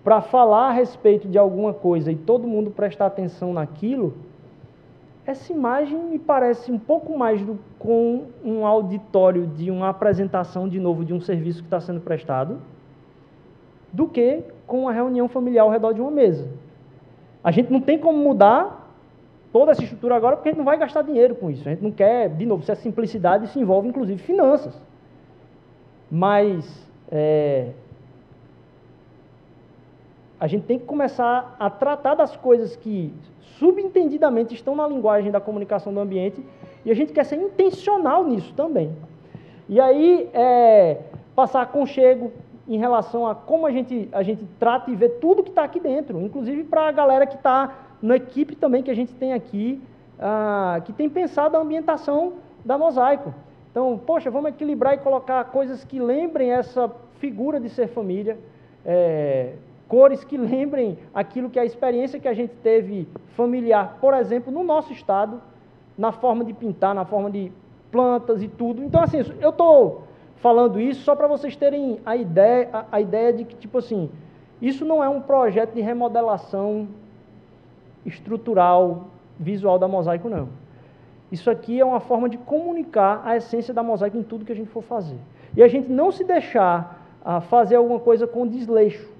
para 0.04 0.22
falar 0.22 0.70
a 0.70 0.72
respeito 0.72 1.28
de 1.28 1.38
alguma 1.38 1.74
coisa 1.74 2.12
e 2.12 2.16
todo 2.16 2.48
mundo 2.48 2.72
prestar 2.72 3.08
atenção 3.08 3.54
naquilo, 3.54 4.16
essa 5.30 5.54
imagem 5.54 5.96
me 6.06 6.18
parece 6.18 6.72
um 6.72 6.80
pouco 6.80 7.16
mais 7.16 7.40
do, 7.40 7.60
com 7.78 8.26
um 8.44 8.66
auditório 8.66 9.46
de 9.46 9.70
uma 9.70 9.90
apresentação 9.90 10.68
de 10.68 10.80
novo 10.80 11.06
de 11.06 11.14
um 11.14 11.22
serviço 11.22 11.60
que 11.60 11.68
está 11.68 11.80
sendo 11.80 12.02
prestado 12.02 12.60
do 13.94 14.08
que 14.08 14.44
com 14.66 14.82
uma 14.82 14.92
reunião 14.92 15.28
familiar 15.28 15.66
ao 15.66 15.70
redor 15.70 15.94
de 15.94 16.02
uma 16.02 16.10
mesa. 16.10 16.50
A 17.44 17.52
gente 17.52 17.72
não 17.72 17.80
tem 17.80 18.00
como 18.00 18.18
mudar 18.18 18.92
toda 19.54 19.72
essa 19.72 19.84
estrutura 19.84 20.16
agora 20.16 20.36
porque 20.36 20.50
a 20.50 20.52
gente 20.52 20.58
não 20.58 20.66
vai 20.66 20.80
gastar 20.80 21.04
dinheiro 21.04 21.36
com 21.36 21.52
isso. 21.52 21.62
A 21.70 21.74
gente 21.74 21.84
não 21.84 21.92
quer, 21.92 22.28
de 22.30 22.48
novo, 22.48 22.64
se 22.64 22.72
é 22.72 22.76
simplicidade, 22.76 23.46
isso 23.46 23.60
envolve 23.60 23.88
inclusive 23.88 24.20
finanças. 24.24 24.82
Mas 26.10 26.90
é, 27.12 27.70
a 30.40 30.48
gente 30.48 30.66
tem 30.66 30.80
que 30.80 30.86
começar 30.86 31.56
a 31.60 31.70
tratar 31.70 32.16
das 32.16 32.36
coisas 32.36 32.76
que 32.76 33.14
subentendidamente 33.60 34.56
estão 34.56 34.76
na 34.76 34.88
linguagem 34.88 35.32
da 35.32 35.40
comunicação 35.40 35.94
do 35.94 36.00
ambiente 36.00 36.44
e 36.86 36.90
a 36.90 36.96
gente 36.96 37.12
quer 37.12 37.26
ser 37.26 37.36
intencional 37.36 38.26
nisso 38.26 38.54
também. 38.54 38.96
E 39.68 39.80
aí, 39.80 40.30
é, 40.34 40.98
passar 41.36 41.62
aconchego 41.62 42.32
em 42.68 42.78
relação 42.78 43.28
a 43.28 43.36
como 43.36 43.68
a 43.68 43.72
gente, 43.72 44.08
a 44.12 44.24
gente 44.24 44.48
trata 44.58 44.90
e 44.90 44.96
vê 44.96 45.10
tudo 45.10 45.44
que 45.44 45.50
está 45.50 45.64
aqui 45.64 45.80
dentro, 45.80 46.20
inclusive 46.22 46.64
para 46.64 46.88
a 46.88 46.92
galera 46.92 47.28
que 47.28 47.36
está 47.36 47.76
na 48.02 48.16
equipe 48.16 48.56
também 48.56 48.82
que 48.82 48.90
a 48.90 48.96
gente 48.96 49.14
tem 49.14 49.34
aqui, 49.34 49.82
ah, 50.20 50.82
que 50.86 50.94
tem 50.94 51.10
pensado 51.10 51.58
a 51.58 51.60
ambientação 51.60 52.34
da 52.64 52.78
mosaico. 52.78 53.34
Então, 53.72 54.00
poxa, 54.04 54.32
vamos 54.32 54.50
equilibrar 54.50 54.94
e 54.94 54.98
colocar 54.98 55.44
coisas 55.46 55.84
que 55.84 56.00
lembrem 56.00 56.52
essa 56.52 56.90
figura 57.20 57.60
de 57.60 57.70
ser 57.70 57.88
família, 57.88 58.38
é, 58.86 59.54
cores 59.90 60.24
que 60.24 60.38
lembrem 60.38 61.00
aquilo 61.14 61.50
que 61.50 61.58
é 61.58 61.64
a 61.64 61.66
experiência 61.66 62.20
que 62.20 62.28
a 62.28 62.34
gente 62.34 62.54
teve 62.64 63.10
familiar, 63.36 63.98
por 64.00 64.14
exemplo, 64.14 64.54
no 64.54 64.64
nosso 64.64 64.94
estado, 64.94 65.42
na 65.98 66.12
forma 66.12 66.46
de 66.46 66.54
pintar, 66.54 66.94
na 66.94 67.04
forma 67.04 67.30
de 67.30 67.52
plantas 67.92 68.42
e 68.44 68.48
tudo. 68.48 68.84
Então, 68.84 69.02
assim, 69.02 69.18
eu 69.42 69.50
estou 69.50 70.04
falando 70.38 70.80
isso 70.80 71.02
só 71.02 71.16
para 71.16 71.28
vocês 71.28 71.56
terem 71.56 72.00
a 72.06 72.16
ideia, 72.16 72.70
a, 72.72 72.86
a, 72.94 73.02
ideia 73.02 73.34
de 73.34 73.44
que, 73.44 73.56
tipo 73.56 73.80
assim, 73.80 74.10
isso 74.62 74.86
não 74.86 75.04
é 75.04 75.10
um 75.10 75.22
projeto 75.22 75.74
de 75.74 75.82
remodelação 75.82 76.88
estrutural, 78.06 79.08
visual 79.40 79.80
da 79.80 79.88
mosaico, 79.88 80.30
não. 80.30 80.50
Isso 81.32 81.50
aqui 81.50 81.80
é 81.80 81.86
uma 81.86 82.00
forma 82.00 82.30
de 82.30 82.38
comunicar 82.38 83.24
a 83.26 83.36
essência 83.36 83.74
da 83.74 83.82
mosaico 83.82 84.18
em 84.18 84.24
tudo 84.24 84.46
que 84.46 84.52
a 84.52 84.56
gente 84.56 84.70
for 84.70 84.84
fazer. 84.84 85.18
E 85.58 85.64
a 85.64 85.68
gente 85.68 85.92
não 85.92 86.12
se 86.12 86.24
deixar 86.24 87.08
a 87.26 87.42
fazer 87.42 87.76
alguma 87.76 88.00
coisa 88.00 88.28
com 88.28 88.48
desleixo. 88.48 89.19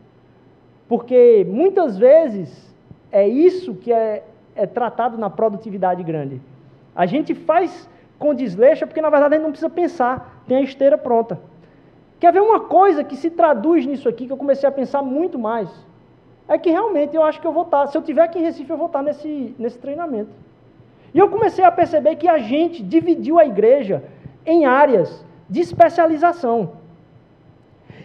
Porque 0.90 1.46
muitas 1.48 1.98
vezes 1.98 2.76
é 3.12 3.28
isso 3.28 3.76
que 3.76 3.94
é, 3.94 4.24
é 4.56 4.66
tratado 4.66 5.18
na 5.20 5.30
produtividade 5.30 6.04
grande. 6.04 6.42
A 6.96 7.06
gente 7.06 7.36
faz 7.36 7.88
com 8.18 8.34
desleixo 8.34 8.86
porque 8.88 9.02
na 9.02 9.12
verdade 9.12 9.36
a 9.36 9.38
gente 9.38 9.46
não 9.46 9.52
precisa 9.52 9.70
pensar, 9.70 10.44
tem 10.48 10.58
a 10.58 10.62
esteira 10.62 10.98
pronta. 10.98 11.40
Quer 12.20 12.34
ver 12.34 12.42
uma 12.42 12.60
coisa 12.60 13.04
que 13.04 13.16
se 13.16 13.30
traduz 13.30 13.86
nisso 13.86 14.10
aqui, 14.10 14.26
que 14.26 14.34
eu 14.34 14.38
comecei 14.38 14.68
a 14.68 14.72
pensar 14.72 15.02
muito 15.02 15.40
mais? 15.40 15.70
É 16.48 16.58
que 16.58 16.72
realmente 16.72 17.16
eu 17.16 17.24
acho 17.24 17.40
que 17.40 17.48
eu 17.48 17.54
vou 17.54 17.64
estar, 17.64 17.88
se 17.88 17.96
eu 17.96 18.02
estiver 18.02 18.24
aqui 18.24 18.40
em 18.40 18.42
Recife, 18.42 18.70
eu 18.70 18.76
vou 18.76 18.88
estar 18.88 19.04
nesse, 19.04 19.56
nesse 19.58 19.78
treinamento. 19.78 20.32
E 21.14 21.20
eu 21.20 21.30
comecei 21.30 21.64
a 21.64 21.72
perceber 21.72 22.16
que 22.16 22.28
a 22.28 22.40
gente 22.40 22.84
dividiu 22.84 23.40
a 23.40 23.46
igreja 23.46 24.04
em 24.46 24.66
áreas 24.66 25.24
de 25.48 25.62
especialização. 25.62 26.74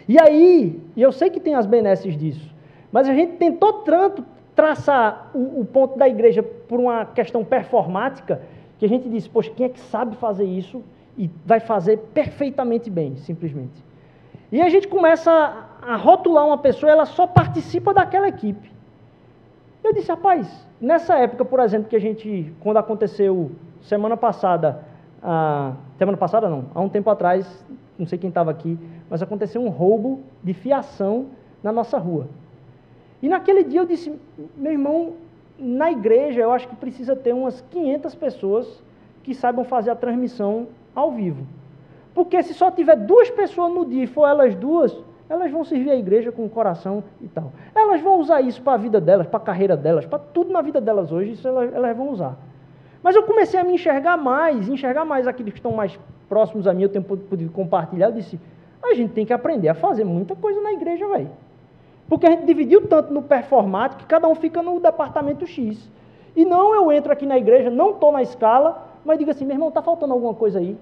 E 0.07 0.21
aí, 0.21 0.81
e 0.95 1.03
eu 1.03 1.11
sei 1.11 1.31
que 1.31 1.41
tem 1.41 1.55
as 1.55 1.67
benesses 1.67 2.17
disso, 2.17 2.54
mas 2.95 3.09
a 3.09 3.13
gente 3.13 3.39
tentou 3.39 3.73
tanto 3.73 4.25
traçar 4.55 5.29
o, 5.35 5.63
o, 5.63 5.65
ponto 5.65 5.99
da 5.99 6.09
igreja 6.09 6.45
por 6.45 6.79
uma 6.79 7.05
questão 7.05 7.45
performática, 7.45 8.41
que 8.79 8.87
a 8.87 8.89
gente 8.89 9.09
disse, 9.09 9.29
poxa, 9.29 9.51
quem 9.51 9.67
é 9.67 9.69
que 9.69 9.81
sabe 9.81 10.15
fazer 10.15 10.45
isso 10.45 10.81
e 11.19 11.29
vai 11.45 11.59
fazer 11.59 11.97
perfeitamente 12.15 12.89
bem, 12.89 13.17
simplesmente. 13.17 13.83
E 14.53 14.63
a 14.63 14.69
gente 14.69 14.87
começa 14.87 15.67
a, 15.83 15.97
rotular 15.97 16.47
uma 16.47 16.57
pessoa, 16.57 16.93
ela 16.93 17.05
só 17.05 17.27
participa 17.27 17.93
daquela 17.93 18.29
equipe. 18.29 18.71
Eu 19.83 19.93
disse, 19.93 20.07
rapaz, 20.11 20.65
nessa 20.81 21.19
época, 21.19 21.45
por 21.45 21.59
exemplo, 21.59 21.89
que 21.89 21.97
a 21.97 22.01
gente, 22.01 22.55
quando 22.61 22.77
aconteceu 22.77 23.51
semana 23.83 24.17
passada, 24.17 24.85
semana 25.99 26.17
passada 26.17 26.49
não, 26.49 26.67
há 26.73 26.81
um 26.81 26.89
tempo 26.89 27.11
atrás, 27.11 27.45
não 27.99 28.07
sei 28.07 28.19
quem 28.19 28.29
estava 28.29 28.53
aqui, 28.53 28.79
mas 29.11 29.21
aconteceu 29.21 29.61
um 29.61 29.69
roubo 29.69 30.21
de 30.45 30.55
fiação 30.55 31.27
na 31.61 31.73
nossa 31.73 31.99
rua. 31.99 32.29
E 33.23 33.29
naquele 33.29 33.65
dia 33.65 33.81
eu 33.81 33.87
disse, 33.87 34.13
meu 34.57 34.73
irmão, 34.73 35.15
na 35.59 35.91
igreja 35.91 36.41
eu 36.41 36.51
acho 36.53 36.69
que 36.69 36.77
precisa 36.77 37.15
ter 37.15 37.33
umas 37.33 37.61
500 37.71 38.15
pessoas 38.15 38.83
que 39.23 39.35
saibam 39.35 39.65
fazer 39.65 39.91
a 39.91 39.97
transmissão 39.97 40.69
ao 40.95 41.13
vivo. 41.13 41.47
Porque 42.15 42.43
se 42.43 42.55
só 42.55 42.71
tiver 42.71 42.97
duas 42.97 43.31
pessoas 43.31 43.73
no 43.73 43.85
dia 43.85 44.05
e 44.05 44.07
for 44.07 44.29
elas 44.29 44.55
duas, 44.55 44.97
elas 45.29 45.51
vão 45.51 45.65
servir 45.65 45.91
a 45.91 45.97
igreja 45.97 46.31
com 46.31 46.45
o 46.45 46.49
coração 46.49 47.03
e 47.21 47.29
tal. 47.29 47.53
Elas 47.75 48.01
vão 48.01 48.21
usar 48.21 48.41
isso 48.41 48.63
para 48.63 48.75
a 48.75 48.77
vida 48.77 49.01
delas, 49.01 49.27
para 49.27 49.39
a 49.39 49.43
carreira 49.43 49.77
delas, 49.77 50.07
para 50.07 50.19
tudo 50.19 50.53
na 50.53 50.61
vida 50.61 50.81
delas 50.81 51.11
hoje, 51.11 51.33
isso 51.33 51.49
elas, 51.49 51.73
elas, 51.75 51.97
vão 51.97 52.11
usar. 52.11 52.37
Mas 53.03 53.17
eu 53.17 53.23
comecei 53.25 53.59
a 53.59 53.65
me 53.65 53.75
enxergar 53.75 54.17
mais, 54.17 54.69
enxergar 54.69 55.05
mais 55.05 55.27
aqueles 55.27 55.53
que 55.53 55.59
estão 55.59 55.73
mais 55.73 55.99
próximos 56.29 56.67
a 56.67 56.75
mim, 56.75 56.83
eu 56.83 56.89
tenho 56.89 57.05
podido 57.05 57.51
compartilhar, 57.53 58.09
eu 58.09 58.13
disse, 58.13 58.39
a 58.83 58.95
gente 58.95 59.13
tem 59.13 59.27
que 59.27 59.33
aprender 59.33 59.69
a 59.69 59.75
fazer 59.75 60.05
muita 60.05 60.37
coisa 60.37 60.61
na 60.61 60.73
igreja, 60.73 61.07
velho. 61.09 61.31
Porque 62.09 62.27
a 62.27 62.31
gente 62.31 62.45
dividiu 62.45 62.87
tanto 62.87 63.13
no 63.13 63.23
performático 63.23 64.03
que 64.03 64.07
cada 64.07 64.29
um 64.29 64.35
fica 64.35 64.63
no 64.63 64.79
departamento 64.79 65.47
X. 65.47 65.91
E 66.37 66.45
não 66.45 66.75
eu 66.75 66.93
entro 66.93 67.13
aqui 67.13 67.25
na 67.25 67.39
igreja, 67.39 67.71
não 67.71 67.91
estou 67.91 68.13
na 68.13 68.23
escala, 68.23 68.89
mas 69.05 69.19
digo 69.19 69.31
assim, 69.31 69.45
meu 69.45 69.55
irmão, 69.55 69.69
está 69.69 69.81
faltando 69.81 70.13
alguma 70.13 70.35
coisa 70.35 70.59
aí? 70.59 70.77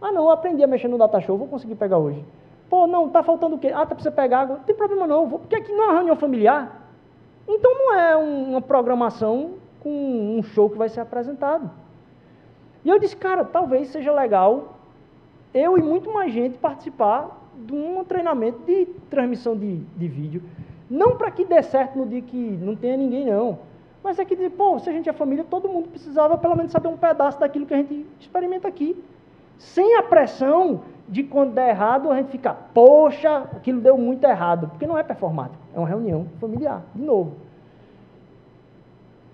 Ah 0.00 0.12
não, 0.12 0.30
aprendi 0.30 0.62
a 0.62 0.66
mexer 0.66 0.88
no 0.88 0.98
data 0.98 1.20
show, 1.20 1.36
vou 1.36 1.48
conseguir 1.48 1.74
pegar 1.74 1.98
hoje. 1.98 2.24
Pô, 2.68 2.86
não, 2.86 3.06
está 3.06 3.22
faltando 3.22 3.56
o 3.56 3.58
quê? 3.58 3.68
Ah, 3.68 3.86
tá 3.86 3.94
precisa 3.94 4.10
pegar 4.10 4.40
água. 4.40 4.56
Não 4.56 4.64
tem 4.64 4.74
problema 4.74 5.06
não, 5.06 5.26
vou, 5.26 5.38
porque 5.38 5.56
aqui 5.56 5.72
não 5.72 5.84
é 5.84 5.86
uma 5.86 5.94
reunião 5.94 6.16
familiar. 6.16 6.82
Então 7.48 7.72
não 7.72 7.94
é 7.94 8.16
uma 8.16 8.60
programação 8.60 9.52
com 9.80 10.36
um 10.38 10.42
show 10.42 10.68
que 10.68 10.76
vai 10.76 10.88
ser 10.88 11.00
apresentado. 11.00 11.70
E 12.84 12.88
eu 12.88 12.98
disse, 12.98 13.16
cara, 13.16 13.44
talvez 13.44 13.88
seja 13.88 14.12
legal 14.12 14.76
eu 15.54 15.78
e 15.78 15.82
muito 15.82 16.12
mais 16.12 16.32
gente 16.32 16.58
participar 16.58 17.45
de 17.64 17.74
um 17.74 18.04
treinamento 18.04 18.60
de 18.66 18.86
transmissão 19.10 19.56
de, 19.56 19.78
de 19.78 20.08
vídeo. 20.08 20.42
Não 20.88 21.16
para 21.16 21.30
que 21.30 21.44
dê 21.44 21.62
certo 21.62 21.98
no 21.98 22.06
dia 22.06 22.22
que 22.22 22.36
não 22.36 22.76
tenha 22.76 22.96
ninguém, 22.96 23.26
não. 23.26 23.58
Mas 24.02 24.18
é 24.18 24.24
que, 24.24 24.36
pô, 24.50 24.78
se 24.78 24.88
a 24.88 24.92
gente 24.92 25.08
é 25.08 25.12
família, 25.12 25.44
todo 25.44 25.68
mundo 25.68 25.88
precisava 25.88 26.38
pelo 26.38 26.56
menos 26.56 26.70
saber 26.70 26.88
um 26.88 26.96
pedaço 26.96 27.40
daquilo 27.40 27.66
que 27.66 27.74
a 27.74 27.78
gente 27.78 28.06
experimenta 28.20 28.68
aqui. 28.68 29.02
Sem 29.58 29.96
a 29.96 30.02
pressão 30.02 30.82
de 31.08 31.24
quando 31.24 31.54
der 31.54 31.70
errado, 31.70 32.10
a 32.10 32.16
gente 32.16 32.30
fica, 32.30 32.54
poxa, 32.54 33.38
aquilo 33.56 33.80
deu 33.80 33.98
muito 33.98 34.22
errado. 34.24 34.68
Porque 34.68 34.86
não 34.86 34.96
é 34.96 35.02
performático, 35.02 35.60
é 35.74 35.78
uma 35.78 35.88
reunião 35.88 36.26
familiar, 36.40 36.84
de 36.94 37.02
novo. 37.02 37.34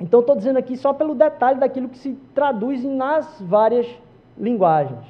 Então, 0.01 0.21
estou 0.21 0.37
dizendo 0.37 0.59
aqui 0.59 0.77
só 0.77 0.93
pelo 0.93 1.15
detalhe 1.15 1.61
daquilo 1.61 1.89
que 1.89 1.99
se 1.99 2.15
traduz 2.35 2.83
nas 2.83 3.41
várias 3.41 3.87
linguagens. 4.39 5.05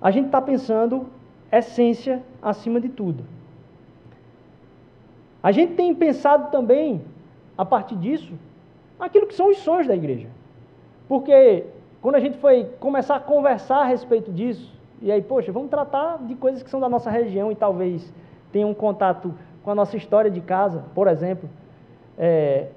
A 0.00 0.10
gente 0.10 0.26
está 0.26 0.40
pensando 0.40 1.06
essência 1.50 2.22
acima 2.42 2.80
de 2.80 2.88
tudo. 2.88 3.24
A 5.42 5.52
gente 5.52 5.74
tem 5.74 5.94
pensado 5.94 6.50
também, 6.50 7.00
a 7.56 7.64
partir 7.64 7.96
disso, 7.96 8.32
aquilo 8.98 9.26
que 9.26 9.34
são 9.34 9.48
os 9.48 9.58
sonhos 9.58 9.86
da 9.86 9.94
igreja. 9.94 10.28
Porque 11.08 11.64
quando 12.02 12.16
a 12.16 12.20
gente 12.20 12.38
foi 12.38 12.64
começar 12.78 13.16
a 13.16 13.20
conversar 13.20 13.78
a 13.78 13.84
respeito 13.84 14.32
disso, 14.32 14.76
e 15.00 15.12
aí, 15.12 15.22
poxa, 15.22 15.52
vamos 15.52 15.70
tratar 15.70 16.18
de 16.26 16.34
coisas 16.34 16.62
que 16.62 16.68
são 16.68 16.80
da 16.80 16.88
nossa 16.88 17.08
região 17.08 17.52
e 17.52 17.54
talvez 17.54 18.12
tenham 18.50 18.70
um 18.70 18.74
contato 18.74 19.32
com 19.62 19.70
a 19.70 19.74
nossa 19.74 19.96
história 19.96 20.30
de 20.30 20.40
casa, 20.40 20.84
por 20.94 21.06
exemplo. 21.06 21.48
É, 22.18 22.68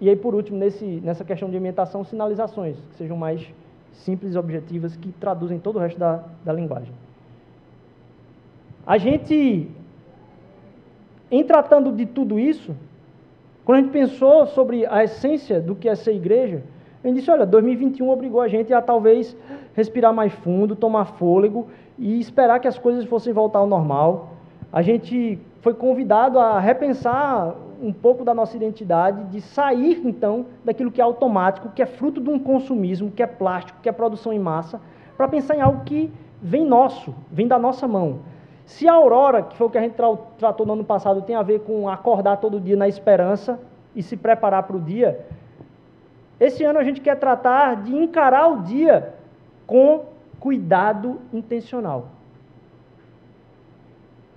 e 0.00 0.08
aí, 0.08 0.16
por 0.16 0.34
último, 0.34 0.56
nesse, 0.56 0.84
nessa 0.84 1.24
questão 1.24 1.48
de 1.48 1.56
alimentação, 1.56 2.04
sinalizações, 2.04 2.76
que 2.90 2.96
sejam 2.96 3.16
mais 3.16 3.46
simples 3.92 4.34
e 4.34 4.38
objetivas, 4.38 4.96
que 4.96 5.12
traduzem 5.12 5.58
todo 5.58 5.76
o 5.76 5.78
resto 5.78 5.98
da, 5.98 6.24
da 6.44 6.52
linguagem. 6.52 6.92
A 8.88 8.96
gente, 8.96 9.68
em 11.30 11.44
tratando 11.44 11.92
de 11.92 12.06
tudo 12.06 12.38
isso, 12.38 12.74
quando 13.62 13.80
a 13.80 13.80
gente 13.82 13.92
pensou 13.92 14.46
sobre 14.46 14.86
a 14.86 15.04
essência 15.04 15.60
do 15.60 15.74
que 15.74 15.90
é 15.90 15.94
ser 15.94 16.14
igreja, 16.14 16.62
a 17.04 17.06
gente 17.06 17.18
disse, 17.18 17.30
olha, 17.30 17.44
2021 17.44 18.08
obrigou 18.08 18.40
a 18.40 18.48
gente 18.48 18.72
a 18.72 18.80
talvez 18.80 19.36
respirar 19.74 20.14
mais 20.14 20.32
fundo, 20.32 20.74
tomar 20.74 21.04
fôlego 21.04 21.66
e 21.98 22.18
esperar 22.18 22.60
que 22.60 22.66
as 22.66 22.78
coisas 22.78 23.04
fossem 23.04 23.30
voltar 23.30 23.58
ao 23.58 23.66
normal. 23.66 24.30
A 24.72 24.80
gente 24.80 25.38
foi 25.60 25.74
convidado 25.74 26.38
a 26.38 26.58
repensar 26.58 27.54
um 27.82 27.92
pouco 27.92 28.24
da 28.24 28.32
nossa 28.32 28.56
identidade, 28.56 29.22
de 29.24 29.42
sair 29.42 30.00
então 30.02 30.46
daquilo 30.64 30.90
que 30.90 31.02
é 31.02 31.04
automático, 31.04 31.68
que 31.74 31.82
é 31.82 31.86
fruto 31.86 32.22
de 32.22 32.30
um 32.30 32.38
consumismo, 32.38 33.10
que 33.10 33.22
é 33.22 33.26
plástico, 33.26 33.80
que 33.82 33.88
é 33.90 33.92
produção 33.92 34.32
em 34.32 34.38
massa, 34.38 34.80
para 35.14 35.28
pensar 35.28 35.56
em 35.56 35.60
algo 35.60 35.84
que 35.84 36.10
vem 36.40 36.64
nosso, 36.64 37.14
vem 37.30 37.46
da 37.46 37.58
nossa 37.58 37.86
mão. 37.86 38.20
Se 38.68 38.86
a 38.86 38.92
aurora, 38.92 39.42
que 39.42 39.56
foi 39.56 39.66
o 39.66 39.70
que 39.70 39.78
a 39.78 39.80
gente 39.80 39.96
tratou 40.36 40.66
no 40.66 40.74
ano 40.74 40.84
passado, 40.84 41.22
tem 41.22 41.34
a 41.34 41.42
ver 41.42 41.60
com 41.60 41.88
acordar 41.88 42.36
todo 42.36 42.60
dia 42.60 42.76
na 42.76 42.86
esperança 42.86 43.58
e 43.96 44.02
se 44.02 44.14
preparar 44.14 44.64
para 44.64 44.76
o 44.76 44.80
dia, 44.80 45.26
esse 46.38 46.62
ano 46.64 46.78
a 46.78 46.84
gente 46.84 47.00
quer 47.00 47.16
tratar 47.18 47.76
de 47.76 47.96
encarar 47.96 48.46
o 48.46 48.62
dia 48.64 49.14
com 49.66 50.04
cuidado 50.38 51.18
intencional. 51.32 52.08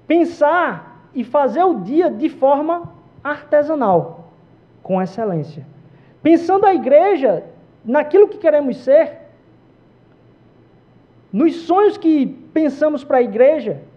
Pensar 0.07 1.09
e 1.13 1.25
fazer 1.25 1.65
o 1.65 1.81
dia 1.81 2.09
de 2.09 2.29
forma 2.29 2.89
artesanal. 3.21 4.31
com 4.81 5.01
excelência. 5.01 5.67
Pensando 6.23 6.65
a 6.65 6.73
igreja 6.73 7.43
naquilo 7.83 8.29
que 8.29 8.37
queremos 8.37 8.77
ser, 8.77 9.17
nos 11.33 11.53
sonhos 11.63 11.97
que 11.97 12.25
pensamos 12.53 13.03
para 13.03 13.17
a 13.17 13.21
igreja, 13.21 13.90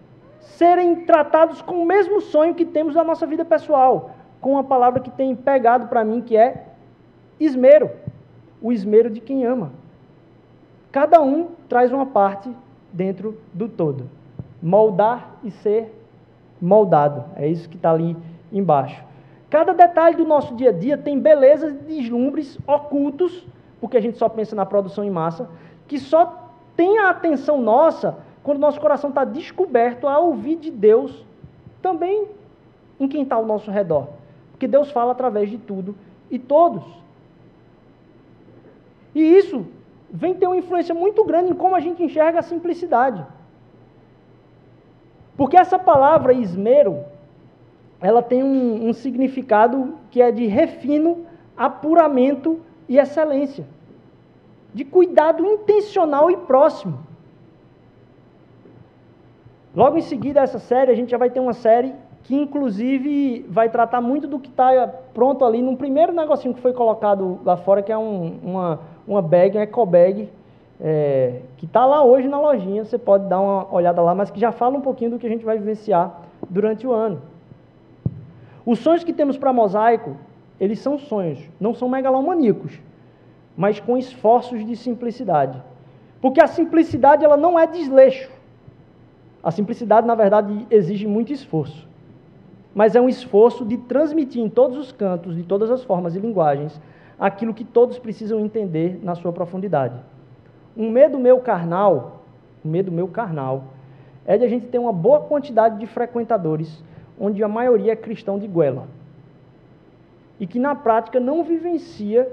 serem 0.45 1.05
tratados 1.05 1.61
com 1.61 1.81
o 1.81 1.85
mesmo 1.85 2.21
sonho 2.21 2.55
que 2.55 2.65
temos 2.65 2.95
na 2.95 3.03
nossa 3.03 3.25
vida 3.25 3.43
pessoal, 3.43 4.11
com 4.39 4.51
uma 4.51 4.63
palavra 4.63 4.99
que 4.99 5.09
tem 5.09 5.35
pegado 5.35 5.87
para 5.87 6.05
mim, 6.05 6.21
que 6.21 6.37
é 6.37 6.65
esmero 7.39 7.89
o 8.61 8.71
esmero 8.71 9.09
de 9.09 9.19
quem 9.19 9.45
ama. 9.45 9.71
Cada 10.91 11.21
um 11.21 11.49
traz 11.67 11.91
uma 11.91 12.05
parte 12.05 12.49
dentro 12.91 13.37
do 13.53 13.67
todo. 13.67 14.09
Moldar 14.61 15.35
e 15.43 15.51
ser 15.51 15.93
moldado. 16.61 17.25
É 17.35 17.47
isso 17.47 17.67
que 17.67 17.75
está 17.75 17.91
ali 17.91 18.15
embaixo. 18.51 19.03
Cada 19.49 19.73
detalhe 19.73 20.15
do 20.15 20.25
nosso 20.25 20.55
dia 20.55 20.69
a 20.69 20.73
dia 20.73 20.97
tem 20.97 21.19
belezas 21.19 21.73
e 21.73 21.77
deslumbres 22.01 22.57
ocultos, 22.65 23.45
porque 23.79 23.97
a 23.97 24.01
gente 24.01 24.17
só 24.17 24.29
pensa 24.29 24.55
na 24.55 24.65
produção 24.65 25.03
em 25.03 25.11
massa, 25.11 25.49
que 25.87 25.99
só 25.99 26.49
tem 26.75 26.97
a 26.99 27.09
atenção 27.09 27.61
nossa 27.61 28.17
quando 28.45 28.59
nosso 28.59 28.79
coração 28.79 29.09
está 29.09 29.25
descoberto 29.25 30.07
a 30.07 30.19
ouvir 30.19 30.57
de 30.57 30.69
Deus 30.69 31.25
também 31.81 32.27
em 32.99 33.07
quem 33.07 33.23
está 33.23 33.37
ao 33.37 33.45
nosso 33.45 33.71
redor. 33.71 34.07
Porque 34.51 34.67
Deus 34.67 34.91
fala 34.91 35.13
através 35.13 35.49
de 35.49 35.57
tudo 35.57 35.95
e 36.29 36.37
todos. 36.37 36.83
E 39.15 39.19
isso 39.19 39.65
vem 40.11 40.35
ter 40.35 40.45
uma 40.45 40.57
influência 40.57 40.93
muito 40.93 41.25
grande 41.25 41.53
em 41.53 41.55
como 41.55 41.75
a 41.75 41.79
gente 41.79 42.03
enxerga 42.03 42.37
a 42.37 42.43
simplicidade. 42.43 43.25
Porque 45.35 45.57
essa 45.57 45.79
palavra 45.79 46.31
esmero, 46.31 47.03
ela 47.99 48.21
tem 48.21 48.43
um, 48.43 48.89
um 48.89 48.93
significado 48.93 49.95
que 50.11 50.21
é 50.21 50.31
de 50.31 50.45
refino, 50.45 51.25
apuramento 51.57 52.59
e 52.87 52.99
excelência. 52.99 53.65
De 54.71 54.85
cuidado 54.85 55.43
intencional 55.43 56.29
e 56.29 56.37
próximo. 56.37 57.14
Logo 59.75 59.97
em 59.97 60.01
seguida 60.01 60.39
essa 60.39 60.57
série, 60.57 60.91
a 60.91 60.95
gente 60.95 61.11
já 61.11 61.17
vai 61.17 61.29
ter 61.29 61.39
uma 61.39 61.53
série 61.53 61.93
que 62.23 62.35
inclusive 62.35 63.45
vai 63.49 63.69
tratar 63.69 64.01
muito 64.01 64.27
do 64.27 64.39
que 64.39 64.49
está 64.49 64.87
pronto 65.13 65.45
ali 65.45 65.61
no 65.61 65.77
primeiro 65.77 66.11
negocinho 66.11 66.53
que 66.53 66.61
foi 66.61 66.73
colocado 66.73 67.39
lá 67.43 67.55
fora, 67.57 67.83
que 67.83 67.91
é 67.91 67.97
um, 67.97 68.39
uma, 68.41 68.79
uma 69.07 69.21
bag, 69.21 69.57
uma 69.57 69.63
eco 69.63 69.85
bag, 69.85 70.29
é, 70.81 71.41
que 71.57 71.65
está 71.65 71.85
lá 71.85 72.03
hoje 72.03 72.27
na 72.27 72.39
lojinha, 72.39 72.83
você 72.83 72.97
pode 72.97 73.27
dar 73.27 73.39
uma 73.39 73.71
olhada 73.73 74.01
lá, 74.01 74.15
mas 74.15 74.31
que 74.31 74.39
já 74.39 74.51
fala 74.51 74.77
um 74.77 74.81
pouquinho 74.81 75.11
do 75.11 75.19
que 75.19 75.27
a 75.27 75.29
gente 75.29 75.45
vai 75.45 75.57
vivenciar 75.57 76.21
durante 76.49 76.87
o 76.87 76.91
ano. 76.91 77.21
Os 78.65 78.79
sonhos 78.79 79.03
que 79.03 79.13
temos 79.13 79.37
para 79.37 79.53
mosaico, 79.53 80.17
eles 80.59 80.79
são 80.79 80.97
sonhos, 80.97 81.39
não 81.59 81.75
são 81.75 81.87
megalomaníacos, 81.87 82.79
mas 83.55 83.79
com 83.79 83.97
esforços 83.97 84.65
de 84.65 84.75
simplicidade. 84.75 85.61
Porque 86.19 86.41
a 86.41 86.47
simplicidade 86.47 87.23
ela 87.23 87.37
não 87.37 87.59
é 87.59 87.67
desleixo. 87.67 88.34
A 89.45 89.51
simplicidade, 89.51 90.07
na 90.07 90.15
verdade, 90.15 90.65
exige 90.71 91.05
muito 91.05 91.31
esforço. 91.31 91.87
Mas 92.73 92.95
é 92.95 92.99
um 92.99 93.07
esforço 93.07 93.63
de 93.63 93.77
transmitir 93.77 94.41
em 94.41 94.49
todos 94.49 94.75
os 94.75 94.91
cantos, 94.91 95.35
de 95.35 95.43
todas 95.43 95.69
as 95.69 95.83
formas 95.83 96.15
e 96.15 96.19
linguagens, 96.19 96.81
aquilo 97.19 97.53
que 97.53 97.63
todos 97.63 97.99
precisam 97.99 98.39
entender 98.39 98.99
na 99.03 99.13
sua 99.13 99.31
profundidade. 99.31 99.99
Um 100.75 100.89
medo 100.89 101.19
meu 101.19 101.39
carnal, 101.41 102.23
um 102.65 102.69
medo 102.69 102.91
meu 102.91 103.07
carnal, 103.07 103.65
é 104.25 104.35
de 104.35 104.43
a 104.43 104.47
gente 104.47 104.65
ter 104.65 104.79
uma 104.79 104.91
boa 104.91 105.19
quantidade 105.19 105.77
de 105.77 105.85
frequentadores, 105.85 106.83
onde 107.19 107.43
a 107.43 107.47
maioria 107.47 107.91
é 107.91 107.95
cristão 107.95 108.39
de 108.39 108.47
goela. 108.47 108.87
E 110.39 110.47
que 110.47 110.57
na 110.57 110.73
prática 110.73 111.19
não 111.19 111.43
vivencia, 111.43 112.27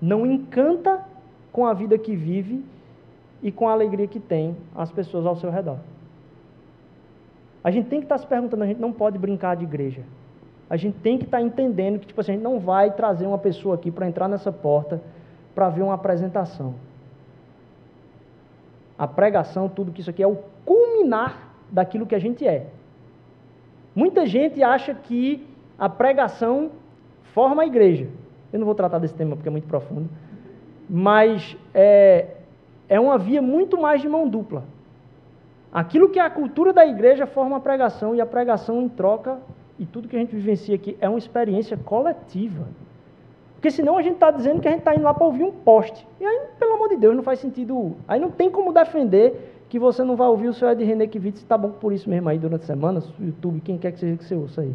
não 0.00 0.26
encanta 0.26 1.00
com 1.50 1.64
a 1.64 1.72
vida 1.72 1.96
que 1.96 2.14
vive 2.14 2.62
e 3.42 3.50
com 3.50 3.68
a 3.68 3.72
alegria 3.72 4.06
que 4.06 4.20
tem 4.20 4.56
as 4.74 4.90
pessoas 4.90 5.26
ao 5.26 5.36
seu 5.36 5.50
redor. 5.50 5.78
A 7.62 7.70
gente 7.70 7.88
tem 7.88 8.00
que 8.00 8.06
estar 8.06 8.18
se 8.18 8.26
perguntando, 8.26 8.62
a 8.62 8.66
gente 8.66 8.80
não 8.80 8.92
pode 8.92 9.18
brincar 9.18 9.56
de 9.56 9.64
igreja 9.64 10.02
a 10.70 10.76
gente 10.76 10.98
tem 11.00 11.18
que 11.18 11.24
estar 11.24 11.38
tá 11.38 11.42
entendendo 11.42 11.98
que 11.98 12.06
tipo 12.06 12.20
assim, 12.20 12.30
a 12.30 12.34
gente 12.36 12.44
não 12.44 12.60
vai 12.60 12.92
trazer 12.92 13.26
uma 13.26 13.38
pessoa 13.38 13.74
aqui 13.74 13.90
para 13.90 14.06
entrar 14.06 14.28
nessa 14.28 14.52
porta 14.52 15.02
para 15.52 15.68
ver 15.68 15.82
uma 15.82 15.94
apresentação. 15.94 16.76
A 18.96 19.08
pregação, 19.08 19.68
tudo 19.68 19.90
que 19.90 20.00
isso 20.00 20.10
aqui 20.10 20.22
é 20.22 20.28
o 20.28 20.38
culminar 20.64 21.50
daquilo 21.72 22.06
que 22.06 22.14
a 22.14 22.20
gente 22.20 22.46
é. 22.46 22.68
Muita 23.96 24.24
gente 24.26 24.62
acha 24.62 24.94
que 24.94 25.44
a 25.76 25.88
pregação 25.88 26.70
forma 27.34 27.62
a 27.62 27.66
igreja. 27.66 28.06
Eu 28.52 28.60
não 28.60 28.66
vou 28.66 28.74
tratar 28.76 29.00
desse 29.00 29.14
tema 29.14 29.34
porque 29.34 29.48
é 29.48 29.52
muito 29.52 29.66
profundo, 29.66 30.08
mas 30.88 31.56
é, 31.74 32.36
é 32.90 32.98
uma 32.98 33.16
via 33.16 33.40
muito 33.40 33.80
mais 33.80 34.02
de 34.02 34.08
mão 34.08 34.28
dupla. 34.28 34.64
Aquilo 35.72 36.08
que 36.08 36.18
é 36.18 36.22
a 36.22 36.28
cultura 36.28 36.72
da 36.72 36.84
igreja 36.84 37.24
forma 37.24 37.56
a 37.56 37.60
pregação 37.60 38.14
e 38.16 38.20
a 38.20 38.26
pregação 38.26 38.82
em 38.82 38.88
troca 38.88 39.38
e 39.78 39.86
tudo 39.86 40.08
que 40.08 40.16
a 40.16 40.18
gente 40.18 40.34
vivencia 40.34 40.74
aqui 40.74 40.98
é 41.00 41.08
uma 41.08 41.18
experiência 41.18 41.76
coletiva. 41.76 42.66
Porque 43.54 43.70
senão 43.70 43.96
a 43.96 44.02
gente 44.02 44.14
está 44.14 44.32
dizendo 44.32 44.60
que 44.60 44.66
a 44.66 44.72
gente 44.72 44.80
está 44.80 44.94
indo 44.94 45.04
lá 45.04 45.14
para 45.14 45.24
ouvir 45.24 45.44
um 45.44 45.52
poste. 45.52 46.04
E 46.18 46.24
aí, 46.24 46.40
pelo 46.58 46.74
amor 46.74 46.88
de 46.88 46.96
Deus, 46.96 47.14
não 47.14 47.22
faz 47.22 47.38
sentido. 47.38 47.96
Aí 48.08 48.18
não 48.18 48.30
tem 48.30 48.50
como 48.50 48.72
defender 48.72 49.64
que 49.68 49.78
você 49.78 50.02
não 50.02 50.16
vai 50.16 50.26
ouvir 50.26 50.48
o 50.48 50.52
seu 50.52 50.68
Ed 50.68 50.82
René 50.82 51.06
Kivitz, 51.06 51.38
está 51.40 51.56
bom 51.56 51.70
por 51.70 51.92
isso 51.92 52.10
mesmo 52.10 52.28
aí 52.28 52.38
durante 52.38 52.62
a 52.62 52.66
semana, 52.66 53.00
YouTube, 53.20 53.60
quem 53.60 53.78
quer 53.78 53.92
que 53.92 54.00
seja 54.00 54.16
que 54.16 54.24
você 54.24 54.34
ouça 54.34 54.62
aí. 54.62 54.74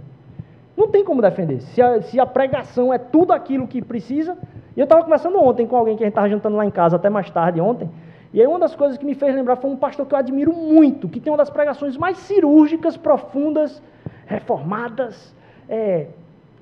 Não 0.78 0.88
tem 0.88 1.04
como 1.04 1.22
defender. 1.22 1.62
Se 1.62 1.82
a, 1.82 2.02
se 2.02 2.20
a 2.20 2.26
pregação 2.26 2.94
é 2.94 2.98
tudo 2.98 3.34
aquilo 3.34 3.68
que 3.68 3.82
precisa. 3.82 4.38
E 4.76 4.80
eu 4.80 4.86
estava 4.86 5.04
conversando 5.04 5.38
ontem 5.42 5.68
com 5.68 5.76
alguém 5.76 5.98
que 5.98 6.04
a 6.04 6.06
gente 6.06 6.14
estava 6.14 6.30
jantando 6.30 6.56
lá 6.56 6.66
em 6.66 6.72
casa 6.72 6.96
até 6.96 7.10
mais 7.10 7.30
tarde 7.30 7.60
ontem. 7.60 7.90
E 8.36 8.42
aí 8.42 8.48
uma 8.48 8.60
das 8.60 8.76
coisas 8.76 8.98
que 8.98 9.06
me 9.06 9.16
fez 9.16 9.34
lembrar 9.34 9.56
foi 9.56 9.72
um 9.72 9.78
pastor 9.78 10.06
que 10.06 10.14
eu 10.14 10.20
admiro 10.20 10.52
muito, 10.52 11.08
que 11.08 11.22
tem 11.22 11.32
uma 11.32 11.38
das 11.38 11.50
pregações 11.50 11.96
mais 11.96 12.18
cirúrgicas, 12.18 12.98
profundas 12.98 13.82
reformadas, 14.26 15.34
é, 15.70 16.08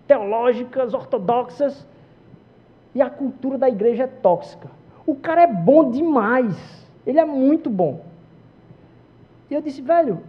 teológicas, 0.06 0.94
ortodoxas, 0.94 1.88
e 2.94 3.02
a 3.02 3.10
cultura 3.10 3.58
da 3.58 3.68
igreja 3.68 4.04
é 4.04 4.08
tóxica. 4.08 4.70
O 5.04 5.16
cara 5.16 5.42
é 5.42 5.48
bom 5.48 5.90
demais, 5.90 6.56
ele 7.08 7.20
é 7.20 7.26
muito 7.26 7.72
bom. 7.72 8.06
E 9.50 9.56
eu 9.56 9.62
disse, 9.62 9.82
velho, 9.82 10.20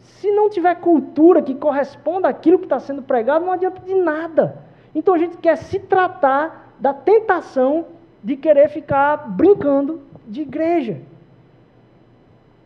se 0.00 0.28
não 0.32 0.50
tiver 0.50 0.74
cultura 0.80 1.40
que 1.40 1.54
corresponda 1.54 2.26
àquilo 2.26 2.58
que 2.58 2.64
está 2.64 2.80
sendo 2.80 3.00
pregado, 3.00 3.44
não 3.44 3.52
adianta 3.52 3.80
de 3.80 3.94
nada. 3.94 4.58
Então 4.92 5.14
a 5.14 5.18
gente 5.18 5.36
quer 5.36 5.54
se 5.54 5.78
tratar 5.78 6.74
da 6.80 6.92
tentação 6.92 7.86
de 8.24 8.36
querer 8.36 8.68
ficar 8.70 9.28
brincando 9.28 10.02
de 10.26 10.42
igreja. 10.42 11.00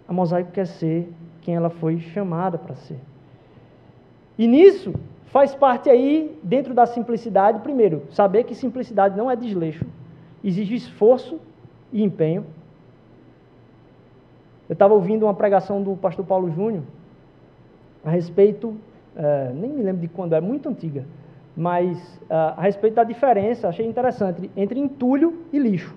A 0.06 0.12
mosaico 0.12 0.52
quer 0.52 0.66
ser 0.66 1.12
quem 1.42 1.54
ela 1.54 1.70
foi 1.70 1.98
chamada 1.98 2.58
para 2.58 2.74
ser. 2.74 2.98
E 4.38 4.46
nisso 4.46 4.94
faz 5.26 5.54
parte 5.54 5.90
aí, 5.90 6.38
dentro 6.42 6.72
da 6.72 6.86
simplicidade, 6.86 7.60
primeiro, 7.60 8.02
saber 8.10 8.44
que 8.44 8.54
simplicidade 8.54 9.16
não 9.16 9.30
é 9.30 9.36
desleixo, 9.36 9.84
exige 10.42 10.74
esforço 10.74 11.38
e 11.92 12.02
empenho. 12.02 12.46
Eu 14.68 14.72
estava 14.72 14.94
ouvindo 14.94 15.24
uma 15.24 15.34
pregação 15.34 15.82
do 15.82 15.96
pastor 15.96 16.24
Paulo 16.24 16.50
Júnior 16.50 16.82
a 18.04 18.10
respeito, 18.10 18.76
é, 19.16 19.52
nem 19.54 19.70
me 19.70 19.82
lembro 19.82 20.00
de 20.00 20.08
quando, 20.08 20.34
é 20.34 20.40
muito 20.40 20.68
antiga, 20.68 21.04
mas 21.56 22.20
é, 22.30 22.34
a 22.34 22.60
respeito 22.60 22.94
da 22.94 23.04
diferença, 23.04 23.68
achei 23.68 23.86
interessante, 23.86 24.50
entre 24.56 24.78
entulho 24.78 25.42
e 25.52 25.58
lixo. 25.58 25.94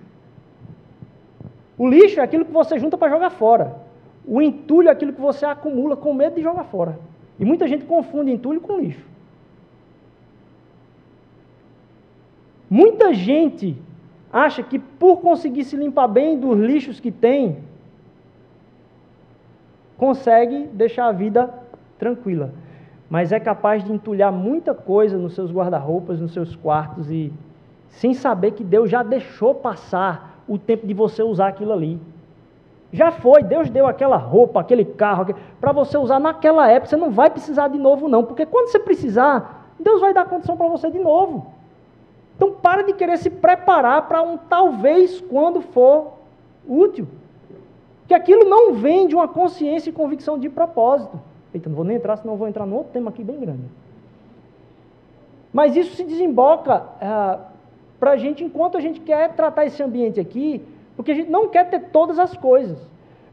O 1.82 1.90
lixo 1.90 2.20
é 2.20 2.24
aquilo 2.24 2.46
que 2.46 2.52
você 2.52 2.78
junta 2.78 2.96
para 2.96 3.10
jogar 3.10 3.32
fora. 3.32 3.76
O 4.24 4.40
entulho 4.40 4.88
é 4.88 4.92
aquilo 4.92 5.14
que 5.14 5.20
você 5.20 5.48
acumula 5.48 5.98
com 5.98 6.14
medo 6.14 6.36
de 6.36 6.44
jogar 6.44 6.66
fora. 6.66 7.00
E 7.40 7.44
muita 7.44 7.68
gente 7.68 7.86
confunde 7.86 8.32
entulho 8.32 8.62
com 8.62 8.80
lixo. 8.80 9.04
Muita 12.70 13.16
gente 13.16 13.76
acha 14.32 14.62
que 14.62 14.78
por 14.78 15.22
conseguir 15.22 15.64
se 15.64 15.76
limpar 15.76 16.08
bem 16.08 16.40
dos 16.40 16.56
lixos 16.60 17.00
que 17.00 17.12
tem, 17.12 17.58
consegue 19.98 20.68
deixar 20.68 21.08
a 21.08 21.12
vida 21.12 21.52
tranquila. 21.98 22.54
Mas 23.10 23.32
é 23.32 23.40
capaz 23.40 23.84
de 23.84 23.92
entulhar 23.92 24.32
muita 24.32 24.76
coisa 24.76 25.18
nos 25.18 25.34
seus 25.34 25.52
guarda-roupas, 25.52 26.22
nos 26.22 26.32
seus 26.32 26.56
quartos 26.56 27.10
e 27.10 27.34
sem 27.90 28.14
saber 28.14 28.52
que 28.52 28.64
Deus 28.64 28.88
já 28.88 29.02
deixou 29.02 29.56
passar 29.56 30.31
o 30.54 30.58
tempo 30.58 30.86
de 30.86 30.94
você 30.94 31.24
usar 31.24 31.48
aquilo 31.48 31.72
ali. 31.72 32.00
Já 32.92 33.10
foi, 33.10 33.42
Deus 33.42 33.70
deu 33.70 33.88
aquela 33.88 34.18
roupa, 34.18 34.60
aquele 34.60 34.84
carro, 34.84 35.34
para 35.62 35.72
você 35.72 35.98
usar 35.98 36.20
naquela 36.20 36.70
época. 36.70 36.90
Você 36.90 36.98
não 36.98 37.10
vai 37.10 37.30
precisar 37.30 37.70
de 37.70 37.78
novo, 37.78 38.10
não, 38.10 38.24
porque 38.24 38.46
quando 38.46 38.68
você 38.68 38.80
precisar, 38.80 39.70
Deus 39.80 40.02
vai 40.02 40.14
dar 40.14 40.26
condição 40.26 40.58
para 40.58 40.68
você 40.68 40.92
de 40.92 41.00
novo. 41.00 41.48
Então, 42.36 42.52
para 42.52 42.82
de 42.82 42.94
querer 42.94 43.18
se 43.18 43.30
preparar 43.30 44.08
para 44.08 44.22
um 44.22 44.38
talvez 44.38 45.22
quando 45.22 45.62
for 45.62 46.14
útil. 46.68 47.08
Que 48.08 48.14
aquilo 48.14 48.44
não 48.44 48.74
vem 48.74 49.08
de 49.08 49.16
uma 49.16 49.28
consciência 49.28 49.90
e 49.90 49.94
convicção 49.94 50.38
de 50.38 50.50
propósito. 50.50 51.18
Eita, 51.54 51.70
não 51.70 51.76
vou 51.76 51.86
nem 51.86 51.96
entrar, 51.96 52.18
senão 52.18 52.36
vou 52.36 52.48
entrar 52.48 52.66
num 52.66 52.76
outro 52.76 52.92
tema 52.92 53.10
aqui 53.10 53.24
bem 53.24 53.40
grande. 53.40 53.64
Mas 55.54 55.76
isso 55.76 55.96
se 55.96 56.04
desemboca 56.04 56.84
ah, 57.02 57.40
para 58.02 58.14
a 58.14 58.18
gente 58.18 58.44
enquanto 58.44 58.78
a 58.78 58.82
gente 58.82 59.00
quer 59.00 59.32
tratar 59.36 59.68
esse 59.68 59.82
ambiente 59.84 60.20
aqui, 60.20 60.60
porque 60.96 61.12
a 61.12 61.14
gente 61.14 61.30
não 61.30 61.48
quer 61.48 61.70
ter 61.70 61.92
todas 61.92 62.18
as 62.18 62.36
coisas. 62.36 62.80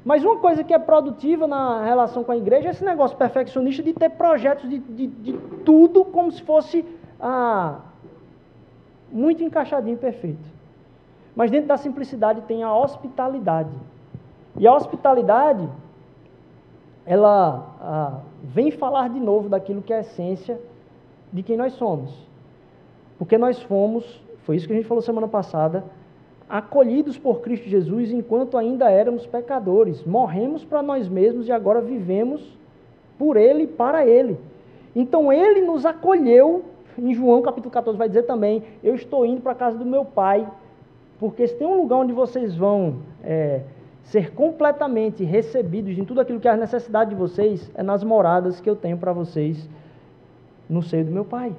Mas 0.04 0.22
uma 0.22 0.36
coisa 0.36 0.62
que 0.62 0.74
é 0.74 0.78
produtiva 0.78 1.46
na 1.46 1.82
relação 1.82 2.22
com 2.22 2.32
a 2.32 2.36
igreja 2.36 2.68
é 2.68 2.70
esse 2.72 2.84
negócio 2.84 3.16
perfeccionista 3.16 3.82
de 3.82 3.94
ter 3.94 4.10
projetos 4.10 4.68
de, 4.68 4.78
de, 4.78 5.06
de 5.06 5.32
tudo 5.64 6.04
como 6.04 6.30
se 6.30 6.42
fosse 6.42 6.84
ah, 7.18 7.78
muito 9.10 9.42
encaixadinho 9.42 9.94
e 9.94 9.98
perfeito. 9.98 10.44
Mas 11.34 11.50
dentro 11.50 11.68
da 11.68 11.78
simplicidade 11.78 12.42
tem 12.42 12.62
a 12.62 12.74
hospitalidade. 12.74 13.72
E 14.58 14.66
a 14.66 14.74
hospitalidade, 14.74 15.66
ela 17.06 17.74
ah, 17.80 18.20
vem 18.42 18.70
falar 18.70 19.08
de 19.08 19.18
novo 19.18 19.48
daquilo 19.48 19.80
que 19.80 19.94
é 19.94 19.96
a 19.96 20.00
essência 20.00 20.60
de 21.32 21.42
quem 21.42 21.56
nós 21.56 21.72
somos. 21.72 22.14
Porque 23.18 23.38
nós 23.38 23.62
fomos, 23.62 24.27
foi 24.48 24.56
isso 24.56 24.66
que 24.66 24.72
a 24.72 24.76
gente 24.76 24.88
falou 24.88 25.02
semana 25.02 25.28
passada, 25.28 25.84
acolhidos 26.48 27.18
por 27.18 27.42
Cristo 27.42 27.68
Jesus 27.68 28.10
enquanto 28.10 28.56
ainda 28.56 28.90
éramos 28.90 29.26
pecadores. 29.26 30.02
Morremos 30.04 30.64
para 30.64 30.82
nós 30.82 31.06
mesmos 31.06 31.46
e 31.48 31.52
agora 31.52 31.82
vivemos 31.82 32.56
por 33.18 33.36
Ele 33.36 33.64
e 33.64 33.66
para 33.66 34.06
Ele. 34.06 34.38
Então 34.96 35.30
Ele 35.30 35.60
nos 35.60 35.84
acolheu, 35.84 36.64
em 36.98 37.12
João 37.12 37.42
capítulo 37.42 37.70
14 37.70 37.98
vai 37.98 38.08
dizer 38.08 38.22
também: 38.22 38.62
Eu 38.82 38.94
estou 38.94 39.26
indo 39.26 39.42
para 39.42 39.52
a 39.52 39.54
casa 39.54 39.76
do 39.76 39.84
meu 39.84 40.02
Pai, 40.02 40.50
porque 41.20 41.46
se 41.46 41.54
tem 41.54 41.66
um 41.66 41.76
lugar 41.76 41.96
onde 41.96 42.14
vocês 42.14 42.56
vão 42.56 43.00
é, 43.22 43.60
ser 44.04 44.32
completamente 44.32 45.24
recebidos 45.24 45.98
em 45.98 46.06
tudo 46.06 46.22
aquilo 46.22 46.40
que 46.40 46.48
é 46.48 46.52
a 46.52 46.56
necessidade 46.56 47.10
de 47.10 47.16
vocês, 47.16 47.70
é 47.74 47.82
nas 47.82 48.02
moradas 48.02 48.62
que 48.62 48.70
eu 48.70 48.74
tenho 48.74 48.96
para 48.96 49.12
vocês 49.12 49.68
no 50.70 50.82
seio 50.82 51.04
do 51.04 51.12
meu 51.12 51.26
Pai. 51.26 51.52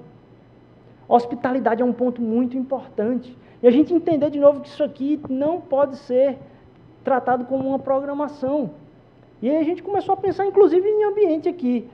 Hospitalidade 1.09 1.81
é 1.81 1.85
um 1.85 1.91
ponto 1.91 2.21
muito 2.21 2.55
importante. 2.55 3.35
E 3.63 3.67
a 3.67 3.71
gente 3.71 3.91
entender 3.93 4.29
de 4.29 4.39
novo 4.39 4.61
que 4.61 4.69
isso 4.69 4.83
aqui 4.83 5.19
não 5.27 5.59
pode 5.59 5.97
ser 5.97 6.37
tratado 7.03 7.45
como 7.45 7.67
uma 7.67 7.79
programação. 7.79 8.69
E 9.41 9.49
aí 9.49 9.57
a 9.57 9.63
gente 9.63 9.81
começou 9.81 10.13
a 10.13 10.17
pensar, 10.17 10.45
inclusive, 10.45 10.87
em 10.87 11.03
ambiente 11.03 11.49
aqui. 11.49 11.89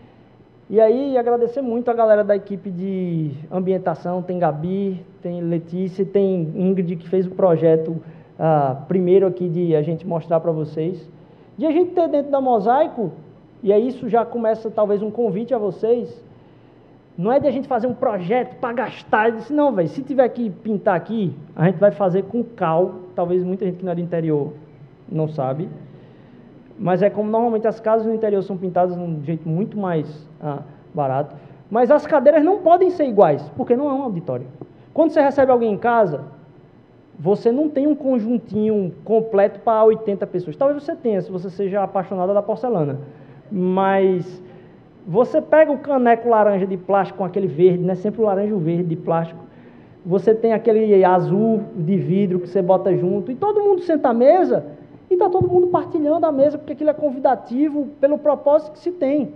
E 0.69 0.81
aí 0.81 1.17
agradecer 1.17 1.61
muito 1.61 1.89
a 1.89 1.93
galera 1.93 2.23
da 2.23 2.35
equipe 2.35 2.69
de 2.69 3.31
ambientação, 3.51 4.21
tem 4.21 4.37
Gabi, 4.37 4.99
tem 5.21 5.39
Letícia, 5.41 6.03
tem 6.03 6.51
Ingrid 6.55 6.95
que 6.95 7.07
fez 7.07 7.27
o 7.27 7.31
projeto 7.31 8.01
ah, 8.37 8.83
primeiro 8.87 9.27
aqui 9.27 9.47
de 9.47 9.75
a 9.75 9.81
gente 9.81 10.05
mostrar 10.05 10.39
para 10.39 10.51
vocês. 10.51 11.07
De 11.57 11.65
a 11.65 11.71
gente 11.71 11.91
ter 11.91 12.09
dentro 12.09 12.31
da 12.31 12.41
Mosaico, 12.41 13.11
e 13.63 13.71
aí 13.71 13.87
isso 13.87 14.09
já 14.09 14.25
começa 14.25 14.69
talvez 14.69 15.01
um 15.01 15.11
convite 15.11 15.53
a 15.53 15.57
vocês, 15.57 16.21
não 17.17 17.31
é 17.31 17.39
de 17.39 17.47
a 17.47 17.51
gente 17.51 17.67
fazer 17.67 17.87
um 17.87 17.93
projeto 17.93 18.55
para 18.59 18.73
gastar. 18.73 19.31
Disse, 19.31 19.53
não, 19.53 19.71
velho, 19.71 19.87
se 19.87 20.01
tiver 20.03 20.27
que 20.29 20.49
pintar 20.49 20.95
aqui, 20.95 21.33
a 21.55 21.65
gente 21.65 21.79
vai 21.79 21.91
fazer 21.91 22.23
com 22.23 22.43
cal. 22.43 22.95
Talvez 23.15 23.43
muita 23.43 23.65
gente 23.65 23.77
que 23.77 23.85
não 23.85 23.91
é 23.91 23.95
do 23.95 24.01
interior 24.01 24.53
não 25.09 25.27
sabe. 25.27 25.69
Mas 26.77 27.01
é 27.01 27.09
como 27.09 27.29
normalmente 27.29 27.67
as 27.67 27.79
casas 27.79 28.05
no 28.05 28.13
interior 28.13 28.43
são 28.43 28.57
pintadas 28.57 28.95
de 28.95 29.01
um 29.01 29.23
jeito 29.23 29.47
muito 29.47 29.77
mais 29.77 30.27
ah, 30.41 30.59
barato. 30.93 31.35
Mas 31.71 31.89
as 31.89 32.05
cadeiras 32.05 32.43
não 32.43 32.59
podem 32.59 32.89
ser 32.89 33.07
iguais, 33.07 33.49
porque 33.55 33.77
não 33.77 33.89
é 33.89 33.93
um 33.93 34.03
auditório. 34.03 34.45
Quando 34.93 35.11
você 35.11 35.21
recebe 35.21 35.51
alguém 35.51 35.73
em 35.73 35.77
casa, 35.77 36.25
você 37.17 37.49
não 37.51 37.69
tem 37.69 37.87
um 37.87 37.95
conjuntinho 37.95 38.93
completo 39.05 39.59
para 39.61 39.83
80 39.85 40.27
pessoas. 40.27 40.57
Talvez 40.57 40.83
você 40.83 40.95
tenha, 40.95 41.21
se 41.21 41.31
você 41.31 41.49
seja 41.49 41.81
apaixonada 41.81 42.33
da 42.33 42.41
porcelana. 42.41 42.99
Mas 43.49 44.41
você 45.07 45.39
pega 45.39 45.71
o 45.71 45.77
caneco 45.77 46.27
laranja 46.27 46.65
de 46.65 46.77
plástico 46.77 47.19
com 47.19 47.25
aquele 47.25 47.47
verde, 47.47 47.83
né? 47.83 47.95
Sempre 47.95 48.21
o 48.21 48.25
laranja 48.25 48.49
e 48.49 48.53
o 48.53 48.59
verde 48.59 48.83
de 48.83 48.95
plástico. 48.95 49.39
Você 50.05 50.33
tem 50.33 50.53
aquele 50.53 51.03
azul 51.03 51.63
de 51.75 51.95
vidro 51.95 52.39
que 52.39 52.47
você 52.47 52.61
bota 52.61 52.95
junto 52.95 53.31
e 53.31 53.35
todo 53.35 53.61
mundo 53.61 53.81
senta 53.81 54.09
à 54.09 54.13
mesa 54.13 54.65
e 55.09 55.13
está 55.13 55.29
todo 55.29 55.47
mundo 55.47 55.67
partilhando 55.67 56.25
a 56.25 56.31
mesa 56.31 56.57
porque 56.57 56.73
aquilo 56.73 56.89
é 56.89 56.93
convidativo 56.93 57.87
pelo 57.99 58.17
propósito 58.17 58.73
que 58.73 58.79
se 58.79 58.91
tem. 58.91 59.33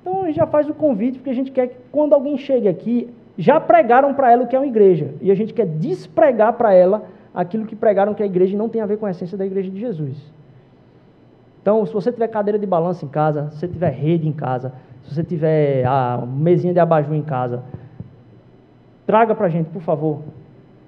Então 0.00 0.22
a 0.22 0.26
gente 0.26 0.36
já 0.36 0.46
faz 0.46 0.68
o 0.68 0.74
convite 0.74 1.18
porque 1.18 1.30
a 1.30 1.34
gente 1.34 1.50
quer 1.50 1.68
que 1.68 1.76
quando 1.90 2.12
alguém 2.12 2.36
chegue 2.36 2.68
aqui, 2.68 3.10
já 3.38 3.58
pregaram 3.60 4.14
para 4.14 4.30
ela 4.30 4.44
o 4.44 4.46
que 4.46 4.56
é 4.56 4.58
uma 4.58 4.66
igreja 4.66 5.14
e 5.20 5.30
a 5.30 5.34
gente 5.34 5.52
quer 5.52 5.66
despregar 5.66 6.54
para 6.54 6.72
ela 6.72 7.06
aquilo 7.34 7.66
que 7.66 7.76
pregaram 7.76 8.14
que 8.14 8.22
a 8.22 8.26
igreja 8.26 8.56
não 8.56 8.68
tem 8.68 8.80
a 8.80 8.86
ver 8.86 8.98
com 8.98 9.06
a 9.06 9.10
essência 9.10 9.36
da 9.36 9.44
igreja 9.44 9.70
de 9.70 9.78
Jesus. 9.78 10.16
Então, 11.60 11.84
se 11.84 11.92
você 11.92 12.12
tiver 12.12 12.28
cadeira 12.28 12.58
de 12.58 12.66
balanço 12.66 13.04
em 13.04 13.08
casa, 13.08 13.50
se 13.50 13.58
você 13.58 13.68
tiver 13.68 13.90
rede 13.90 14.26
em 14.26 14.32
casa, 14.32 14.72
se 15.06 15.14
você 15.14 15.24
tiver 15.24 15.84
a 15.86 16.24
mesinha 16.26 16.72
de 16.72 16.80
abajur 16.80 17.14
em 17.14 17.22
casa, 17.22 17.62
traga 19.06 19.34
para 19.34 19.46
a 19.46 19.48
gente, 19.48 19.70
por 19.70 19.82
favor. 19.82 20.20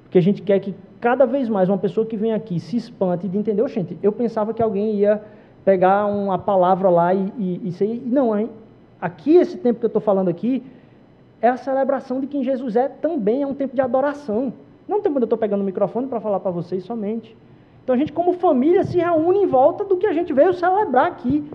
Porque 0.03 0.19
a 0.19 0.23
gente 0.23 0.43
quer 0.43 0.59
que 0.61 0.75
cada 1.01 1.27
vez 1.27 1.49
mais 1.49 1.69
uma 1.69 1.79
pessoa 1.79 2.07
que 2.07 2.17
vem 2.17 2.33
aqui 2.33 2.59
se 2.59 2.77
espante 2.77 3.29
de 3.29 3.39
entender, 3.39 3.67
gente, 3.69 3.97
eu 4.03 4.11
pensava 4.11 4.53
que 4.53 4.63
alguém 4.63 4.97
ia 4.97 5.23
pegar 5.65 6.07
uma 6.07 6.39
palavra 6.39 6.89
lá 6.89 7.15
e, 7.15 7.33
e, 7.39 7.75
e 7.81 8.03
Não, 8.07 8.37
hein? 8.37 8.51
aqui, 9.01 9.37
esse 9.37 9.57
tempo 9.57 9.79
que 9.79 9.87
eu 9.87 9.89
estou 9.89 10.03
falando 10.03 10.29
aqui, 10.29 10.63
é 11.41 11.49
a 11.49 11.57
celebração 11.57 12.21
de 12.21 12.27
quem 12.27 12.43
Jesus 12.43 12.75
é 12.75 12.89
também, 12.89 13.43
é 13.43 13.47
um 13.47 13.55
tempo 13.55 13.75
de 13.75 13.81
adoração. 13.81 14.53
Não 14.89 15.01
tem 15.01 15.13
quando 15.13 15.23
eu 15.23 15.27
estou 15.27 15.39
pegando 15.39 15.61
o 15.61 15.65
microfone 15.65 16.09
para 16.09 16.21
falar 16.21 16.41
para 16.41 16.51
vocês 16.51 16.83
somente. 16.85 17.37
Então 17.85 17.95
a 17.95 17.99
gente, 17.99 18.13
como 18.13 18.33
família, 18.33 18.83
se 18.83 18.99
reúne 18.99 19.41
em 19.45 19.47
volta 19.47 19.85
do 19.85 19.97
que 19.97 20.07
a 20.07 20.13
gente 20.13 20.33
veio 20.33 20.53
celebrar 20.53 21.07
aqui. 21.07 21.49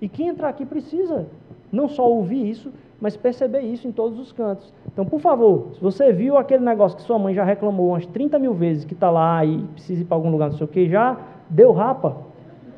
E 0.00 0.08
quem 0.08 0.28
entrar 0.28 0.48
aqui 0.48 0.64
precisa 0.64 1.26
não 1.72 1.88
só 1.88 2.08
ouvir 2.08 2.48
isso, 2.48 2.72
mas 3.00 3.16
perceber 3.16 3.60
isso 3.60 3.88
em 3.88 3.92
todos 3.92 4.18
os 4.18 4.30
cantos. 4.32 4.72
Então, 4.92 5.04
por 5.04 5.20
favor, 5.20 5.68
se 5.74 5.80
você 5.80 6.12
viu 6.12 6.36
aquele 6.36 6.64
negócio 6.64 6.96
que 6.96 7.02
sua 7.02 7.18
mãe 7.18 7.34
já 7.34 7.44
reclamou 7.44 7.88
umas 7.88 8.04
30 8.06 8.38
mil 8.38 8.52
vezes, 8.52 8.84
que 8.84 8.92
está 8.92 9.10
lá 9.10 9.44
e 9.44 9.58
precisa 9.74 10.02
ir 10.02 10.04
para 10.04 10.16
algum 10.16 10.30
lugar, 10.30 10.50
não 10.50 10.56
sei 10.56 10.64
o 10.64 10.68
que, 10.68 10.88
já 10.88 11.16
deu 11.48 11.72
rapa, 11.72 12.16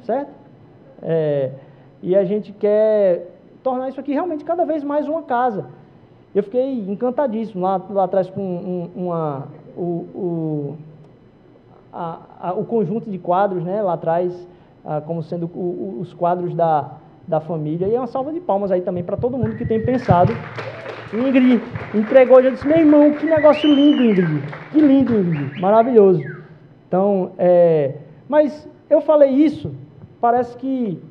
certo? 0.03 0.31
É, 1.03 1.51
e 2.03 2.15
a 2.15 2.25
gente 2.25 2.53
quer 2.53 3.33
tornar 3.63 3.89
isso 3.89 3.99
aqui 3.99 4.13
realmente 4.13 4.45
cada 4.45 4.65
vez 4.65 4.85
mais 4.85 5.09
uma 5.09 5.23
casa. 5.23 5.67
Eu 6.35 6.43
fiquei 6.43 6.81
encantadíssimo 6.89 7.63
lá, 7.63 7.81
lá 7.91 8.05
atrás 8.05 8.31
com 8.31 8.41
um, 8.41 8.91
uma, 8.95 9.49
o, 9.77 9.83
o, 10.15 10.77
a, 11.93 12.19
a, 12.41 12.53
o 12.53 12.65
conjunto 12.65 13.11
de 13.11 13.19
quadros, 13.19 13.63
né, 13.65 13.83
lá 13.83 13.95
atrás, 13.95 14.49
ah, 14.85 15.01
como 15.01 15.23
sendo 15.23 15.47
o, 15.47 15.99
os 16.01 16.15
quadros 16.15 16.55
da, 16.55 16.93
da 17.33 17.41
família. 17.41 17.89
E 17.89 17.95
é 17.95 17.99
uma 17.99 18.07
salva 18.07 18.31
de 18.31 18.41
palmas 18.41 18.71
aí 18.71 18.83
também 18.83 19.03
para 19.03 19.17
todo 19.17 19.39
mundo 19.39 19.57
que 19.57 19.65
tem 19.65 19.81
pensado. 19.83 20.35
Ingrid 21.15 21.63
entregou, 21.95 22.43
já 22.43 22.51
disse, 22.51 22.67
meu 22.67 22.79
irmão, 22.79 23.11
que 23.15 23.25
negócio 23.25 23.75
lindo, 23.75 24.05
Ingrid. 24.05 24.43
Que 24.71 24.81
lindo, 24.81 25.19
Ingrid. 25.19 25.59
Maravilhoso. 25.61 26.23
Então, 26.87 27.33
é... 27.39 27.95
mas 28.29 28.69
eu 28.91 29.01
falei 29.01 29.31
isso, 29.31 29.75
parece 30.21 30.55
que 30.59 31.03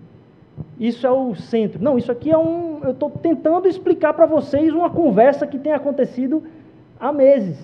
isso 0.79 1.07
é 1.07 1.11
o 1.11 1.33
centro. 1.33 1.83
Não, 1.83 1.97
isso 1.97 2.11
aqui 2.11 2.29
é 2.29 2.37
um. 2.37 2.81
Eu 2.83 2.91
estou 2.91 3.09
tentando 3.09 3.67
explicar 3.67 4.13
para 4.13 4.27
vocês 4.27 4.71
uma 4.71 4.91
conversa 4.91 5.47
que 5.47 5.57
tem 5.57 5.71
acontecido 5.71 6.43
há 6.99 7.11
meses. 7.11 7.59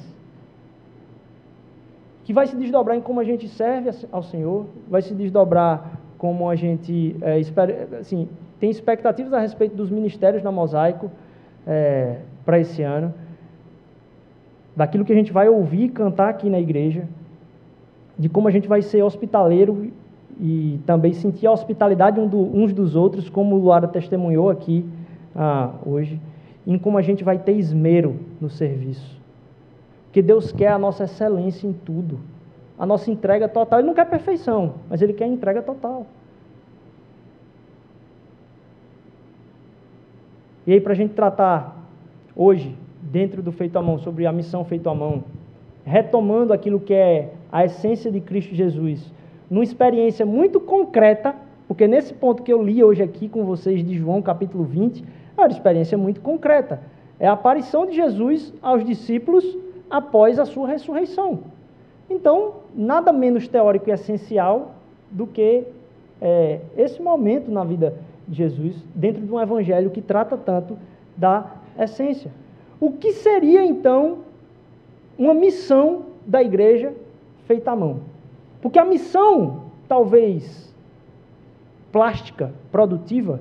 Que 2.24 2.34
vai 2.34 2.48
se 2.48 2.56
desdobrar 2.56 2.98
em 2.98 3.02
como 3.02 3.20
a 3.20 3.24
gente 3.24 3.48
serve 3.48 3.92
ao 4.12 4.24
Senhor, 4.24 4.66
vai 4.90 5.04
se 5.04 5.14
desdobrar 5.14 6.00
como 6.18 6.50
a 6.50 6.56
gente 6.56 7.16
é, 7.22 7.40
espera, 7.40 7.88
assim, 8.00 8.28
tem 8.60 8.70
expectativas 8.70 9.34
a 9.34 9.40
respeito 9.40 9.76
dos 9.76 9.90
ministérios 9.90 10.44
na 10.44 10.52
Mosaico 10.52 11.12
é, 11.66 12.18
para 12.46 12.60
esse 12.60 12.82
ano, 12.82 13.14
daquilo 14.76 15.06
que 15.06 15.12
a 15.12 15.16
gente 15.16 15.32
vai 15.32 15.50
ouvir 15.50 15.86
e 15.86 15.90
cantar 15.90 16.30
aqui 16.30 16.50
na 16.50 16.60
igreja, 16.60 17.08
de 18.18 18.30
como 18.30 18.48
a 18.48 18.52
gente 18.52 18.68
vai 18.68 18.82
ser 18.82 19.04
hospitaleiro 19.04 19.92
e 20.40 20.80
também 20.86 21.14
sentir 21.14 21.48
a 21.48 21.52
hospitalidade 21.52 22.20
uns 22.20 22.74
dos 22.74 22.96
outros, 22.96 23.30
como 23.30 23.56
o 23.56 23.60
Luara 23.60 23.88
testemunhou 23.88 24.50
aqui 24.50 24.86
ah, 25.36 25.72
hoje, 25.86 26.20
em 26.66 26.78
como 26.78 26.98
a 26.98 27.02
gente 27.02 27.24
vai 27.24 27.38
ter 27.38 27.54
esmero 27.54 28.16
no 28.40 28.50
serviço. 28.50 29.18
Porque 30.06 30.22
Deus 30.22 30.52
quer 30.52 30.70
a 30.70 30.80
nossa 30.80 31.04
excelência 31.04 31.68
em 31.68 31.74
tudo 31.74 32.20
a 32.78 32.86
nossa 32.86 33.10
entrega 33.10 33.48
total. 33.48 33.80
Ele 33.80 33.88
não 33.88 33.96
quer 33.96 34.06
perfeição, 34.06 34.76
mas 34.90 35.02
ele 35.02 35.14
quer 35.14 35.26
entrega 35.26 35.62
total. 35.62 36.06
E 40.68 40.74
aí, 40.74 40.82
para 40.82 40.92
a 40.92 40.96
gente 40.96 41.14
tratar 41.14 41.82
hoje, 42.36 42.76
dentro 43.02 43.42
do 43.42 43.54
Feito 43.54 43.80
à 43.80 43.82
Mão, 43.82 43.98
sobre 43.98 44.26
a 44.26 44.34
missão 44.34 44.66
Feito 44.66 44.90
à 44.90 44.94
Mão, 44.94 45.24
retomando 45.86 46.52
aquilo 46.52 46.78
que 46.78 46.94
é 46.94 47.30
a 47.50 47.64
essência 47.64 48.12
de 48.12 48.20
Cristo 48.20 48.54
Jesus, 48.54 49.10
numa 49.50 49.64
experiência 49.64 50.26
muito 50.26 50.60
concreta, 50.60 51.34
porque 51.70 51.88
nesse 51.88 52.14
ponto 52.14 52.44
que 52.44 52.52
eu 52.52 52.62
li 52.62 52.84
hoje 52.84 53.02
aqui 53.02 53.30
com 53.30 53.46
vocês 53.46 53.82
de 53.82 53.96
João 53.98 54.22
capítulo 54.22 54.66
20, 54.66 55.06
é 55.38 55.42
uma 55.42 55.48
experiência 55.48 55.98
muito 55.98 56.20
concreta. 56.20 56.82
É 57.18 57.30
a 57.30 57.32
aparição 57.32 57.86
de 57.86 57.96
Jesus 57.96 58.54
aos 58.62 58.84
discípulos 58.84 59.58
após 59.90 60.38
a 60.38 60.44
sua 60.44 60.68
ressurreição. 60.68 61.40
Então, 62.10 62.56
nada 62.76 63.14
menos 63.14 63.48
teórico 63.48 63.90
e 63.90 63.94
essencial 63.94 64.76
do 65.10 65.26
que 65.26 65.64
é, 66.22 66.60
esse 66.76 67.02
momento 67.02 67.50
na 67.50 67.64
vida 67.64 67.94
Jesus, 68.30 68.76
dentro 68.94 69.26
de 69.26 69.32
um 69.32 69.40
evangelho 69.40 69.90
que 69.90 70.02
trata 70.02 70.38
tanto 70.38 70.78
da 71.16 71.52
essência. 71.80 72.32
O 72.80 72.92
que 72.92 73.14
seria 73.14 73.66
então 73.66 74.20
uma 75.18 75.34
missão 75.34 76.06
da 76.26 76.42
igreja 76.44 76.94
feita 77.46 77.72
à 77.72 77.76
mão? 77.76 78.02
Porque 78.62 78.78
a 78.78 78.86
missão, 78.86 79.64
talvez 79.88 80.74
plástica, 81.92 82.54
produtiva, 82.72 83.40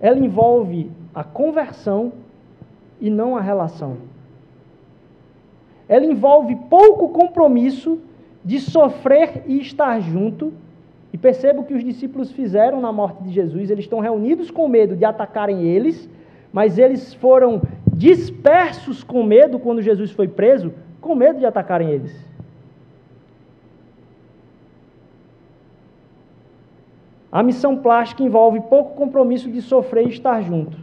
ela 0.00 0.18
envolve 0.18 0.90
a 1.14 1.24
conversão 1.24 2.12
e 3.00 3.08
não 3.08 3.36
a 3.36 3.40
relação. 3.40 3.96
Ela 5.88 6.04
envolve 6.04 6.54
pouco 6.68 7.08
compromisso 7.08 7.98
de 8.44 8.60
sofrer 8.60 9.42
e 9.46 9.60
estar 9.60 10.00
junto. 10.00 10.52
E 11.12 11.18
perceba 11.18 11.60
o 11.60 11.64
que 11.64 11.74
os 11.74 11.82
discípulos 11.82 12.30
fizeram 12.32 12.80
na 12.80 12.92
morte 12.92 13.22
de 13.22 13.30
Jesus. 13.30 13.70
Eles 13.70 13.84
estão 13.84 14.00
reunidos 14.00 14.50
com 14.50 14.68
medo 14.68 14.94
de 14.94 15.04
atacarem 15.04 15.62
eles, 15.62 16.08
mas 16.52 16.78
eles 16.78 17.14
foram 17.14 17.62
dispersos 17.92 19.02
com 19.02 19.22
medo 19.22 19.58
quando 19.58 19.82
Jesus 19.82 20.10
foi 20.10 20.28
preso, 20.28 20.72
com 21.00 21.14
medo 21.14 21.38
de 21.38 21.46
atacarem 21.46 21.90
eles. 21.90 22.28
A 27.30 27.42
missão 27.42 27.76
plástica 27.76 28.22
envolve 28.22 28.60
pouco 28.60 28.94
compromisso 28.94 29.50
de 29.50 29.60
sofrer 29.60 30.06
e 30.06 30.10
estar 30.10 30.40
junto, 30.42 30.78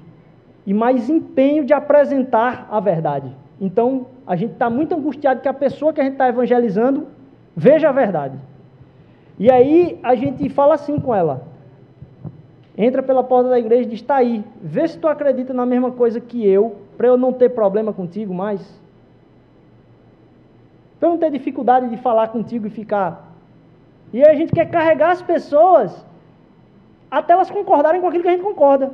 e 0.65 0.73
mais 0.73 1.09
empenho 1.09 1.65
de 1.65 1.73
apresentar 1.73 2.67
a 2.69 2.79
verdade. 2.79 3.31
Então, 3.59 4.07
a 4.27 4.35
gente 4.35 4.53
está 4.53 4.69
muito 4.69 4.93
angustiado 4.93 5.41
que 5.41 5.47
a 5.47 5.53
pessoa 5.53 5.91
que 5.93 6.01
a 6.01 6.03
gente 6.03 6.13
está 6.13 6.27
evangelizando 6.27 7.07
veja 7.55 7.89
a 7.89 7.91
verdade. 7.91 8.37
E 9.37 9.51
aí 9.51 9.99
a 10.01 10.15
gente 10.15 10.49
fala 10.49 10.75
assim 10.75 10.99
com 10.99 11.13
ela: 11.13 11.43
entra 12.77 13.03
pela 13.03 13.23
porta 13.23 13.49
da 13.49 13.59
igreja 13.59 13.83
e 13.83 13.85
diz: 13.85 13.99
está 13.99 14.15
aí, 14.15 14.43
vê 14.61 14.87
se 14.87 14.97
tu 14.97 15.07
acredita 15.07 15.53
na 15.53 15.65
mesma 15.65 15.91
coisa 15.91 16.19
que 16.19 16.47
eu, 16.47 16.75
para 16.97 17.07
eu 17.07 17.17
não 17.17 17.33
ter 17.33 17.49
problema 17.49 17.91
contigo 17.93 18.33
mais. 18.33 18.61
Para 20.99 21.09
eu 21.09 21.11
não 21.11 21.19
ter 21.19 21.31
dificuldade 21.31 21.89
de 21.89 21.97
falar 21.97 22.29
contigo 22.29 22.67
e 22.67 22.69
ficar. 22.69 23.33
E 24.13 24.23
aí 24.23 24.31
a 24.31 24.35
gente 24.35 24.53
quer 24.53 24.69
carregar 24.69 25.11
as 25.11 25.21
pessoas 25.21 26.05
até 27.11 27.33
elas 27.33 27.51
concordarem 27.51 28.01
com 28.01 28.07
aquilo 28.07 28.23
que 28.23 28.29
a 28.29 28.31
gente 28.31 28.43
concorda. 28.43 28.91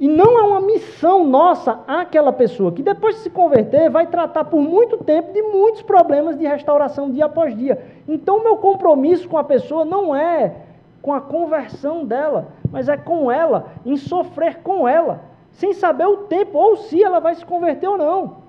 E 0.00 0.08
não 0.08 0.36
é 0.36 0.42
uma 0.42 0.60
missão 0.60 1.24
nossa 1.24 1.80
àquela 1.86 2.32
pessoa 2.32 2.72
que 2.72 2.82
depois 2.82 3.14
de 3.16 3.20
se 3.22 3.30
converter 3.30 3.88
vai 3.88 4.08
tratar 4.08 4.44
por 4.46 4.60
muito 4.60 4.98
tempo 4.98 5.32
de 5.32 5.42
muitos 5.42 5.82
problemas 5.82 6.36
de 6.36 6.44
restauração 6.44 7.10
dia 7.10 7.26
após 7.26 7.56
dia. 7.56 7.80
Então, 8.12 8.44
meu 8.44 8.58
compromisso 8.58 9.26
com 9.26 9.38
a 9.38 9.44
pessoa 9.44 9.86
não 9.86 10.14
é 10.14 10.54
com 11.00 11.14
a 11.14 11.20
conversão 11.20 12.04
dela, 12.04 12.48
mas 12.70 12.86
é 12.86 12.96
com 12.96 13.32
ela, 13.32 13.72
em 13.86 13.96
sofrer 13.96 14.58
com 14.58 14.86
ela, 14.86 15.22
sem 15.52 15.72
saber 15.72 16.06
o 16.06 16.18
tempo 16.24 16.58
ou 16.58 16.76
se 16.76 17.02
ela 17.02 17.20
vai 17.20 17.34
se 17.34 17.44
converter 17.44 17.88
ou 17.88 17.96
não. 17.96 18.42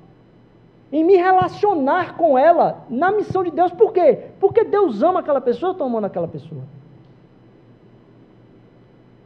Em 0.91 1.01
me 1.01 1.15
relacionar 1.15 2.17
com 2.17 2.37
ela 2.37 2.83
na 2.89 3.09
missão 3.09 3.41
de 3.41 3.51
Deus. 3.51 3.71
Por 3.71 3.93
quê? 3.93 4.31
Porque 4.37 4.65
Deus 4.65 5.01
ama 5.01 5.21
aquela 5.21 5.39
pessoa, 5.39 5.69
eu 5.69 5.71
estou 5.71 5.87
amando 5.87 6.07
aquela 6.07 6.27
pessoa. 6.27 6.61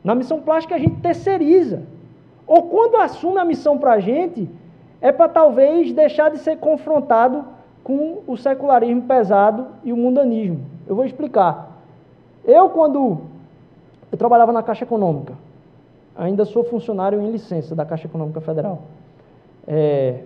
Na 0.03 0.13
missão 0.13 0.39
plástica 0.39 0.75
a 0.75 0.79
gente 0.79 1.01
terceiriza. 1.01 1.81
Ou 2.45 2.69
quando 2.69 2.97
assume 2.97 3.39
a 3.39 3.43
missão 3.43 3.79
para 3.79 3.93
a 3.93 3.99
gente, 3.99 4.47
é 5.01 5.11
para 5.11 5.27
talvez 5.27 5.91
deixar 5.91 6.29
de 6.29 6.37
ser 6.37 6.57
confrontado 6.59 7.56
com 7.87 8.21
o 8.27 8.35
secularismo 8.35 9.03
pesado 9.03 9.67
e 9.81 9.93
o 9.93 9.95
mundanismo. 9.95 10.59
Eu 10.85 10.93
vou 10.93 11.05
explicar. 11.05 11.71
Eu, 12.43 12.69
quando 12.69 13.19
eu 14.11 14.17
trabalhava 14.17 14.51
na 14.51 14.61
Caixa 14.61 14.83
Econômica, 14.83 15.35
ainda 16.13 16.43
sou 16.43 16.65
funcionário 16.65 17.21
em 17.21 17.31
licença 17.31 17.73
da 17.73 17.85
Caixa 17.85 18.05
Econômica 18.05 18.41
Federal. 18.41 18.81
É, 19.65 20.19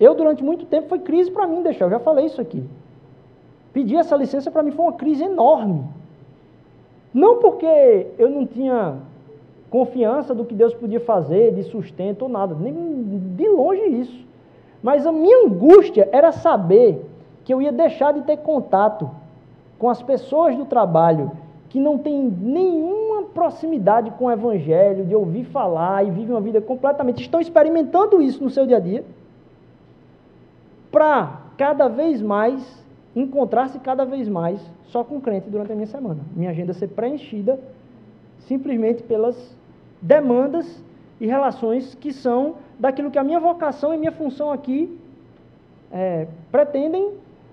eu, 0.00 0.14
durante 0.14 0.42
muito 0.42 0.64
tempo, 0.64 0.88
foi 0.88 1.00
crise 1.00 1.30
para 1.30 1.46
mim, 1.46 1.62
deixar, 1.62 1.84
eu 1.84 1.90
já 1.90 1.98
falei 1.98 2.24
isso 2.24 2.40
aqui. 2.40 2.64
Pedir 3.70 3.96
essa 3.96 4.16
licença 4.16 4.50
para 4.50 4.62
mim 4.62 4.70
foi 4.70 4.86
uma 4.86 4.94
crise 4.94 5.24
enorme. 5.24 5.84
Não 7.12 7.36
porque 7.36 8.06
eu 8.18 8.30
não 8.30 8.46
tinha 8.46 8.96
confiança 9.68 10.34
do 10.34 10.42
que 10.42 10.54
Deus 10.54 10.72
podia 10.72 11.00
fazer, 11.00 11.52
de 11.52 11.64
sustento 11.64 12.22
ou 12.22 12.30
nada, 12.30 12.54
nem 12.58 12.72
de 13.36 13.46
longe 13.46 13.82
isso. 13.88 14.27
Mas 14.82 15.06
a 15.06 15.12
minha 15.12 15.46
angústia 15.46 16.08
era 16.12 16.32
saber 16.32 17.04
que 17.44 17.52
eu 17.52 17.60
ia 17.60 17.72
deixar 17.72 18.12
de 18.12 18.22
ter 18.22 18.38
contato 18.38 19.10
com 19.78 19.88
as 19.88 20.02
pessoas 20.02 20.56
do 20.56 20.64
trabalho 20.64 21.30
que 21.68 21.78
não 21.78 21.98
têm 21.98 22.22
nenhuma 22.22 23.24
proximidade 23.24 24.10
com 24.12 24.26
o 24.26 24.30
evangelho, 24.30 25.04
de 25.04 25.14
ouvir 25.14 25.44
falar 25.44 26.06
e 26.06 26.10
vivem 26.10 26.30
uma 26.30 26.40
vida 26.40 26.60
completamente, 26.60 27.22
estão 27.22 27.40
experimentando 27.40 28.22
isso 28.22 28.42
no 28.42 28.50
seu 28.50 28.66
dia 28.66 28.78
a 28.78 28.80
dia, 28.80 29.04
para 30.90 31.40
cada 31.56 31.88
vez 31.88 32.22
mais 32.22 32.84
encontrar-se 33.14 33.78
cada 33.80 34.04
vez 34.04 34.28
mais 34.28 34.60
só 34.86 35.04
com 35.04 35.20
crente 35.20 35.50
durante 35.50 35.72
a 35.72 35.74
minha 35.74 35.86
semana. 35.86 36.20
Minha 36.34 36.50
agenda 36.50 36.72
ser 36.72 36.88
preenchida 36.88 37.58
simplesmente 38.40 39.02
pelas 39.02 39.54
demandas 40.00 40.82
e 41.20 41.26
relações 41.26 41.94
que 41.94 42.12
são 42.12 42.54
daquilo 42.78 43.10
que 43.10 43.18
a 43.18 43.24
minha 43.24 43.40
vocação 43.40 43.92
e 43.92 43.98
minha 43.98 44.12
função 44.12 44.50
aqui 44.50 44.98
é, 45.90 46.26
pretendem 46.50 47.12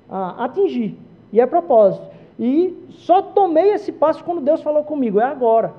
ah, 0.09 0.45
atingir. 0.45 0.97
E 1.32 1.39
é 1.39 1.45
propósito. 1.45 2.05
E 2.39 2.88
só 2.89 3.21
tomei 3.21 3.73
esse 3.73 3.91
passo 3.91 4.23
quando 4.23 4.41
Deus 4.41 4.61
falou 4.61 4.84
comigo, 4.84 5.19
é 5.19 5.26
agora. 5.26 5.73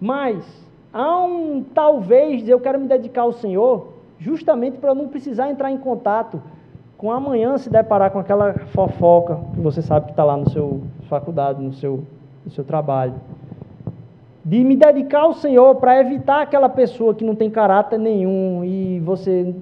Mas 0.00 0.44
há 0.92 1.24
um 1.24 1.64
talvez 1.74 2.48
eu 2.48 2.60
quero 2.60 2.78
me 2.78 2.86
dedicar 2.86 3.22
ao 3.22 3.32
Senhor, 3.32 3.94
justamente 4.18 4.78
para 4.78 4.94
não 4.94 5.08
precisar 5.08 5.50
entrar 5.50 5.70
em 5.70 5.78
contato 5.78 6.40
com 6.96 7.10
amanhã 7.10 7.58
se 7.58 7.68
deparar 7.68 8.10
com 8.10 8.18
aquela 8.18 8.54
fofoca 8.68 9.38
que 9.52 9.60
você 9.60 9.82
sabe 9.82 10.06
que 10.06 10.12
está 10.12 10.24
lá 10.24 10.36
no 10.36 10.48
seu 10.50 10.82
faculdade, 11.08 11.62
no 11.62 11.72
seu, 11.72 12.04
no 12.44 12.50
seu 12.50 12.64
trabalho. 12.64 13.14
De 14.44 14.62
me 14.62 14.76
dedicar 14.76 15.22
ao 15.22 15.32
Senhor 15.32 15.76
para 15.76 16.00
evitar 16.00 16.42
aquela 16.42 16.68
pessoa 16.68 17.14
que 17.14 17.24
não 17.24 17.34
tem 17.34 17.50
caráter 17.50 17.98
nenhum 17.98 18.62
e 18.64 19.00
você. 19.00 19.54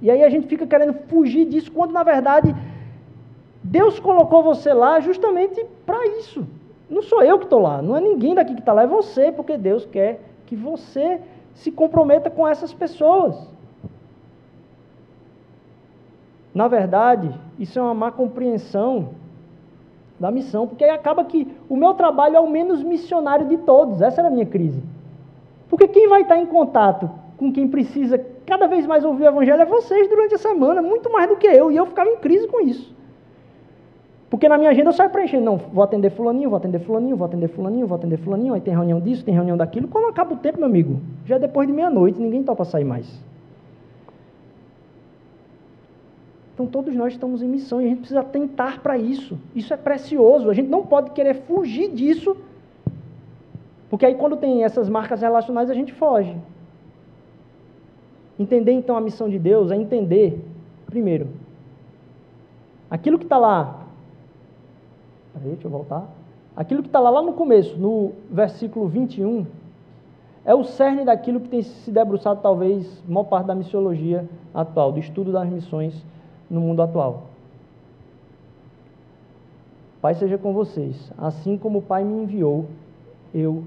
E 0.00 0.10
aí 0.10 0.22
a 0.22 0.28
gente 0.28 0.46
fica 0.46 0.66
querendo 0.66 0.94
fugir 1.08 1.44
disso, 1.46 1.72
quando 1.72 1.92
na 1.92 2.04
verdade 2.04 2.54
Deus 3.62 3.98
colocou 3.98 4.44
você 4.44 4.72
lá 4.72 5.00
justamente 5.00 5.64
para 5.84 6.06
isso. 6.18 6.46
Não 6.88 7.02
sou 7.02 7.20
eu 7.22 7.36
que 7.38 7.44
estou 7.46 7.60
lá, 7.60 7.82
não 7.82 7.96
é 7.96 8.00
ninguém 8.00 8.32
daqui 8.32 8.54
que 8.54 8.60
está 8.60 8.72
lá, 8.72 8.82
é 8.82 8.86
você, 8.86 9.32
porque 9.32 9.56
Deus 9.56 9.84
quer 9.84 10.20
que 10.46 10.54
você 10.54 11.20
se 11.52 11.72
comprometa 11.72 12.30
com 12.30 12.46
essas 12.46 12.72
pessoas. 12.72 13.36
Na 16.54 16.68
verdade, 16.68 17.34
isso 17.58 17.78
é 17.78 17.82
uma 17.82 17.92
má 17.92 18.12
compreensão 18.12 19.10
da 20.18 20.30
missão, 20.30 20.66
porque 20.66 20.84
aí 20.84 20.90
acaba 20.90 21.24
que 21.24 21.46
o 21.68 21.76
meu 21.76 21.94
trabalho 21.94 22.36
é 22.36 22.40
o 22.40 22.50
menos 22.50 22.82
missionário 22.82 23.46
de 23.46 23.58
todos. 23.58 24.00
Essa 24.00 24.20
era 24.20 24.28
a 24.28 24.30
minha 24.30 24.46
crise. 24.46 24.82
Porque 25.68 25.88
quem 25.88 26.08
vai 26.08 26.22
estar 26.22 26.38
em 26.38 26.46
contato 26.46 27.10
com 27.36 27.52
quem 27.52 27.68
precisa 27.68 28.18
cada 28.46 28.66
vez 28.66 28.86
mais 28.86 29.04
ouvir 29.04 29.24
o 29.24 29.28
evangelho 29.28 29.60
é 29.60 29.66
vocês 29.66 30.08
durante 30.08 30.34
a 30.34 30.38
semana, 30.38 30.80
muito 30.80 31.10
mais 31.12 31.28
do 31.28 31.36
que 31.36 31.46
eu, 31.46 31.70
e 31.70 31.76
eu 31.76 31.86
ficava 31.86 32.08
em 32.08 32.16
crise 32.16 32.46
com 32.46 32.60
isso. 32.60 32.94
Porque 34.30 34.48
na 34.48 34.58
minha 34.58 34.70
agenda 34.70 34.90
eu 34.90 34.92
saio 34.92 35.10
preenchendo, 35.10 35.44
não, 35.44 35.56
vou 35.56 35.84
atender 35.84 36.10
fulaninho, 36.10 36.50
vou 36.50 36.56
atender 36.56 36.80
fulaninho, 36.80 37.16
vou 37.16 37.26
atender 37.26 37.48
fulaninho, 37.48 37.86
vou 37.86 37.96
atender 37.96 38.16
fulaninho, 38.18 38.54
aí 38.54 38.60
tem 38.60 38.74
reunião 38.74 39.00
disso, 39.00 39.24
tem 39.24 39.34
reunião 39.34 39.56
daquilo. 39.56 39.88
Quando 39.88 40.08
acaba 40.08 40.34
o 40.34 40.36
tempo, 40.36 40.58
meu 40.58 40.66
amigo, 40.66 41.00
já 41.24 41.36
é 41.36 41.38
depois 41.38 41.66
de 41.66 41.72
meia-noite, 41.72 42.20
ninguém 42.20 42.42
topa 42.42 42.64
sair 42.64 42.84
mais. 42.84 43.06
Então 46.56 46.66
todos 46.66 46.94
nós 46.94 47.12
estamos 47.12 47.42
em 47.42 47.48
missão 47.48 47.82
e 47.82 47.84
a 47.84 47.88
gente 47.90 47.98
precisa 47.98 48.24
tentar 48.24 48.80
para 48.80 48.96
isso. 48.96 49.38
Isso 49.54 49.74
é 49.74 49.76
precioso. 49.76 50.48
A 50.48 50.54
gente 50.54 50.70
não 50.70 50.86
pode 50.86 51.10
querer 51.10 51.34
fugir 51.42 51.92
disso, 51.92 52.34
porque 53.90 54.06
aí 54.06 54.14
quando 54.14 54.38
tem 54.38 54.64
essas 54.64 54.88
marcas 54.88 55.20
relacionais 55.20 55.68
a 55.68 55.74
gente 55.74 55.92
foge. 55.92 56.34
Entender 58.38 58.72
então 58.72 58.96
a 58.96 59.02
missão 59.02 59.28
de 59.28 59.38
Deus 59.38 59.70
é 59.70 59.76
entender, 59.76 60.42
primeiro, 60.86 61.28
aquilo 62.90 63.18
que 63.18 63.26
está 63.26 63.36
lá. 63.36 63.84
Peraí, 65.34 65.50
deixa 65.50 65.66
eu 65.66 65.70
voltar. 65.70 66.08
Aquilo 66.56 66.82
que 66.82 66.88
está 66.88 67.00
lá, 67.00 67.10
lá 67.10 67.20
no 67.20 67.34
começo, 67.34 67.76
no 67.76 68.12
versículo 68.30 68.88
21, 68.88 69.44
é 70.42 70.54
o 70.54 70.64
cerne 70.64 71.04
daquilo 71.04 71.38
que 71.38 71.50
tem 71.50 71.60
se 71.60 71.90
debruçado, 71.90 72.40
talvez, 72.40 73.02
maior 73.06 73.24
parte 73.24 73.46
da 73.46 73.54
missiologia 73.54 74.26
atual, 74.54 74.90
do 74.90 74.98
estudo 74.98 75.30
das 75.30 75.46
missões 75.46 76.02
no 76.50 76.60
mundo 76.60 76.82
atual. 76.82 77.24
Pai 80.00 80.14
seja 80.14 80.38
com 80.38 80.52
vocês, 80.52 81.10
assim 81.18 81.58
como 81.58 81.78
o 81.78 81.82
Pai 81.82 82.04
me 82.04 82.22
enviou, 82.22 82.66
eu 83.34 83.64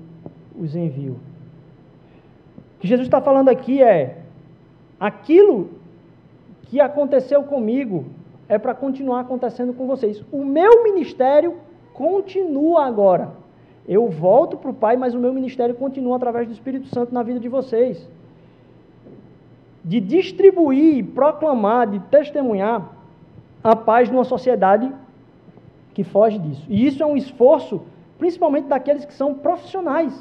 os 0.57 0.75
envio. 0.75 1.17
O 2.75 2.80
que 2.80 2.88
Jesus 2.88 3.07
está 3.07 3.21
falando 3.21 3.49
aqui 3.49 3.84
é: 3.84 4.19
aquilo 4.99 5.69
que 6.63 6.80
aconteceu 6.80 7.43
comigo 7.43 8.05
é 8.47 8.57
para 8.57 8.73
continuar 8.73 9.21
acontecendo 9.21 9.73
com 9.73 9.86
vocês. 9.86 10.23
O 10.32 10.45
meu 10.45 10.84
ministério 10.84 11.55
continua 11.93 12.86
agora. 12.86 13.32
Eu 13.88 14.07
volto 14.07 14.55
para 14.55 14.71
o 14.71 14.73
Pai, 14.73 14.95
mas 14.95 15.13
o 15.13 15.19
meu 15.19 15.34
ministério 15.34 15.75
continua 15.75 16.15
através 16.15 16.47
do 16.47 16.53
Espírito 16.53 16.88
Santo 16.88 17.13
na 17.13 17.23
vida 17.23 17.39
de 17.39 17.49
vocês. 17.49 18.07
De 19.89 19.99
distribuir, 19.99 21.03
proclamar, 21.15 21.87
de 21.87 21.99
testemunhar 21.99 22.77
a 23.63 23.75
paz 23.75 24.09
numa 24.09 24.23
sociedade 24.23 24.91
que 25.93 26.03
foge 26.03 26.37
disso. 26.37 26.65
E 26.69 26.85
isso 26.85 27.01
é 27.01 27.05
um 27.05 27.17
esforço, 27.17 27.81
principalmente 28.19 28.67
daqueles 28.67 29.03
que 29.03 29.13
são 29.13 29.33
profissionais, 29.33 30.13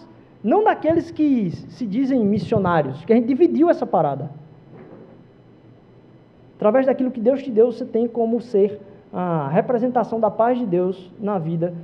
não 0.42 0.64
daqueles 0.64 1.10
que 1.10 1.50
se 1.50 1.86
dizem 1.86 2.24
missionários, 2.24 3.04
que 3.04 3.12
a 3.12 3.16
gente 3.16 3.28
dividiu 3.28 3.68
essa 3.68 3.86
parada. 3.86 4.30
Através 6.56 6.86
daquilo 6.86 7.10
que 7.10 7.20
Deus 7.20 7.42
te 7.42 7.50
deu, 7.50 7.70
você 7.70 7.84
tem 7.84 8.08
como 8.08 8.40
ser 8.40 8.80
a 9.12 9.48
representação 9.48 10.18
da 10.18 10.30
paz 10.30 10.58
de 10.58 10.64
Deus 10.66 11.10
na 11.20 11.38
vida 11.38 11.74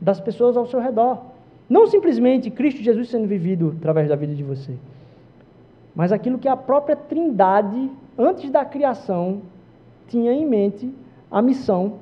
das 0.00 0.20
pessoas 0.20 0.56
ao 0.56 0.66
seu 0.66 0.80
redor. 0.80 1.18
Não 1.68 1.86
simplesmente 1.88 2.50
Cristo 2.50 2.82
Jesus 2.82 3.08
sendo 3.08 3.26
vivido 3.26 3.74
através 3.78 4.08
da 4.08 4.16
vida 4.16 4.34
de 4.34 4.42
você, 4.44 4.74
mas 5.94 6.12
aquilo 6.12 6.38
que 6.38 6.48
a 6.48 6.56
própria 6.56 6.96
Trindade, 6.96 7.90
antes 8.18 8.50
da 8.50 8.64
criação, 8.64 9.42
tinha 10.08 10.32
em 10.32 10.46
mente 10.46 10.92
a 11.30 11.40
missão, 11.40 11.94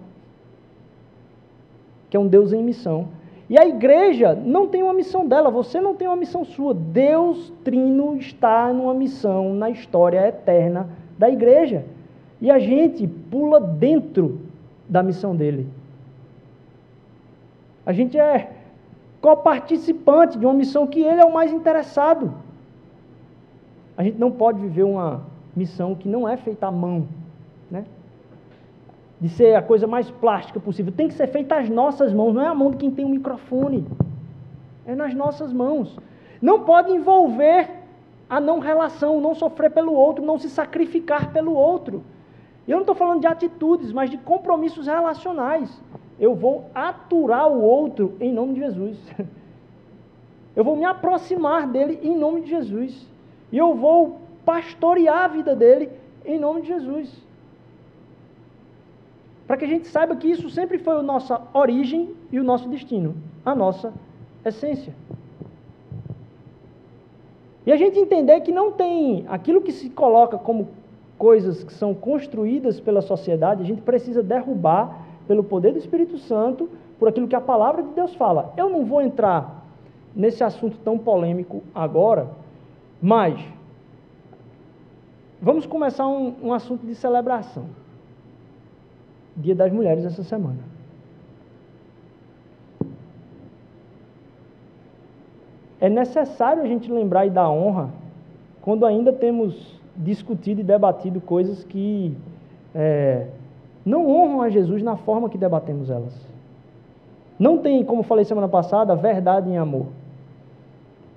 que 2.09 2.17
é 2.17 2.21
um 2.21 2.27
Deus 2.27 2.53
em 2.53 2.63
missão. 2.63 3.09
E 3.49 3.59
a 3.59 3.67
igreja 3.67 4.33
não 4.35 4.69
tem 4.69 4.83
uma 4.83 4.95
missão 4.95 5.27
dela, 5.27 5.51
você 5.51 5.81
não 5.81 5.95
tem 5.95 6.07
uma 6.07 6.17
missão 6.17 6.45
sua. 6.45 6.73
Deus 6.73 7.53
Trino 7.65 8.17
está 8.17 8.73
numa 8.73 8.95
missão 8.95 9.55
na 9.55 9.71
história 9.71 10.27
eterna 10.27 10.89
da 11.19 11.29
igreja. 11.29 11.85
E 12.41 12.51
a 12.51 12.59
gente 12.59 13.07
pula 13.07 13.61
dentro 13.61 14.41
da 14.89 15.03
missão 15.03 15.35
dele. 15.35 15.69
A 17.85 17.93
gente 17.93 18.17
é 18.17 18.51
coparticipante 19.21 20.39
de 20.39 20.47
uma 20.47 20.55
missão 20.55 20.87
que 20.87 21.01
ele 21.01 21.21
é 21.21 21.25
o 21.25 21.33
mais 21.33 21.53
interessado. 21.53 22.33
A 24.01 24.03
gente 24.03 24.17
não 24.19 24.33
pode 24.33 24.59
viver 24.59 24.83
uma 24.83 25.21
missão 25.55 25.95
que 25.95 26.09
não 26.09 26.27
é 26.27 26.35
feita 26.35 26.67
à 26.67 26.71
mão, 26.71 27.07
né? 27.71 27.85
De 29.21 29.29
ser 29.29 29.55
a 29.55 29.61
coisa 29.61 29.87
mais 29.87 30.11
plástica 30.11 30.59
possível. 30.59 30.91
Tem 30.91 31.07
que 31.07 31.13
ser 31.13 31.27
feita 31.27 31.57
às 31.57 31.69
nossas 31.69 32.11
mãos, 32.11 32.33
não 32.33 32.41
é 32.41 32.47
a 32.47 32.55
mão 32.55 32.71
de 32.71 32.79
quem 32.79 32.91
tem 32.91 33.05
um 33.05 33.11
microfone. 33.11 33.87
É 34.87 34.95
nas 34.95 35.13
nossas 35.13 35.53
mãos. 35.53 35.99
Não 36.41 36.61
pode 36.61 36.91
envolver 36.91 37.69
a 38.27 38.41
não 38.41 38.59
relação, 38.59 39.21
não 39.21 39.35
sofrer 39.35 39.71
pelo 39.71 39.93
outro, 39.93 40.25
não 40.25 40.39
se 40.39 40.49
sacrificar 40.49 41.31
pelo 41.31 41.53
outro. 41.53 42.03
Eu 42.67 42.77
não 42.77 42.85
estou 42.85 42.95
falando 42.95 43.21
de 43.21 43.27
atitudes, 43.27 43.93
mas 43.93 44.09
de 44.09 44.17
compromissos 44.17 44.87
relacionais. 44.87 45.79
Eu 46.19 46.35
vou 46.35 46.71
aturar 46.75 47.51
o 47.51 47.61
outro 47.61 48.17
em 48.19 48.33
nome 48.33 48.55
de 48.55 48.61
Jesus. 48.61 48.99
Eu 50.57 50.65
vou 50.65 50.75
me 50.75 50.87
aproximar 50.87 51.67
dele 51.67 52.01
em 52.03 52.17
nome 52.17 52.41
de 52.41 52.49
Jesus. 52.49 53.11
E 53.53 53.59
eu 53.59 53.75
vou 53.75 54.21
pastorear 54.45 55.25
a 55.25 55.29
vida 55.29 55.55
dele 55.55 55.91
em 56.25 56.39
nome 56.39 56.63
de 56.63 56.69
Jesus. 56.69 57.11
Para 59.47 59.57
que 59.57 59.65
a 59.65 59.69
gente 59.69 59.89
saiba 59.89 60.15
que 60.15 60.29
isso 60.29 60.49
sempre 60.51 60.79
foi 60.79 60.95
a 60.95 61.03
nossa 61.03 61.41
origem 61.53 62.15
e 62.31 62.39
o 62.39 62.45
nosso 62.45 62.69
destino, 62.69 63.15
a 63.45 63.55
nossa 63.55 63.93
essência. 64.45 64.95
E 67.67 67.73
a 67.73 67.77
gente 67.77 67.99
entender 67.99 68.41
que 68.41 68.53
não 68.53 68.73
tem 68.73 69.25
aquilo 69.29 69.61
que 69.61 69.73
se 69.73 69.91
coloca 69.91 70.39
como 70.39 70.69
coisas 71.19 71.63
que 71.63 71.73
são 71.73 71.93
construídas 71.93 72.81
pela 72.81 73.03
sociedade, 73.03 73.63
a 73.63 73.67
gente 73.67 73.83
precisa 73.83 74.23
derrubar 74.23 75.05
pelo 75.29 75.45
poder 75.45 75.73
do 75.73 75.79
Espírito 75.79 76.17
Santo, 76.17 76.69
por 76.99 77.09
aquilo 77.09 77.29
que 77.29 77.37
a 77.37 77.41
palavra 77.41 77.83
de 77.83 77.91
Deus 77.91 78.15
fala. 78.15 78.53
Eu 78.57 78.71
não 78.71 78.85
vou 78.85 79.03
entrar 79.03 79.65
nesse 80.15 80.43
assunto 80.43 80.79
tão 80.79 80.99
polêmico 80.99 81.63
agora, 81.75 82.29
mas 83.01 83.41
vamos 85.41 85.67
começar 85.67 86.07
um, 86.07 86.35
um 86.43 86.53
assunto 86.53 86.87
de 86.87 86.95
celebração. 86.95 87.65
Dia 89.37 89.55
das 89.55 89.73
Mulheres 89.73 90.05
essa 90.05 90.23
semana. 90.23 90.59
É 95.81 95.89
necessário 95.89 96.63
a 96.63 96.67
gente 96.67 96.93
lembrar 96.93 97.25
e 97.25 97.31
dar 97.31 97.49
honra 97.51 97.89
quando 98.61 98.85
ainda 98.85 99.13
temos 99.13 99.81
discutido 99.97 100.61
e 100.61 100.65
debatido 100.65 101.21
coisas 101.21 101.65
que 101.65 102.15
é, 102.75 103.27
não 103.85 104.07
honram 104.09 104.43
a 104.43 104.51
Jesus 104.51 104.83
na 104.83 104.97
forma 104.97 105.31
que 105.31 105.39
debatemos 105.39 105.89
elas. 105.89 106.15
Não 107.39 107.57
tem, 107.57 107.83
como 107.83 108.03
falei 108.03 108.27
semana 108.27 108.49
passada, 108.49 108.95
verdade 108.95 109.49
em 109.49 109.57
amor. 109.57 109.87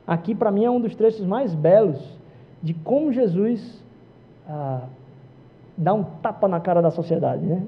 Aqui, 0.05 0.35
para 0.35 0.51
mim, 0.51 0.65
é 0.65 0.69
um 0.69 0.81
dos 0.81 0.95
trechos 0.95 1.25
mais 1.25 1.55
belos 1.55 1.99
de 2.61 2.73
como 2.73 3.11
Jesus 3.11 3.83
ah, 4.47 4.81
dá 5.77 5.93
um 5.93 6.03
tapa 6.03 6.47
na 6.47 6.59
cara 6.59 6.81
da 6.81 6.91
sociedade. 6.91 7.45
Né? 7.45 7.63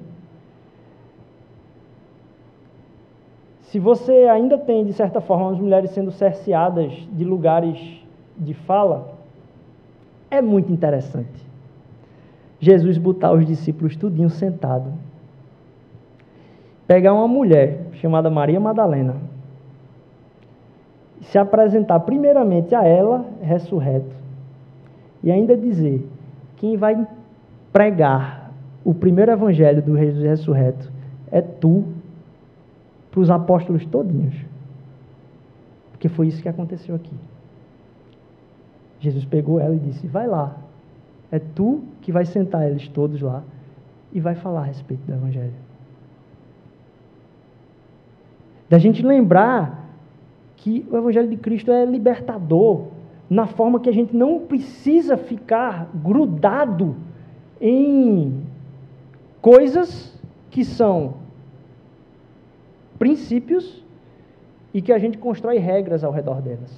Se 3.62 3.78
você 3.78 4.12
ainda 4.30 4.56
tem, 4.56 4.84
de 4.84 4.92
certa 4.92 5.20
forma, 5.20 5.50
as 5.50 5.58
mulheres 5.58 5.90
sendo 5.90 6.12
cerceadas 6.12 6.92
de 7.12 7.24
lugares 7.24 7.78
de 8.36 8.54
fala, 8.54 9.14
é 10.30 10.40
muito 10.40 10.72
interessante. 10.72 11.46
Jesus 12.60 12.96
botar 12.96 13.32
os 13.32 13.46
discípulos 13.46 13.96
tudinho 13.96 14.30
sentado. 14.30 14.92
Pegar 16.86 17.12
uma 17.12 17.28
mulher 17.28 17.86
chamada 17.94 18.30
Maria 18.30 18.60
Madalena, 18.60 19.16
se 21.30 21.38
apresentar 21.38 22.00
primeiramente 22.00 22.74
a 22.74 22.84
ela, 22.84 23.24
ressurreto, 23.40 24.14
e 25.22 25.30
ainda 25.30 25.56
dizer: 25.56 26.06
quem 26.56 26.76
vai 26.76 27.06
pregar 27.72 28.50
o 28.84 28.94
primeiro 28.94 29.32
evangelho 29.32 29.82
do 29.82 29.96
Jesus 29.96 30.24
ressurreto 30.24 30.90
é 31.30 31.40
tu, 31.40 31.84
para 33.10 33.20
os 33.20 33.30
apóstolos 33.30 33.84
todinhos. 33.86 34.34
Porque 35.90 36.08
foi 36.08 36.28
isso 36.28 36.42
que 36.42 36.48
aconteceu 36.48 36.94
aqui. 36.94 37.14
Jesus 39.00 39.24
pegou 39.24 39.58
ela 39.58 39.74
e 39.74 39.78
disse: 39.78 40.06
Vai 40.06 40.26
lá, 40.26 40.56
é 41.30 41.38
tu 41.38 41.82
que 42.02 42.12
vai 42.12 42.24
sentar 42.24 42.68
eles 42.68 42.88
todos 42.88 43.20
lá 43.20 43.42
e 44.12 44.20
vai 44.20 44.34
falar 44.34 44.60
a 44.60 44.64
respeito 44.64 45.00
do 45.06 45.12
Evangelho. 45.12 45.52
Da 48.68 48.78
gente 48.78 49.04
lembrar 49.04 49.85
que 50.66 50.84
o 50.90 50.96
Evangelho 50.96 51.28
de 51.28 51.36
Cristo 51.36 51.70
é 51.70 51.84
libertador, 51.84 52.86
na 53.30 53.46
forma 53.46 53.78
que 53.78 53.88
a 53.88 53.92
gente 53.92 54.16
não 54.16 54.40
precisa 54.40 55.16
ficar 55.16 55.88
grudado 55.94 56.96
em 57.60 58.42
coisas 59.40 60.20
que 60.50 60.64
são 60.64 61.14
princípios 62.98 63.84
e 64.74 64.82
que 64.82 64.92
a 64.92 64.98
gente 64.98 65.16
constrói 65.18 65.58
regras 65.58 66.02
ao 66.02 66.10
redor 66.10 66.42
delas. 66.42 66.74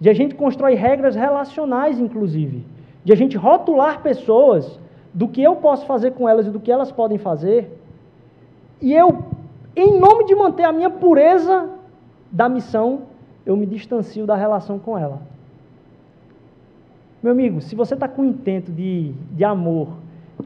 De 0.00 0.08
a 0.08 0.14
gente 0.14 0.34
constrói 0.34 0.76
regras 0.76 1.14
relacionais, 1.14 2.00
inclusive, 2.00 2.64
de 3.04 3.12
a 3.12 3.16
gente 3.16 3.36
rotular 3.36 4.00
pessoas 4.00 4.80
do 5.12 5.28
que 5.28 5.42
eu 5.42 5.56
posso 5.56 5.84
fazer 5.84 6.12
com 6.12 6.26
elas 6.26 6.46
e 6.46 6.50
do 6.50 6.58
que 6.58 6.72
elas 6.72 6.90
podem 6.90 7.18
fazer, 7.18 7.70
e 8.80 8.94
eu, 8.94 9.39
em 9.74 9.98
nome 9.98 10.24
de 10.24 10.34
manter 10.34 10.64
a 10.64 10.72
minha 10.72 10.90
pureza 10.90 11.68
da 12.30 12.48
missão, 12.48 13.02
eu 13.44 13.56
me 13.56 13.66
distancio 13.66 14.26
da 14.26 14.36
relação 14.36 14.78
com 14.78 14.96
ela. 14.96 15.20
Meu 17.22 17.32
amigo, 17.32 17.60
se 17.60 17.74
você 17.74 17.94
está 17.94 18.08
com 18.08 18.24
intento 18.24 18.72
de, 18.72 19.12
de 19.32 19.44
amor, 19.44 19.88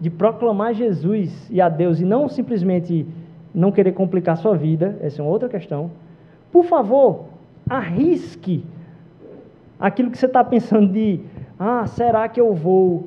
de 0.01 0.11
proclamar 0.11 0.75
Jesus 0.75 1.49
e 1.51 1.61
a 1.61 1.68
Deus 1.68 2.01
e 2.01 2.05
não 2.05 2.29
simplesmente 2.29 3.07
não 3.55 3.70
querer 3.70 3.93
complicar 3.93 4.37
sua 4.37 4.57
vida, 4.57 4.99
essa 5.01 5.22
é 5.22 5.25
uma 5.25 5.31
outra 5.31 5.49
questão, 5.49 5.91
por 6.51 6.64
favor, 6.64 7.27
arrisque 7.68 8.64
aquilo 9.79 10.11
que 10.11 10.18
você 10.18 10.27
está 10.27 10.43
pensando 10.43 10.93
de, 10.93 11.20
ah, 11.59 11.87
será 11.87 12.29
que 12.29 12.41
eu 12.41 12.53
vou 12.53 13.07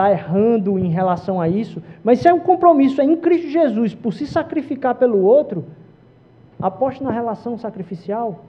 estar 0.00 0.04
tá 0.04 0.10
errando 0.10 0.78
em 0.78 0.88
relação 0.88 1.40
a 1.40 1.48
isso? 1.48 1.82
Mas 2.02 2.20
se 2.20 2.28
é 2.28 2.32
um 2.32 2.40
compromisso 2.40 3.00
é 3.00 3.04
em 3.04 3.16
Cristo 3.16 3.48
Jesus 3.48 3.94
por 3.94 4.12
se 4.12 4.26
sacrificar 4.26 4.94
pelo 4.94 5.22
outro, 5.22 5.64
aposte 6.60 7.02
na 7.02 7.10
relação 7.10 7.58
sacrificial, 7.58 8.44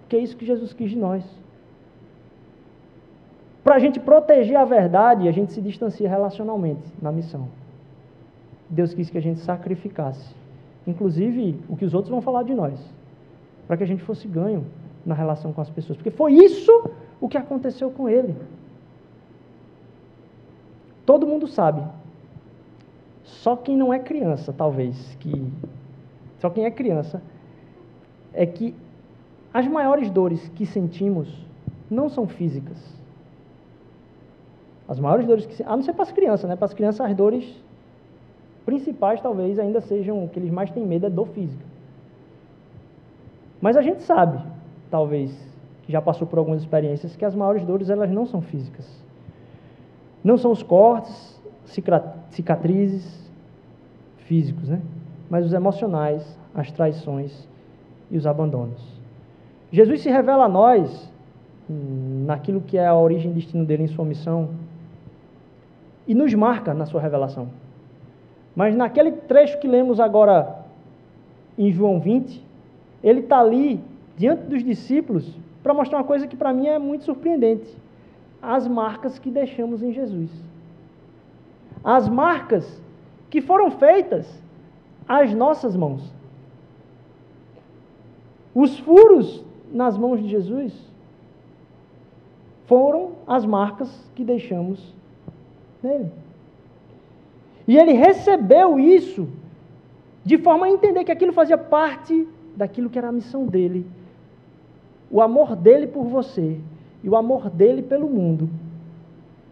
porque 0.00 0.16
é 0.16 0.18
isso 0.20 0.36
que 0.36 0.44
Jesus 0.44 0.72
quis 0.72 0.90
de 0.90 0.96
nós. 0.96 1.24
Para 3.64 3.76
a 3.76 3.78
gente 3.78 4.00
proteger 4.00 4.56
a 4.56 4.64
verdade, 4.64 5.28
a 5.28 5.32
gente 5.32 5.52
se 5.52 5.60
distancia 5.60 6.08
relacionalmente 6.08 6.82
na 7.00 7.12
missão. 7.12 7.48
Deus 8.68 8.92
quis 8.92 9.08
que 9.08 9.18
a 9.18 9.22
gente 9.22 9.40
sacrificasse, 9.40 10.34
inclusive 10.86 11.58
o 11.68 11.76
que 11.76 11.84
os 11.84 11.94
outros 11.94 12.10
vão 12.10 12.20
falar 12.20 12.42
de 12.42 12.54
nós, 12.54 12.78
para 13.66 13.76
que 13.76 13.84
a 13.84 13.86
gente 13.86 14.02
fosse 14.02 14.26
ganho 14.26 14.64
na 15.04 15.14
relação 15.14 15.52
com 15.52 15.60
as 15.60 15.70
pessoas, 15.70 15.96
porque 15.96 16.10
foi 16.10 16.32
isso 16.32 16.90
o 17.20 17.28
que 17.28 17.36
aconteceu 17.36 17.90
com 17.90 18.08
ele. 18.08 18.34
Todo 21.04 21.26
mundo 21.26 21.46
sabe. 21.46 21.82
Só 23.24 23.56
quem 23.56 23.76
não 23.76 23.92
é 23.92 23.98
criança, 23.98 24.52
talvez, 24.52 25.16
que 25.20 25.50
só 26.38 26.50
quem 26.50 26.64
é 26.64 26.70
criança, 26.70 27.22
é 28.32 28.44
que 28.46 28.74
as 29.52 29.66
maiores 29.66 30.10
dores 30.10 30.48
que 30.54 30.64
sentimos 30.64 31.28
não 31.90 32.08
são 32.08 32.26
físicas. 32.26 32.78
As 34.88 34.98
maiores 34.98 35.26
dores 35.26 35.46
que. 35.46 35.62
A 35.62 35.76
não 35.76 35.82
ser 35.82 35.92
para 35.92 36.02
as 36.02 36.12
crianças, 36.12 36.48
né? 36.48 36.56
Para 36.56 36.66
as 36.66 36.74
crianças, 36.74 37.00
as 37.00 37.14
dores 37.14 37.62
principais 38.64 39.20
talvez 39.20 39.58
ainda 39.58 39.80
sejam 39.80 40.24
o 40.24 40.28
que 40.28 40.38
eles 40.38 40.50
mais 40.50 40.70
têm 40.70 40.86
medo 40.86 41.06
é 41.06 41.10
dor 41.10 41.28
física. 41.28 41.64
Mas 43.60 43.76
a 43.76 43.82
gente 43.82 44.02
sabe, 44.02 44.40
talvez, 44.90 45.32
que 45.84 45.92
já 45.92 46.02
passou 46.02 46.26
por 46.26 46.38
algumas 46.38 46.60
experiências, 46.60 47.14
que 47.16 47.24
as 47.24 47.34
maiores 47.34 47.64
dores 47.64 47.90
elas 47.90 48.10
não 48.10 48.26
são 48.26 48.40
físicas. 48.40 49.01
Não 50.22 50.36
são 50.36 50.50
os 50.50 50.62
cortes, 50.62 51.40
cicatrizes 52.30 53.30
físicos, 54.18 54.68
né? 54.68 54.80
Mas 55.28 55.46
os 55.46 55.52
emocionais, 55.52 56.38
as 56.54 56.70
traições 56.70 57.48
e 58.10 58.16
os 58.16 58.26
abandonos. 58.26 58.80
Jesus 59.70 60.02
se 60.02 60.10
revela 60.10 60.44
a 60.44 60.48
nós 60.48 61.10
naquilo 61.68 62.60
que 62.60 62.76
é 62.76 62.86
a 62.86 62.94
origem 62.94 63.30
e 63.30 63.34
destino 63.34 63.64
dele 63.64 63.84
em 63.84 63.88
sua 63.88 64.04
missão 64.04 64.50
e 66.06 66.14
nos 66.14 66.34
marca 66.34 66.74
na 66.74 66.86
sua 66.86 67.00
revelação. 67.00 67.48
Mas 68.54 68.74
naquele 68.74 69.12
trecho 69.12 69.58
que 69.58 69.66
lemos 69.66 69.98
agora 69.98 70.56
em 71.56 71.72
João 71.72 72.00
20, 72.00 72.44
ele 73.02 73.20
está 73.20 73.40
ali 73.40 73.80
diante 74.16 74.44
dos 74.44 74.62
discípulos 74.62 75.34
para 75.62 75.72
mostrar 75.72 75.98
uma 75.98 76.04
coisa 76.04 76.26
que 76.26 76.36
para 76.36 76.52
mim 76.52 76.66
é 76.66 76.78
muito 76.78 77.04
surpreendente: 77.04 77.74
as 78.42 78.66
marcas 78.66 79.18
que 79.18 79.30
deixamos 79.30 79.82
em 79.82 79.92
Jesus. 79.92 80.30
As 81.84 82.08
marcas 82.08 82.82
que 83.30 83.40
foram 83.40 83.70
feitas 83.70 84.26
às 85.08 85.32
nossas 85.32 85.76
mãos. 85.76 86.12
Os 88.54 88.78
furos 88.80 89.44
nas 89.72 89.96
mãos 89.96 90.20
de 90.20 90.28
Jesus 90.28 90.74
foram 92.66 93.12
as 93.26 93.46
marcas 93.46 93.88
que 94.14 94.24
deixamos 94.24 94.94
nele. 95.82 96.10
E 97.66 97.78
ele 97.78 97.92
recebeu 97.92 98.78
isso 98.78 99.28
de 100.24 100.36
forma 100.36 100.66
a 100.66 100.70
entender 100.70 101.04
que 101.04 101.12
aquilo 101.12 101.32
fazia 101.32 101.56
parte 101.56 102.28
daquilo 102.56 102.90
que 102.90 102.98
era 102.98 103.08
a 103.08 103.12
missão 103.12 103.46
dele. 103.46 103.86
O 105.10 105.20
amor 105.20 105.56
dele 105.56 105.86
por 105.86 106.04
você 106.04 106.60
e 107.02 107.08
o 107.08 107.16
amor 107.16 107.50
dele 107.50 107.82
pelo 107.82 108.08
mundo 108.08 108.48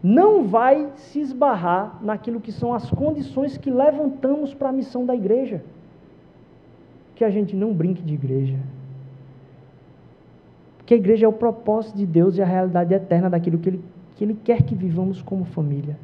não 0.03 0.45
vai 0.45 0.89
se 0.95 1.19
esbarrar 1.19 1.99
naquilo 2.01 2.41
que 2.41 2.51
são 2.51 2.73
as 2.73 2.89
condições 2.89 3.57
que 3.57 3.69
levantamos 3.69 4.53
para 4.53 4.69
a 4.69 4.71
missão 4.71 5.05
da 5.05 5.13
igreja. 5.13 5.63
Que 7.15 7.23
a 7.23 7.29
gente 7.29 7.55
não 7.55 7.71
brinque 7.71 8.01
de 8.01 8.15
igreja. 8.15 8.57
Porque 10.77 10.95
a 10.95 10.97
igreja 10.97 11.25
é 11.25 11.29
o 11.29 11.33
propósito 11.33 11.97
de 11.97 12.05
Deus 12.05 12.35
e 12.37 12.41
a 12.41 12.45
realidade 12.45 12.93
eterna 12.93 13.29
daquilo 13.29 13.59
que 13.59 13.69
Ele, 13.69 13.81
que 14.15 14.23
ele 14.23 14.37
quer 14.43 14.63
que 14.63 14.73
vivamos 14.73 15.21
como 15.21 15.45
família. 15.45 15.95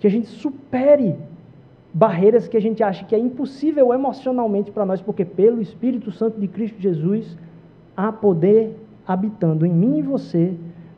Que 0.00 0.06
a 0.06 0.10
gente 0.10 0.28
supere 0.28 1.14
barreiras 1.92 2.48
que 2.48 2.56
a 2.56 2.60
gente 2.60 2.82
acha 2.82 3.04
que 3.04 3.14
é 3.14 3.18
impossível 3.18 3.92
emocionalmente 3.92 4.70
para 4.70 4.84
nós, 4.84 5.00
porque 5.00 5.24
pelo 5.24 5.60
Espírito 5.60 6.10
Santo 6.10 6.40
de 6.40 6.48
Cristo 6.48 6.80
Jesus 6.80 7.36
há 7.96 8.10
poder 8.12 8.76
habitando 9.06 9.64
em 9.64 9.72
mim 9.72 9.98
e 9.98 10.02
você 10.02 10.54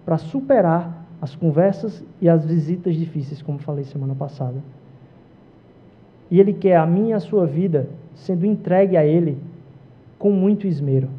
para 0.08 0.16
superar 0.16 1.04
as 1.20 1.36
conversas 1.36 2.02
e 2.18 2.30
as 2.30 2.42
visitas 2.42 2.96
difíceis, 2.96 3.42
como 3.42 3.58
falei 3.58 3.84
semana 3.84 4.14
passada. 4.14 4.56
E 6.30 6.40
Ele 6.40 6.54
quer 6.54 6.78
a 6.78 6.86
minha 6.86 7.10
e 7.10 7.12
a 7.12 7.20
sua 7.20 7.44
vida 7.44 7.90
sendo 8.14 8.46
entregue 8.46 8.96
a 8.96 9.04
Ele 9.04 9.36
com 10.18 10.32
muito 10.32 10.66
esmero, 10.66 11.10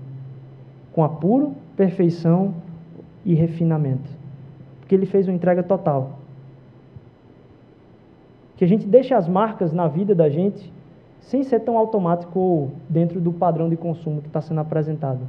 com 0.91 1.03
apuro, 1.03 1.53
perfeição 1.77 2.55
e 3.23 3.35
refinamento. 3.35 4.09
Porque 4.79 4.95
Ele 4.95 5.05
fez 5.05 5.27
uma 5.27 5.35
entrega 5.35 5.61
total 5.61 6.17
que 8.57 8.65
a 8.65 8.67
gente 8.67 8.87
deixe 8.87 9.13
as 9.13 9.27
marcas 9.27 9.71
na 9.71 9.87
vida 9.87 10.15
da 10.15 10.29
gente 10.29 10.73
sem 11.21 11.43
ser 11.43 11.59
tão 11.59 11.77
automático 11.77 12.71
dentro 12.89 13.21
do 13.21 13.31
padrão 13.31 13.69
de 13.69 13.77
consumo 13.77 14.19
que 14.19 14.27
está 14.29 14.41
sendo 14.41 14.61
apresentado. 14.61 15.19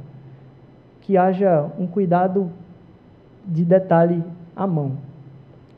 Que 1.01 1.15
haja 1.15 1.69
um 1.77 1.85
cuidado 1.85 2.51
de 3.45 3.63
detalhe 3.63 4.23
à 4.55 4.65
mão. 4.67 4.93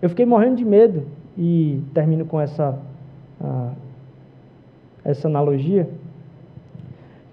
Eu 0.02 0.10
fiquei 0.10 0.26
morrendo 0.26 0.58
de 0.58 0.66
medo, 0.66 1.04
e 1.38 1.82
termino 1.94 2.26
com 2.26 2.40
essa, 2.40 2.78
essa 5.04 5.28
analogia, 5.28 5.90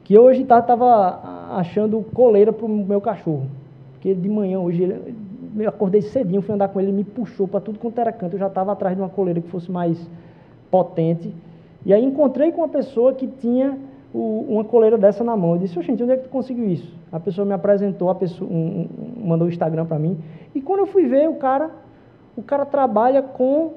que 0.04 0.18
hoje 0.18 0.42
estava 0.42 0.76
tá, 0.76 1.48
achando 1.56 2.02
coleira 2.14 2.52
para 2.52 2.66
o 2.66 2.68
meu 2.68 3.00
cachorro. 3.00 3.46
Porque 3.92 4.14
de 4.14 4.28
manhã 4.28 4.58
hoje 4.58 4.82
ele, 4.82 5.14
eu 5.56 5.68
acordei 5.68 6.02
cedinho, 6.02 6.42
fui 6.42 6.54
andar 6.54 6.68
com 6.68 6.80
ele, 6.80 6.90
ele 6.90 6.96
me 6.96 7.04
puxou 7.04 7.46
para 7.46 7.60
tudo 7.60 7.78
quanto 7.78 8.00
era 8.00 8.12
canto. 8.12 8.34
Eu 8.34 8.38
já 8.38 8.46
estava 8.46 8.72
atrás 8.72 8.96
de 8.96 9.02
uma 9.02 9.08
coleira 9.08 9.40
que 9.40 9.48
fosse 9.48 9.70
mais 9.70 9.98
potente. 10.70 11.32
E 11.84 11.92
aí 11.92 12.04
encontrei 12.04 12.50
com 12.52 12.60
uma 12.60 12.68
pessoa 12.68 13.14
que 13.14 13.26
tinha 13.26 13.78
o, 14.12 14.46
uma 14.48 14.64
coleira 14.64 14.98
dessa 14.98 15.22
na 15.22 15.36
mão. 15.36 15.52
Eu 15.52 15.58
disse, 15.58 15.80
gente, 15.82 16.02
onde 16.02 16.12
é 16.12 16.16
que 16.16 16.24
tu 16.24 16.28
conseguiu 16.28 16.68
isso? 16.68 16.92
A 17.12 17.20
pessoa 17.20 17.46
me 17.46 17.52
apresentou, 17.52 18.11
a 18.11 18.14
pessoa 18.14 18.50
um, 18.50 18.88
um, 18.90 19.26
mandou 19.26 19.46
o 19.46 19.50
Instagram 19.50 19.86
para 19.86 19.98
mim. 19.98 20.18
E 20.54 20.61
quando 20.61 20.80
eu 20.80 20.86
fui 20.86 21.06
ver, 21.06 21.28
o 21.28 21.34
cara, 21.34 21.70
o 22.36 22.42
cara 22.42 22.64
trabalha 22.64 23.22
com 23.22 23.74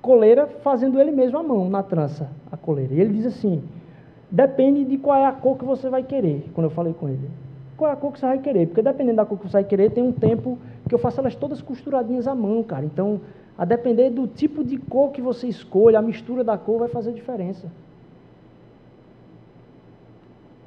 coleira 0.00 0.46
fazendo 0.62 1.00
ele 1.00 1.10
mesmo 1.10 1.38
à 1.38 1.42
mão, 1.42 1.68
na 1.68 1.82
trança, 1.82 2.30
a 2.50 2.56
coleira. 2.56 2.94
E 2.94 3.00
ele 3.00 3.14
diz 3.14 3.26
assim, 3.26 3.62
depende 4.30 4.84
de 4.84 4.96
qual 4.98 5.16
é 5.18 5.26
a 5.26 5.32
cor 5.32 5.56
que 5.56 5.64
você 5.64 5.88
vai 5.88 6.02
querer, 6.02 6.48
quando 6.54 6.66
eu 6.66 6.70
falei 6.70 6.94
com 6.94 7.08
ele 7.08 7.28
qual 7.78 7.88
é 7.88 7.94
a 7.94 7.96
cor 7.96 8.12
que 8.12 8.18
você 8.18 8.26
vai 8.26 8.38
querer. 8.40 8.66
Porque 8.66 8.82
dependendo 8.82 9.16
da 9.16 9.24
cor 9.24 9.38
que 9.38 9.46
você 9.46 9.52
vai 9.52 9.64
querer, 9.64 9.92
tem 9.92 10.02
um 10.02 10.12
tempo 10.12 10.58
que 10.88 10.94
eu 10.94 10.98
faço 10.98 11.20
elas 11.20 11.36
todas 11.36 11.62
costuradinhas 11.62 12.26
à 12.26 12.34
mão, 12.34 12.60
cara. 12.64 12.84
Então, 12.84 13.20
a 13.56 13.64
depender 13.64 14.10
do 14.10 14.26
tipo 14.26 14.64
de 14.64 14.76
cor 14.76 15.12
que 15.12 15.22
você 15.22 15.46
escolha, 15.46 16.00
a 16.00 16.02
mistura 16.02 16.42
da 16.42 16.58
cor 16.58 16.80
vai 16.80 16.88
fazer 16.88 17.12
diferença. 17.12 17.70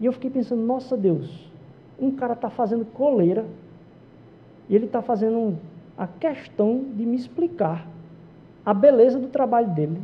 E 0.02 0.06
eu 0.08 0.12
fiquei 0.12 0.32
pensando, 0.32 0.64
nossa 0.64 0.98
Deus, 0.98 1.48
um 2.00 2.10
cara 2.10 2.34
está 2.34 2.50
fazendo 2.50 2.84
coleira 2.84 3.46
e 4.68 4.76
ele 4.76 4.86
está 4.86 5.00
fazendo 5.00 5.60
a 5.96 6.08
questão 6.08 6.84
de 6.96 7.06
me 7.06 7.16
explicar 7.16 7.88
a 8.66 8.74
beleza 8.74 9.20
do 9.20 9.28
trabalho 9.28 9.70
dele, 9.70 10.02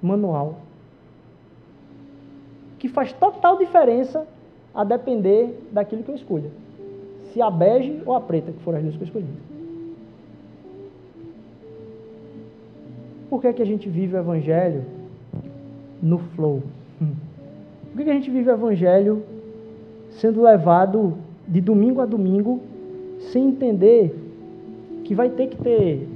manual, 0.00 0.56
que 2.78 2.88
faz 2.88 3.12
total 3.12 3.58
diferença 3.58 4.26
a 4.74 4.82
depender 4.84 5.54
daquilo 5.70 6.02
que 6.02 6.10
eu 6.10 6.14
escolha. 6.14 6.50
Se 7.32 7.42
a 7.42 7.50
bege 7.50 8.02
ou 8.06 8.14
a 8.14 8.20
preta, 8.22 8.52
que 8.52 8.60
foram 8.60 8.78
as 8.78 8.84
duas 8.84 8.96
que 8.96 9.02
eu 9.02 9.06
escolhi. 9.06 9.26
Por 13.28 13.42
que, 13.42 13.48
é 13.48 13.52
que 13.52 13.62
a 13.62 13.66
gente 13.66 13.86
vive 13.86 14.14
o 14.14 14.18
Evangelho 14.18 14.84
no 16.00 16.18
flow? 16.18 16.62
Por 17.94 18.02
que, 18.02 18.10
a 18.10 18.14
gente 18.14 18.28
vive 18.28 18.50
o 18.50 18.52
Evangelho 18.52 19.22
sendo 20.10 20.42
levado 20.42 21.14
de 21.46 21.60
domingo 21.60 22.00
a 22.00 22.06
domingo 22.06 22.60
sem 23.30 23.50
entender 23.50 24.12
que 25.04 25.14
vai 25.14 25.30
ter 25.30 25.46
que 25.46 25.56
ter 25.56 26.08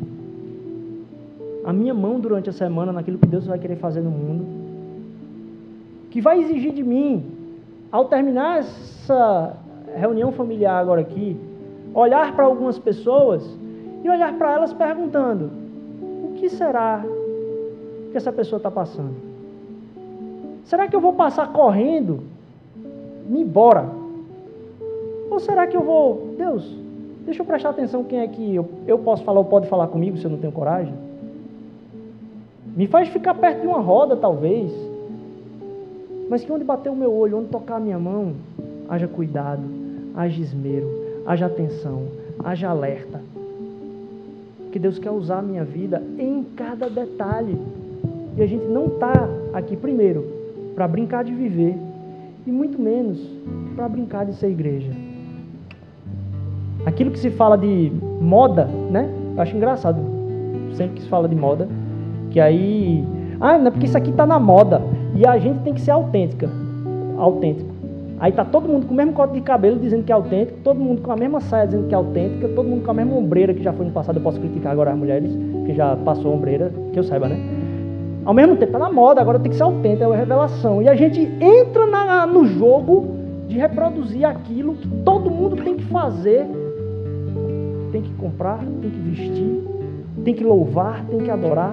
a 1.64 1.72
minha 1.72 1.94
mão 1.94 2.18
durante 2.18 2.50
a 2.50 2.52
semana 2.52 2.92
naquilo 2.92 3.16
que 3.16 3.28
Deus 3.28 3.46
vai 3.46 3.60
querer 3.60 3.76
fazer 3.76 4.00
no 4.00 4.10
mundo? 4.10 4.44
Que 6.10 6.20
vai 6.20 6.40
exigir 6.40 6.72
de 6.72 6.82
mim 6.82 7.24
ao 7.92 8.06
terminar 8.06 8.58
essa 8.58 9.56
reunião 9.94 10.32
familiar 10.32 10.80
agora 10.80 11.00
aqui, 11.00 11.36
olhar 11.94 12.34
para 12.34 12.44
algumas 12.44 12.76
pessoas 12.76 13.56
e 14.02 14.10
olhar 14.10 14.36
para 14.36 14.52
elas 14.52 14.72
perguntando: 14.72 15.48
o 16.24 16.32
que 16.34 16.48
será 16.48 17.04
que 18.10 18.16
essa 18.16 18.32
pessoa 18.32 18.56
está 18.56 18.70
passando? 18.70 19.27
Será 20.68 20.86
que 20.86 20.94
eu 20.94 21.00
vou 21.00 21.14
passar 21.14 21.52
correndo, 21.52 22.20
me 23.28 23.40
embora? 23.40 23.88
Ou 25.28 25.40
será 25.40 25.66
que 25.66 25.76
eu 25.76 25.82
vou, 25.82 26.34
Deus, 26.38 26.64
deixa 27.24 27.42
eu 27.42 27.46
prestar 27.46 27.70
atenção 27.70 28.04
quem 28.04 28.20
é 28.20 28.28
que 28.28 28.54
eu, 28.54 28.68
eu 28.86 28.98
posso 28.98 29.24
falar 29.24 29.40
ou 29.40 29.44
pode 29.44 29.66
falar 29.68 29.88
comigo 29.88 30.16
se 30.16 30.24
eu 30.24 30.30
não 30.30 30.38
tenho 30.38 30.52
coragem? 30.52 30.94
Me 32.76 32.86
faz 32.86 33.08
ficar 33.08 33.34
perto 33.34 33.62
de 33.62 33.66
uma 33.66 33.80
roda, 33.80 34.16
talvez 34.16 34.72
mas 36.28 36.44
que 36.44 36.52
onde 36.52 36.64
bater 36.64 36.90
o 36.90 36.96
meu 36.96 37.12
olho, 37.12 37.38
onde 37.38 37.48
tocar 37.48 37.76
a 37.76 37.80
minha 37.80 37.98
mão, 37.98 38.34
haja 38.88 39.08
cuidado, 39.08 39.62
haja 40.14 40.40
esmero, 40.40 40.88
haja 41.26 41.46
atenção, 41.46 42.02
haja 42.44 42.68
alerta. 42.68 43.20
Que 44.70 44.78
Deus 44.78 44.98
quer 44.98 45.10
usar 45.10 45.38
a 45.38 45.42
minha 45.42 45.64
vida 45.64 46.02
em 46.18 46.44
cada 46.54 46.90
detalhe. 46.90 47.58
E 48.36 48.42
a 48.42 48.46
gente 48.46 48.66
não 48.66 48.86
está 48.86 49.26
aqui, 49.54 49.74
primeiro, 49.74 50.37
para 50.78 50.86
brincar 50.86 51.24
de 51.24 51.34
viver, 51.34 51.76
e 52.46 52.52
muito 52.52 52.80
menos 52.80 53.18
para 53.74 53.88
brincar 53.88 54.24
de 54.24 54.32
ser 54.34 54.48
igreja. 54.48 54.92
Aquilo 56.86 57.10
que 57.10 57.18
se 57.18 57.30
fala 57.30 57.58
de 57.58 57.90
moda, 58.20 58.66
né? 58.88 59.12
Eu 59.34 59.42
acho 59.42 59.56
engraçado, 59.56 60.00
sempre 60.74 60.94
que 60.94 61.02
se 61.02 61.08
fala 61.08 61.28
de 61.28 61.34
moda, 61.34 61.66
que 62.30 62.38
aí. 62.38 63.04
Ah, 63.40 63.58
não 63.58 63.66
é 63.66 63.70
porque 63.72 63.86
isso 63.86 63.98
aqui 63.98 64.10
está 64.10 64.24
na 64.24 64.38
moda. 64.38 64.80
E 65.16 65.26
a 65.26 65.36
gente 65.36 65.58
tem 65.64 65.74
que 65.74 65.80
ser 65.80 65.90
autêntica. 65.90 66.48
Autêntico. 67.18 67.70
Aí 68.20 68.30
tá 68.30 68.44
todo 68.44 68.68
mundo 68.68 68.86
com 68.86 68.94
o 68.94 68.96
mesmo 68.96 69.14
corte 69.14 69.34
de 69.34 69.40
cabelo 69.40 69.80
dizendo 69.80 70.04
que 70.04 70.12
é 70.12 70.14
autêntico, 70.14 70.60
todo 70.62 70.78
mundo 70.78 71.02
com 71.02 71.10
a 71.10 71.16
mesma 71.16 71.40
saia 71.40 71.66
dizendo 71.66 71.88
que 71.88 71.94
é 71.94 71.96
autêntica, 71.96 72.48
todo 72.50 72.68
mundo 72.68 72.84
com 72.84 72.90
a 72.92 72.94
mesma 72.94 73.16
ombreira 73.16 73.52
que 73.52 73.64
já 73.64 73.72
foi 73.72 73.84
no 73.84 73.90
passado. 73.90 74.18
Eu 74.18 74.22
posso 74.22 74.38
criticar 74.38 74.70
agora 74.70 74.92
as 74.92 74.96
mulheres 74.96 75.36
que 75.66 75.74
já 75.74 75.96
passou 75.96 76.32
ombreira, 76.32 76.72
que 76.92 76.98
eu 77.00 77.02
saiba, 77.02 77.28
né? 77.28 77.57
Ao 78.28 78.34
mesmo 78.34 78.56
tempo, 78.56 78.72
tá 78.72 78.78
na 78.78 78.92
moda, 78.92 79.22
agora 79.22 79.38
tem 79.38 79.50
que 79.50 79.56
ser 79.56 79.62
autêntico, 79.62 80.04
é 80.04 80.06
uma 80.06 80.14
revelação. 80.14 80.82
E 80.82 80.88
a 80.88 80.94
gente 80.94 81.18
entra 81.40 81.86
na, 81.86 82.26
no 82.26 82.44
jogo 82.44 83.16
de 83.48 83.56
reproduzir 83.56 84.22
aquilo 84.22 84.74
que 84.74 84.86
todo 85.02 85.30
mundo 85.30 85.56
tem 85.56 85.76
que 85.76 85.84
fazer. 85.86 86.44
Tem 87.90 88.02
que 88.02 88.12
comprar, 88.16 88.58
tem 88.58 88.90
que 88.90 89.00
vestir, 89.00 89.64
tem 90.26 90.34
que 90.34 90.44
louvar, 90.44 91.06
tem 91.06 91.20
que 91.20 91.30
adorar, 91.30 91.72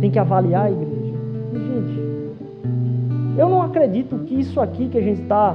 tem 0.00 0.10
que 0.10 0.18
avaliar 0.18 0.66
a 0.66 0.70
igreja. 0.72 1.14
Gente, 1.52 3.38
eu 3.38 3.48
não 3.48 3.62
acredito 3.62 4.18
que 4.26 4.34
isso 4.34 4.60
aqui 4.60 4.88
que 4.88 4.98
a 4.98 5.02
gente 5.02 5.22
está 5.22 5.54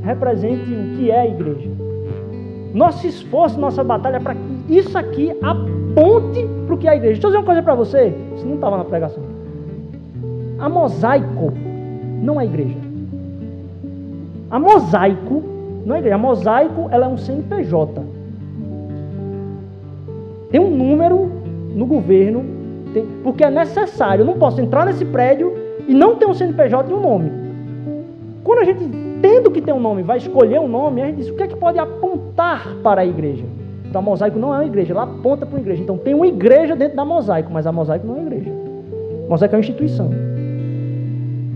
represente 0.00 0.72
o 0.72 0.96
que 0.96 1.10
é 1.10 1.22
a 1.22 1.26
igreja. 1.26 1.68
Nosso 2.72 3.04
esforço, 3.04 3.58
nossa 3.58 3.82
batalha 3.82 4.18
é 4.18 4.20
para 4.20 4.36
isso 4.78 4.96
aqui 4.96 5.30
aponte 5.42 6.46
para 6.66 6.74
o 6.74 6.78
que 6.78 6.86
é 6.86 6.92
a 6.92 6.96
igreja. 6.96 7.14
Deixa 7.14 7.26
eu 7.26 7.30
dizer 7.30 7.38
uma 7.38 7.46
coisa 7.46 7.62
para 7.62 7.74
você. 7.74 8.14
Isso 8.36 8.46
não 8.46 8.54
estava 8.54 8.76
na 8.76 8.84
pregação. 8.84 9.22
A 10.58 10.68
mosaico 10.68 11.52
não 12.22 12.40
é 12.40 12.44
igreja. 12.44 12.76
A 14.50 14.58
mosaico 14.58 15.42
não 15.84 15.96
é 15.96 15.98
igreja. 15.98 16.16
A 16.16 16.18
mosaico 16.18 16.88
ela 16.90 17.06
é 17.06 17.08
um 17.08 17.16
CNPJ. 17.16 18.02
Tem 20.50 20.60
um 20.60 20.70
número 20.70 21.30
no 21.74 21.86
governo, 21.86 22.44
tem, 22.92 23.06
porque 23.22 23.44
é 23.44 23.50
necessário. 23.50 24.22
Eu 24.22 24.26
não 24.26 24.38
posso 24.38 24.60
entrar 24.60 24.84
nesse 24.84 25.04
prédio 25.04 25.52
e 25.86 25.94
não 25.94 26.16
ter 26.16 26.26
um 26.26 26.34
CNPJ 26.34 26.90
e 26.90 26.94
um 26.94 27.00
nome. 27.00 27.30
Quando 28.44 28.58
a 28.58 28.64
gente, 28.64 28.84
tendo 29.22 29.50
que 29.50 29.60
ter 29.60 29.72
um 29.72 29.80
nome, 29.80 30.02
vai 30.02 30.18
escolher 30.18 30.60
um 30.60 30.68
nome, 30.68 31.02
a 31.02 31.06
gente 31.06 31.16
diz 31.16 31.28
o 31.28 31.34
que 31.34 31.42
é 31.44 31.46
que 31.46 31.56
pode 31.56 31.78
apontar 31.78 32.74
para 32.82 33.02
a 33.02 33.06
igreja. 33.06 33.44
Então, 33.90 34.00
a 34.00 34.04
mosaico 34.04 34.38
não 34.38 34.54
é 34.54 34.58
uma 34.58 34.66
igreja, 34.66 34.92
ela 34.92 35.02
aponta 35.02 35.44
para 35.44 35.56
uma 35.56 35.60
igreja. 35.60 35.82
Então, 35.82 35.98
tem 35.98 36.14
uma 36.14 36.28
igreja 36.28 36.76
dentro 36.76 36.96
da 36.96 37.04
mosaico, 37.04 37.52
mas 37.52 37.66
a 37.66 37.72
mosaico 37.72 38.06
não 38.06 38.14
é 38.16 38.20
uma 38.20 38.26
igreja. 38.28 38.52
A 39.26 39.28
mosaico 39.28 39.54
é 39.54 39.56
uma 39.56 39.60
instituição. 39.60 40.10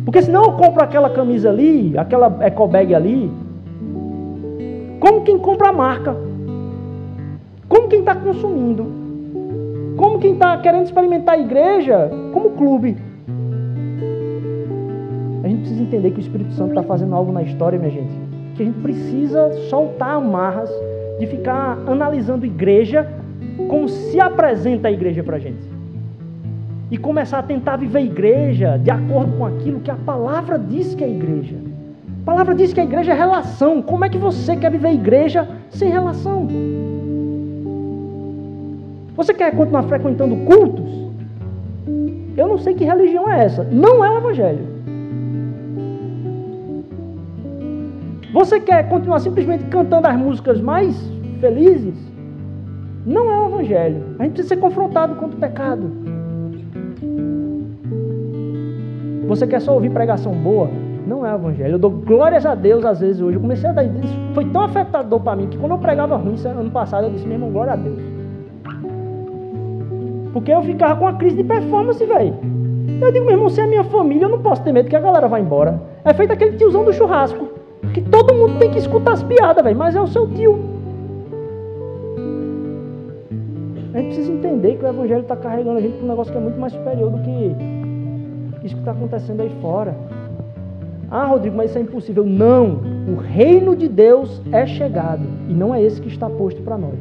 Porque 0.05 0.21
senão 0.21 0.43
eu 0.43 0.53
compro 0.53 0.83
aquela 0.83 1.09
camisa 1.09 1.49
ali, 1.49 1.97
aquela 1.97 2.37
ecobag 2.45 2.93
ali, 2.93 3.31
como 4.99 5.21
quem 5.23 5.39
compra 5.39 5.69
a 5.69 5.73
marca. 5.73 6.17
Como 7.69 7.89
quem 7.89 8.01
está 8.01 8.17
consumindo. 8.17 8.87
Como 9.97 10.19
quem 10.19 10.33
está 10.33 10.57
querendo 10.59 10.87
experimentar 10.87 11.37
a 11.37 11.39
igreja 11.39 12.11
como 12.33 12.51
clube. 12.51 12.97
A 15.45 15.49
gente 15.49 15.61
precisa 15.61 15.83
entender 15.83 16.11
que 16.11 16.19
o 16.19 16.21
Espírito 16.21 16.53
Santo 16.55 16.71
está 16.71 16.83
fazendo 16.83 17.15
algo 17.15 17.31
na 17.31 17.43
história, 17.43 17.79
minha 17.79 17.91
gente. 17.91 18.13
Que 18.57 18.63
a 18.63 18.67
gente 18.67 18.81
precisa 18.81 19.53
soltar 19.69 20.17
amarras 20.17 20.71
de 21.19 21.27
ficar 21.27 21.79
analisando 21.87 22.45
igreja 22.45 23.09
como 23.69 23.89
se 23.89 24.21
apresenta 24.21 24.89
a 24.89 24.93
igreja 24.93 25.23
para 25.23 25.37
a 25.37 25.39
gente. 25.39 25.63
E 26.91 26.99
começar 26.99 27.39
a 27.39 27.43
tentar 27.43 27.77
viver 27.77 27.99
a 27.99 28.03
igreja 28.03 28.79
de 28.79 28.91
acordo 28.91 29.37
com 29.37 29.47
aquilo 29.47 29.81
que 29.81 29.91
a 29.91 29.97
palavra 29.97 30.59
diz 30.59 30.95
que 30.95 31.03
é 31.03 31.09
igreja. 31.09 31.57
A 32.23 32.25
palavra 32.25 32.55
diz 32.55 32.73
que 32.73 32.81
a 32.81 32.85
igreja 32.85 33.13
é 33.13 33.15
relação. 33.15 33.83
Como 33.83 34.05
é 34.05 34.09
que 34.09 34.19
você 34.19 34.57
quer 34.57 34.71
viver 34.71 34.89
a 34.89 34.93
igreja 34.95 35.49
sem 35.71 35.91
relação? 35.91 36.49
Você 39.17 39.33
quer 39.33 39.55
continuar 39.55 39.85
frequentando 39.85 40.37
cultos? 40.45 40.91
Eu 42.37 42.49
não 42.49 42.59
sei 42.59 42.75
que 42.75 42.85
religião 42.85 43.31
é 43.31 43.45
essa. 43.45 43.63
Não 43.65 44.05
é 44.05 44.11
o 44.11 44.19
evangelho. 44.19 44.74
Você 48.35 48.59
quer 48.59 48.89
continuar 48.89 49.21
simplesmente 49.21 49.63
cantando 49.67 50.09
as 50.09 50.17
músicas 50.17 50.61
mais 50.61 51.01
felizes? 51.41 51.95
Não 53.07 53.31
é 53.31 53.39
o 53.39 53.47
Evangelho. 53.47 54.03
A 54.19 54.25
gente 54.25 54.33
precisa 54.33 54.57
ser 54.57 54.61
confrontado 54.61 55.15
contra 55.15 55.37
o 55.37 55.41
pecado. 55.41 55.89
Você 59.29 59.47
quer 59.47 59.61
só 59.61 59.73
ouvir 59.73 59.91
pregação 59.91 60.33
boa? 60.33 60.69
Não 61.07 61.25
é 61.25 61.33
o 61.33 61.37
Evangelho. 61.37 61.75
Eu 61.75 61.79
dou 61.79 61.93
glórias 61.93 62.45
a 62.45 62.57
Deus 62.57 62.85
às 62.85 62.99
vezes 62.99 63.23
hoje. 63.23 63.37
Eu 63.37 63.41
comecei 63.41 63.71
a 63.71 63.73
dar 63.73 63.85
isso. 63.85 64.19
Foi 64.35 64.45
tão 64.47 64.63
afetador 64.63 65.21
para 65.21 65.37
mim 65.37 65.47
que 65.47 65.57
quando 65.57 65.71
eu 65.71 65.79
pregava 65.79 66.17
ruim 66.17 66.35
ano 66.45 66.73
passado, 66.73 67.07
eu 67.07 67.11
disse, 67.11 67.25
meu 67.25 67.37
irmão, 67.37 67.53
glória 67.53 67.75
a 67.75 67.77
Deus. 67.77 68.01
Porque 70.33 70.51
eu 70.51 70.61
ficava 70.61 70.97
com 70.97 71.05
uma 71.05 71.15
crise 71.15 71.37
de 71.37 71.45
performance, 71.45 72.05
velho. 72.05 72.35
Eu 73.01 73.13
digo, 73.13 73.27
meu 73.27 73.37
irmão, 73.37 73.49
se 73.49 73.61
é 73.61 73.67
minha 73.69 73.85
família, 73.85 74.25
eu 74.25 74.31
não 74.31 74.43
posso 74.43 74.61
ter 74.65 74.73
medo 74.73 74.89
que 74.89 74.97
a 74.97 75.01
galera 75.01 75.29
vá 75.29 75.39
embora. 75.39 75.81
É 76.05 76.13
feito 76.13 76.33
aquele 76.33 76.57
tiozão 76.57 76.85
do 76.85 76.93
churrasco. 76.93 77.54
Que 77.95 78.03
todo 78.03 78.35
mundo 78.35 78.59
tem 78.59 78.71
que 78.71 78.79
escutar 78.79 79.13
as 79.13 79.23
piadas, 79.23 79.63
velho, 79.63 79.79
mas 79.79 79.95
é 79.95 80.01
o 80.01 80.07
seu 80.09 80.29
tio. 80.29 80.59
A 83.95 83.99
gente 83.99 84.07
precisa 84.07 84.33
entender 84.33 84.77
que 84.77 84.85
o 84.85 84.89
Evangelho 84.89 85.21
está 85.21 85.37
carregando 85.37 85.79
a 85.79 85.81
gente 85.81 85.97
para 85.97 86.05
um 86.05 86.09
negócio 86.09 86.33
que 86.33 86.39
é 86.39 86.43
muito 86.43 86.59
mais 86.59 86.73
superior 86.73 87.11
do 87.13 87.19
que 87.19 88.67
isso 88.67 88.75
que 88.75 88.81
está 88.81 88.91
acontecendo 88.91 89.43
aí 89.43 89.51
fora. 89.63 89.95
Ah, 91.09 91.27
Rodrigo, 91.27 91.57
mas 91.57 91.71
isso 91.71 91.79
é 91.79 91.83
impossível. 91.83 92.25
Não! 92.25 92.81
O 93.07 93.17
reino 93.17 93.77
de 93.77 93.89
Deus 93.89 94.43
é 94.51 94.67
chegado 94.67 95.23
e 95.49 95.53
não 95.53 95.73
é 95.73 95.81
esse 95.81 96.01
que 96.01 96.09
está 96.09 96.29
posto 96.29 96.61
para 96.63 96.77
nós. 96.77 96.99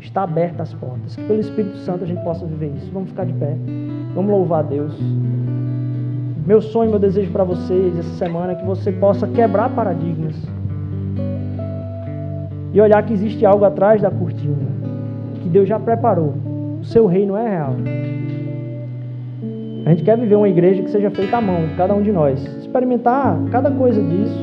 Está 0.00 0.22
aberta 0.22 0.62
as 0.62 0.72
portas. 0.72 1.16
Que 1.16 1.24
pelo 1.24 1.40
Espírito 1.40 1.76
Santo 1.78 2.04
a 2.04 2.06
gente 2.06 2.22
possa 2.22 2.46
viver 2.46 2.70
isso. 2.76 2.88
Vamos 2.92 3.08
ficar 3.08 3.24
de 3.24 3.32
pé. 3.32 3.56
Vamos 4.14 4.30
louvar 4.30 4.60
a 4.60 4.68
Deus. 4.68 4.94
Meu 6.48 6.62
sonho, 6.62 6.88
meu 6.88 6.98
desejo 6.98 7.30
para 7.30 7.44
vocês 7.44 7.98
essa 7.98 8.14
semana 8.14 8.52
é 8.52 8.54
que 8.54 8.64
você 8.64 8.90
possa 8.90 9.26
quebrar 9.26 9.68
paradigmas 9.68 10.34
e 12.72 12.80
olhar 12.80 13.04
que 13.04 13.12
existe 13.12 13.44
algo 13.44 13.66
atrás 13.66 14.00
da 14.00 14.10
cortina, 14.10 14.56
que 15.42 15.48
Deus 15.50 15.68
já 15.68 15.78
preparou. 15.78 16.32
O 16.80 16.84
seu 16.86 17.06
reino 17.06 17.36
é 17.36 17.50
real. 17.50 17.74
A 19.84 19.90
gente 19.90 20.02
quer 20.02 20.16
viver 20.16 20.36
uma 20.36 20.48
igreja 20.48 20.82
que 20.82 20.90
seja 20.90 21.10
feita 21.10 21.36
à 21.36 21.40
mão 21.42 21.66
de 21.66 21.74
cada 21.74 21.94
um 21.94 22.00
de 22.00 22.10
nós, 22.10 22.42
experimentar 22.60 23.38
cada 23.50 23.70
coisa 23.70 24.02
disso, 24.02 24.42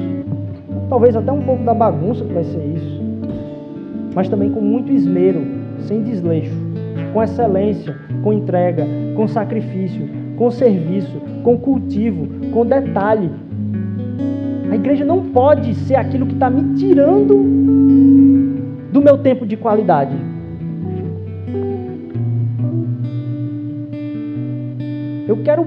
talvez 0.88 1.16
até 1.16 1.32
um 1.32 1.42
pouco 1.42 1.64
da 1.64 1.74
bagunça 1.74 2.24
que 2.24 2.34
vai 2.34 2.44
ser 2.44 2.64
isso, 2.68 3.02
mas 4.14 4.30
também 4.30 4.52
com 4.52 4.62
muito 4.62 4.92
esmero, 4.92 5.42
sem 5.80 6.04
desleixo, 6.04 6.54
com 7.12 7.24
excelência, 7.24 7.96
com 8.22 8.32
entrega, 8.32 8.86
com 9.16 9.28
sacrifício, 9.28 10.08
com 10.38 10.52
serviço, 10.52 11.20
com 11.46 11.60
cultivo, 11.60 12.28
com 12.52 12.66
detalhe. 12.66 13.30
A 14.72 14.76
igreja 14.76 15.06
não 15.06 15.22
pode 15.26 15.76
ser 15.76 15.96
aquilo 15.96 16.26
que 16.26 16.34
está 16.34 16.50
me 16.50 16.74
tirando 16.74 17.36
do 18.92 19.00
meu 19.00 19.20
tempo 19.20 19.46
de 19.46 19.56
qualidade. 19.56 20.18
Eu 25.28 25.38
quero. 25.44 25.66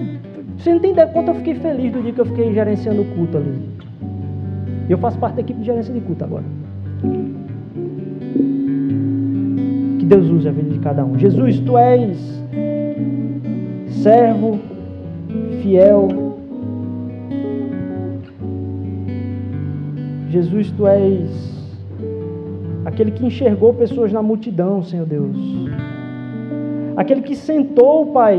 Você 0.57 0.73
não 0.73 0.81
tem 0.81 0.91
ideia 0.91 1.07
quanto 1.07 1.29
eu 1.29 1.35
fiquei 1.37 1.55
feliz 1.55 1.93
do 1.93 2.03
dia 2.03 2.13
que 2.13 2.21
eu 2.21 2.27
fiquei 2.27 2.53
gerenciando 2.53 3.03
o 3.03 3.05
culto 3.15 3.37
ali. 3.37 3.55
Eu 4.89 4.99
faço 4.99 5.17
parte 5.17 5.37
da 5.37 5.43
equipe 5.43 5.61
de 5.61 5.67
gerência 5.67 5.95
de 5.95 6.01
culto 6.01 6.25
agora. 6.25 6.45
Que 10.01 10.05
Deus 10.05 10.29
use 10.29 10.49
a 10.49 10.51
vida 10.51 10.71
de 10.71 10.81
cada 10.81 11.05
um. 11.05 11.17
Jesus, 11.17 11.61
tu 11.61 11.79
és 11.79 12.19
servo, 14.03 14.59
fiel. 15.63 16.09
Jesus, 20.31 20.71
tu 20.73 20.87
és 20.87 21.31
aquele 22.85 23.11
que 23.11 23.25
enxergou 23.25 23.73
pessoas 23.75 24.13
na 24.13 24.23
multidão, 24.23 24.83
Senhor 24.83 25.07
Deus. 25.07 25.37
Aquele 26.97 27.23
que 27.23 27.37
sentou, 27.37 28.07
Pai, 28.07 28.39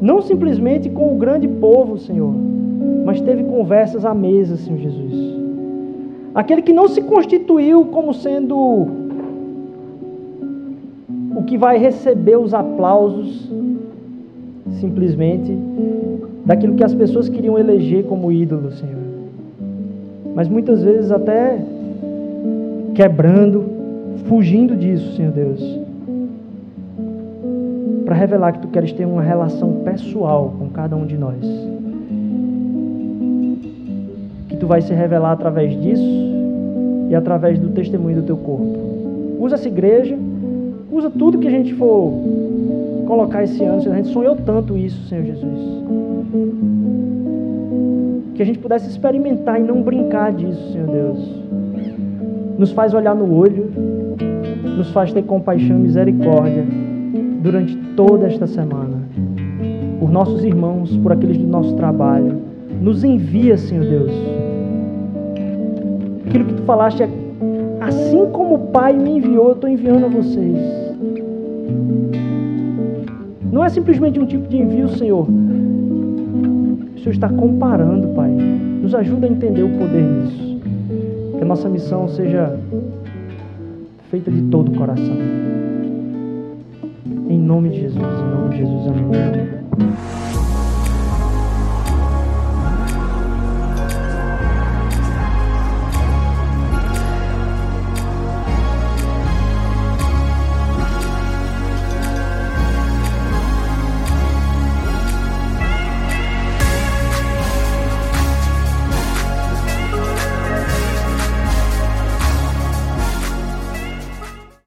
não 0.00 0.20
simplesmente 0.22 0.88
com 0.90 1.14
o 1.14 1.18
grande 1.18 1.48
povo, 1.48 1.98
Senhor, 1.98 2.34
mas 3.04 3.20
teve 3.20 3.44
conversas 3.44 4.04
à 4.04 4.14
mesa, 4.14 4.56
Senhor 4.56 4.78
Jesus. 4.78 5.40
Aquele 6.34 6.62
que 6.62 6.72
não 6.72 6.88
se 6.88 7.02
constituiu 7.02 7.86
como 7.86 8.14
sendo 8.14 8.56
o 11.34 11.42
que 11.46 11.56
vai 11.56 11.78
receber 11.78 12.38
os 12.38 12.54
aplausos 12.54 13.50
simplesmente 14.78 15.56
daquilo 16.44 16.74
que 16.74 16.84
as 16.84 16.94
pessoas 16.94 17.28
queriam 17.28 17.58
eleger 17.58 18.04
como 18.04 18.32
ídolo, 18.32 18.72
Senhor. 18.72 19.00
Mas 20.34 20.48
muitas 20.48 20.82
vezes 20.82 21.10
até 21.10 21.58
quebrando, 22.94 23.64
fugindo 24.26 24.76
disso, 24.76 25.16
Senhor 25.16 25.32
Deus. 25.32 25.80
Para 28.04 28.14
revelar 28.14 28.52
que 28.52 28.60
tu 28.60 28.68
queres 28.68 28.92
ter 28.92 29.04
uma 29.04 29.22
relação 29.22 29.82
pessoal 29.84 30.54
com 30.58 30.68
cada 30.68 30.96
um 30.96 31.06
de 31.06 31.16
nós. 31.16 31.44
Que 34.48 34.56
tu 34.56 34.66
vai 34.66 34.80
se 34.80 34.92
revelar 34.92 35.32
através 35.32 35.80
disso 35.80 36.02
e 37.08 37.14
através 37.14 37.58
do 37.58 37.68
testemunho 37.70 38.16
do 38.16 38.22
teu 38.22 38.36
corpo. 38.36 38.78
Usa 39.40 39.54
essa 39.54 39.68
igreja, 39.68 40.16
usa 40.90 41.10
tudo 41.10 41.38
que 41.38 41.48
a 41.48 41.50
gente 41.50 41.74
for 41.74 42.12
colocar 43.10 43.42
esse 43.42 43.60
ano, 43.64 43.82
Senhor. 43.82 43.94
A 43.94 43.96
gente 43.96 44.10
sonhou 44.10 44.36
tanto 44.36 44.78
isso, 44.78 45.08
Senhor 45.08 45.24
Jesus. 45.24 45.58
Que 48.36 48.42
a 48.42 48.46
gente 48.46 48.60
pudesse 48.60 48.88
experimentar 48.88 49.60
e 49.60 49.64
não 49.64 49.82
brincar 49.82 50.32
disso, 50.32 50.72
Senhor 50.72 50.86
Deus. 50.86 51.18
Nos 52.56 52.70
faz 52.70 52.94
olhar 52.94 53.16
no 53.16 53.34
olho, 53.34 53.68
nos 54.76 54.92
faz 54.92 55.12
ter 55.12 55.24
compaixão 55.24 55.76
e 55.76 55.80
misericórdia 55.80 56.64
durante 57.42 57.76
toda 57.96 58.28
esta 58.28 58.46
semana. 58.46 58.98
Por 59.98 60.08
nossos 60.08 60.44
irmãos, 60.44 60.96
por 60.98 61.10
aqueles 61.10 61.36
do 61.36 61.48
nosso 61.48 61.74
trabalho. 61.74 62.40
Nos 62.80 63.02
envia, 63.02 63.56
Senhor 63.58 63.84
Deus. 63.84 64.12
Aquilo 66.28 66.44
que 66.44 66.54
tu 66.54 66.62
falaste 66.62 67.02
é 67.02 67.08
assim 67.80 68.26
como 68.30 68.54
o 68.54 68.58
Pai 68.68 68.92
me 68.92 69.16
enviou, 69.16 69.48
eu 69.48 69.54
estou 69.54 69.68
enviando 69.68 70.06
a 70.06 70.08
vocês. 70.08 70.90
Não 73.52 73.64
é 73.64 73.68
simplesmente 73.68 74.18
um 74.20 74.26
tipo 74.26 74.48
de 74.48 74.56
envio, 74.58 74.88
Senhor. 74.90 75.26
O 75.28 76.98
Senhor 76.98 77.12
está 77.12 77.28
comparando, 77.28 78.08
Pai. 78.08 78.30
Nos 78.30 78.94
ajuda 78.94 79.26
a 79.26 79.30
entender 79.30 79.62
o 79.62 79.70
poder 79.70 80.02
nisso. 80.02 80.60
Que 81.36 81.42
a 81.42 81.46
nossa 81.46 81.68
missão 81.68 82.08
seja 82.08 82.58
feita 84.10 84.30
de 84.30 84.42
todo 84.42 84.70
o 84.70 84.74
coração. 84.76 85.16
Em 87.28 87.38
nome 87.38 87.70
de 87.70 87.80
Jesus, 87.80 87.96
em 87.98 88.40
nome 88.40 88.50
de 88.50 88.56
Jesus, 88.58 88.86
amém. 88.86 90.19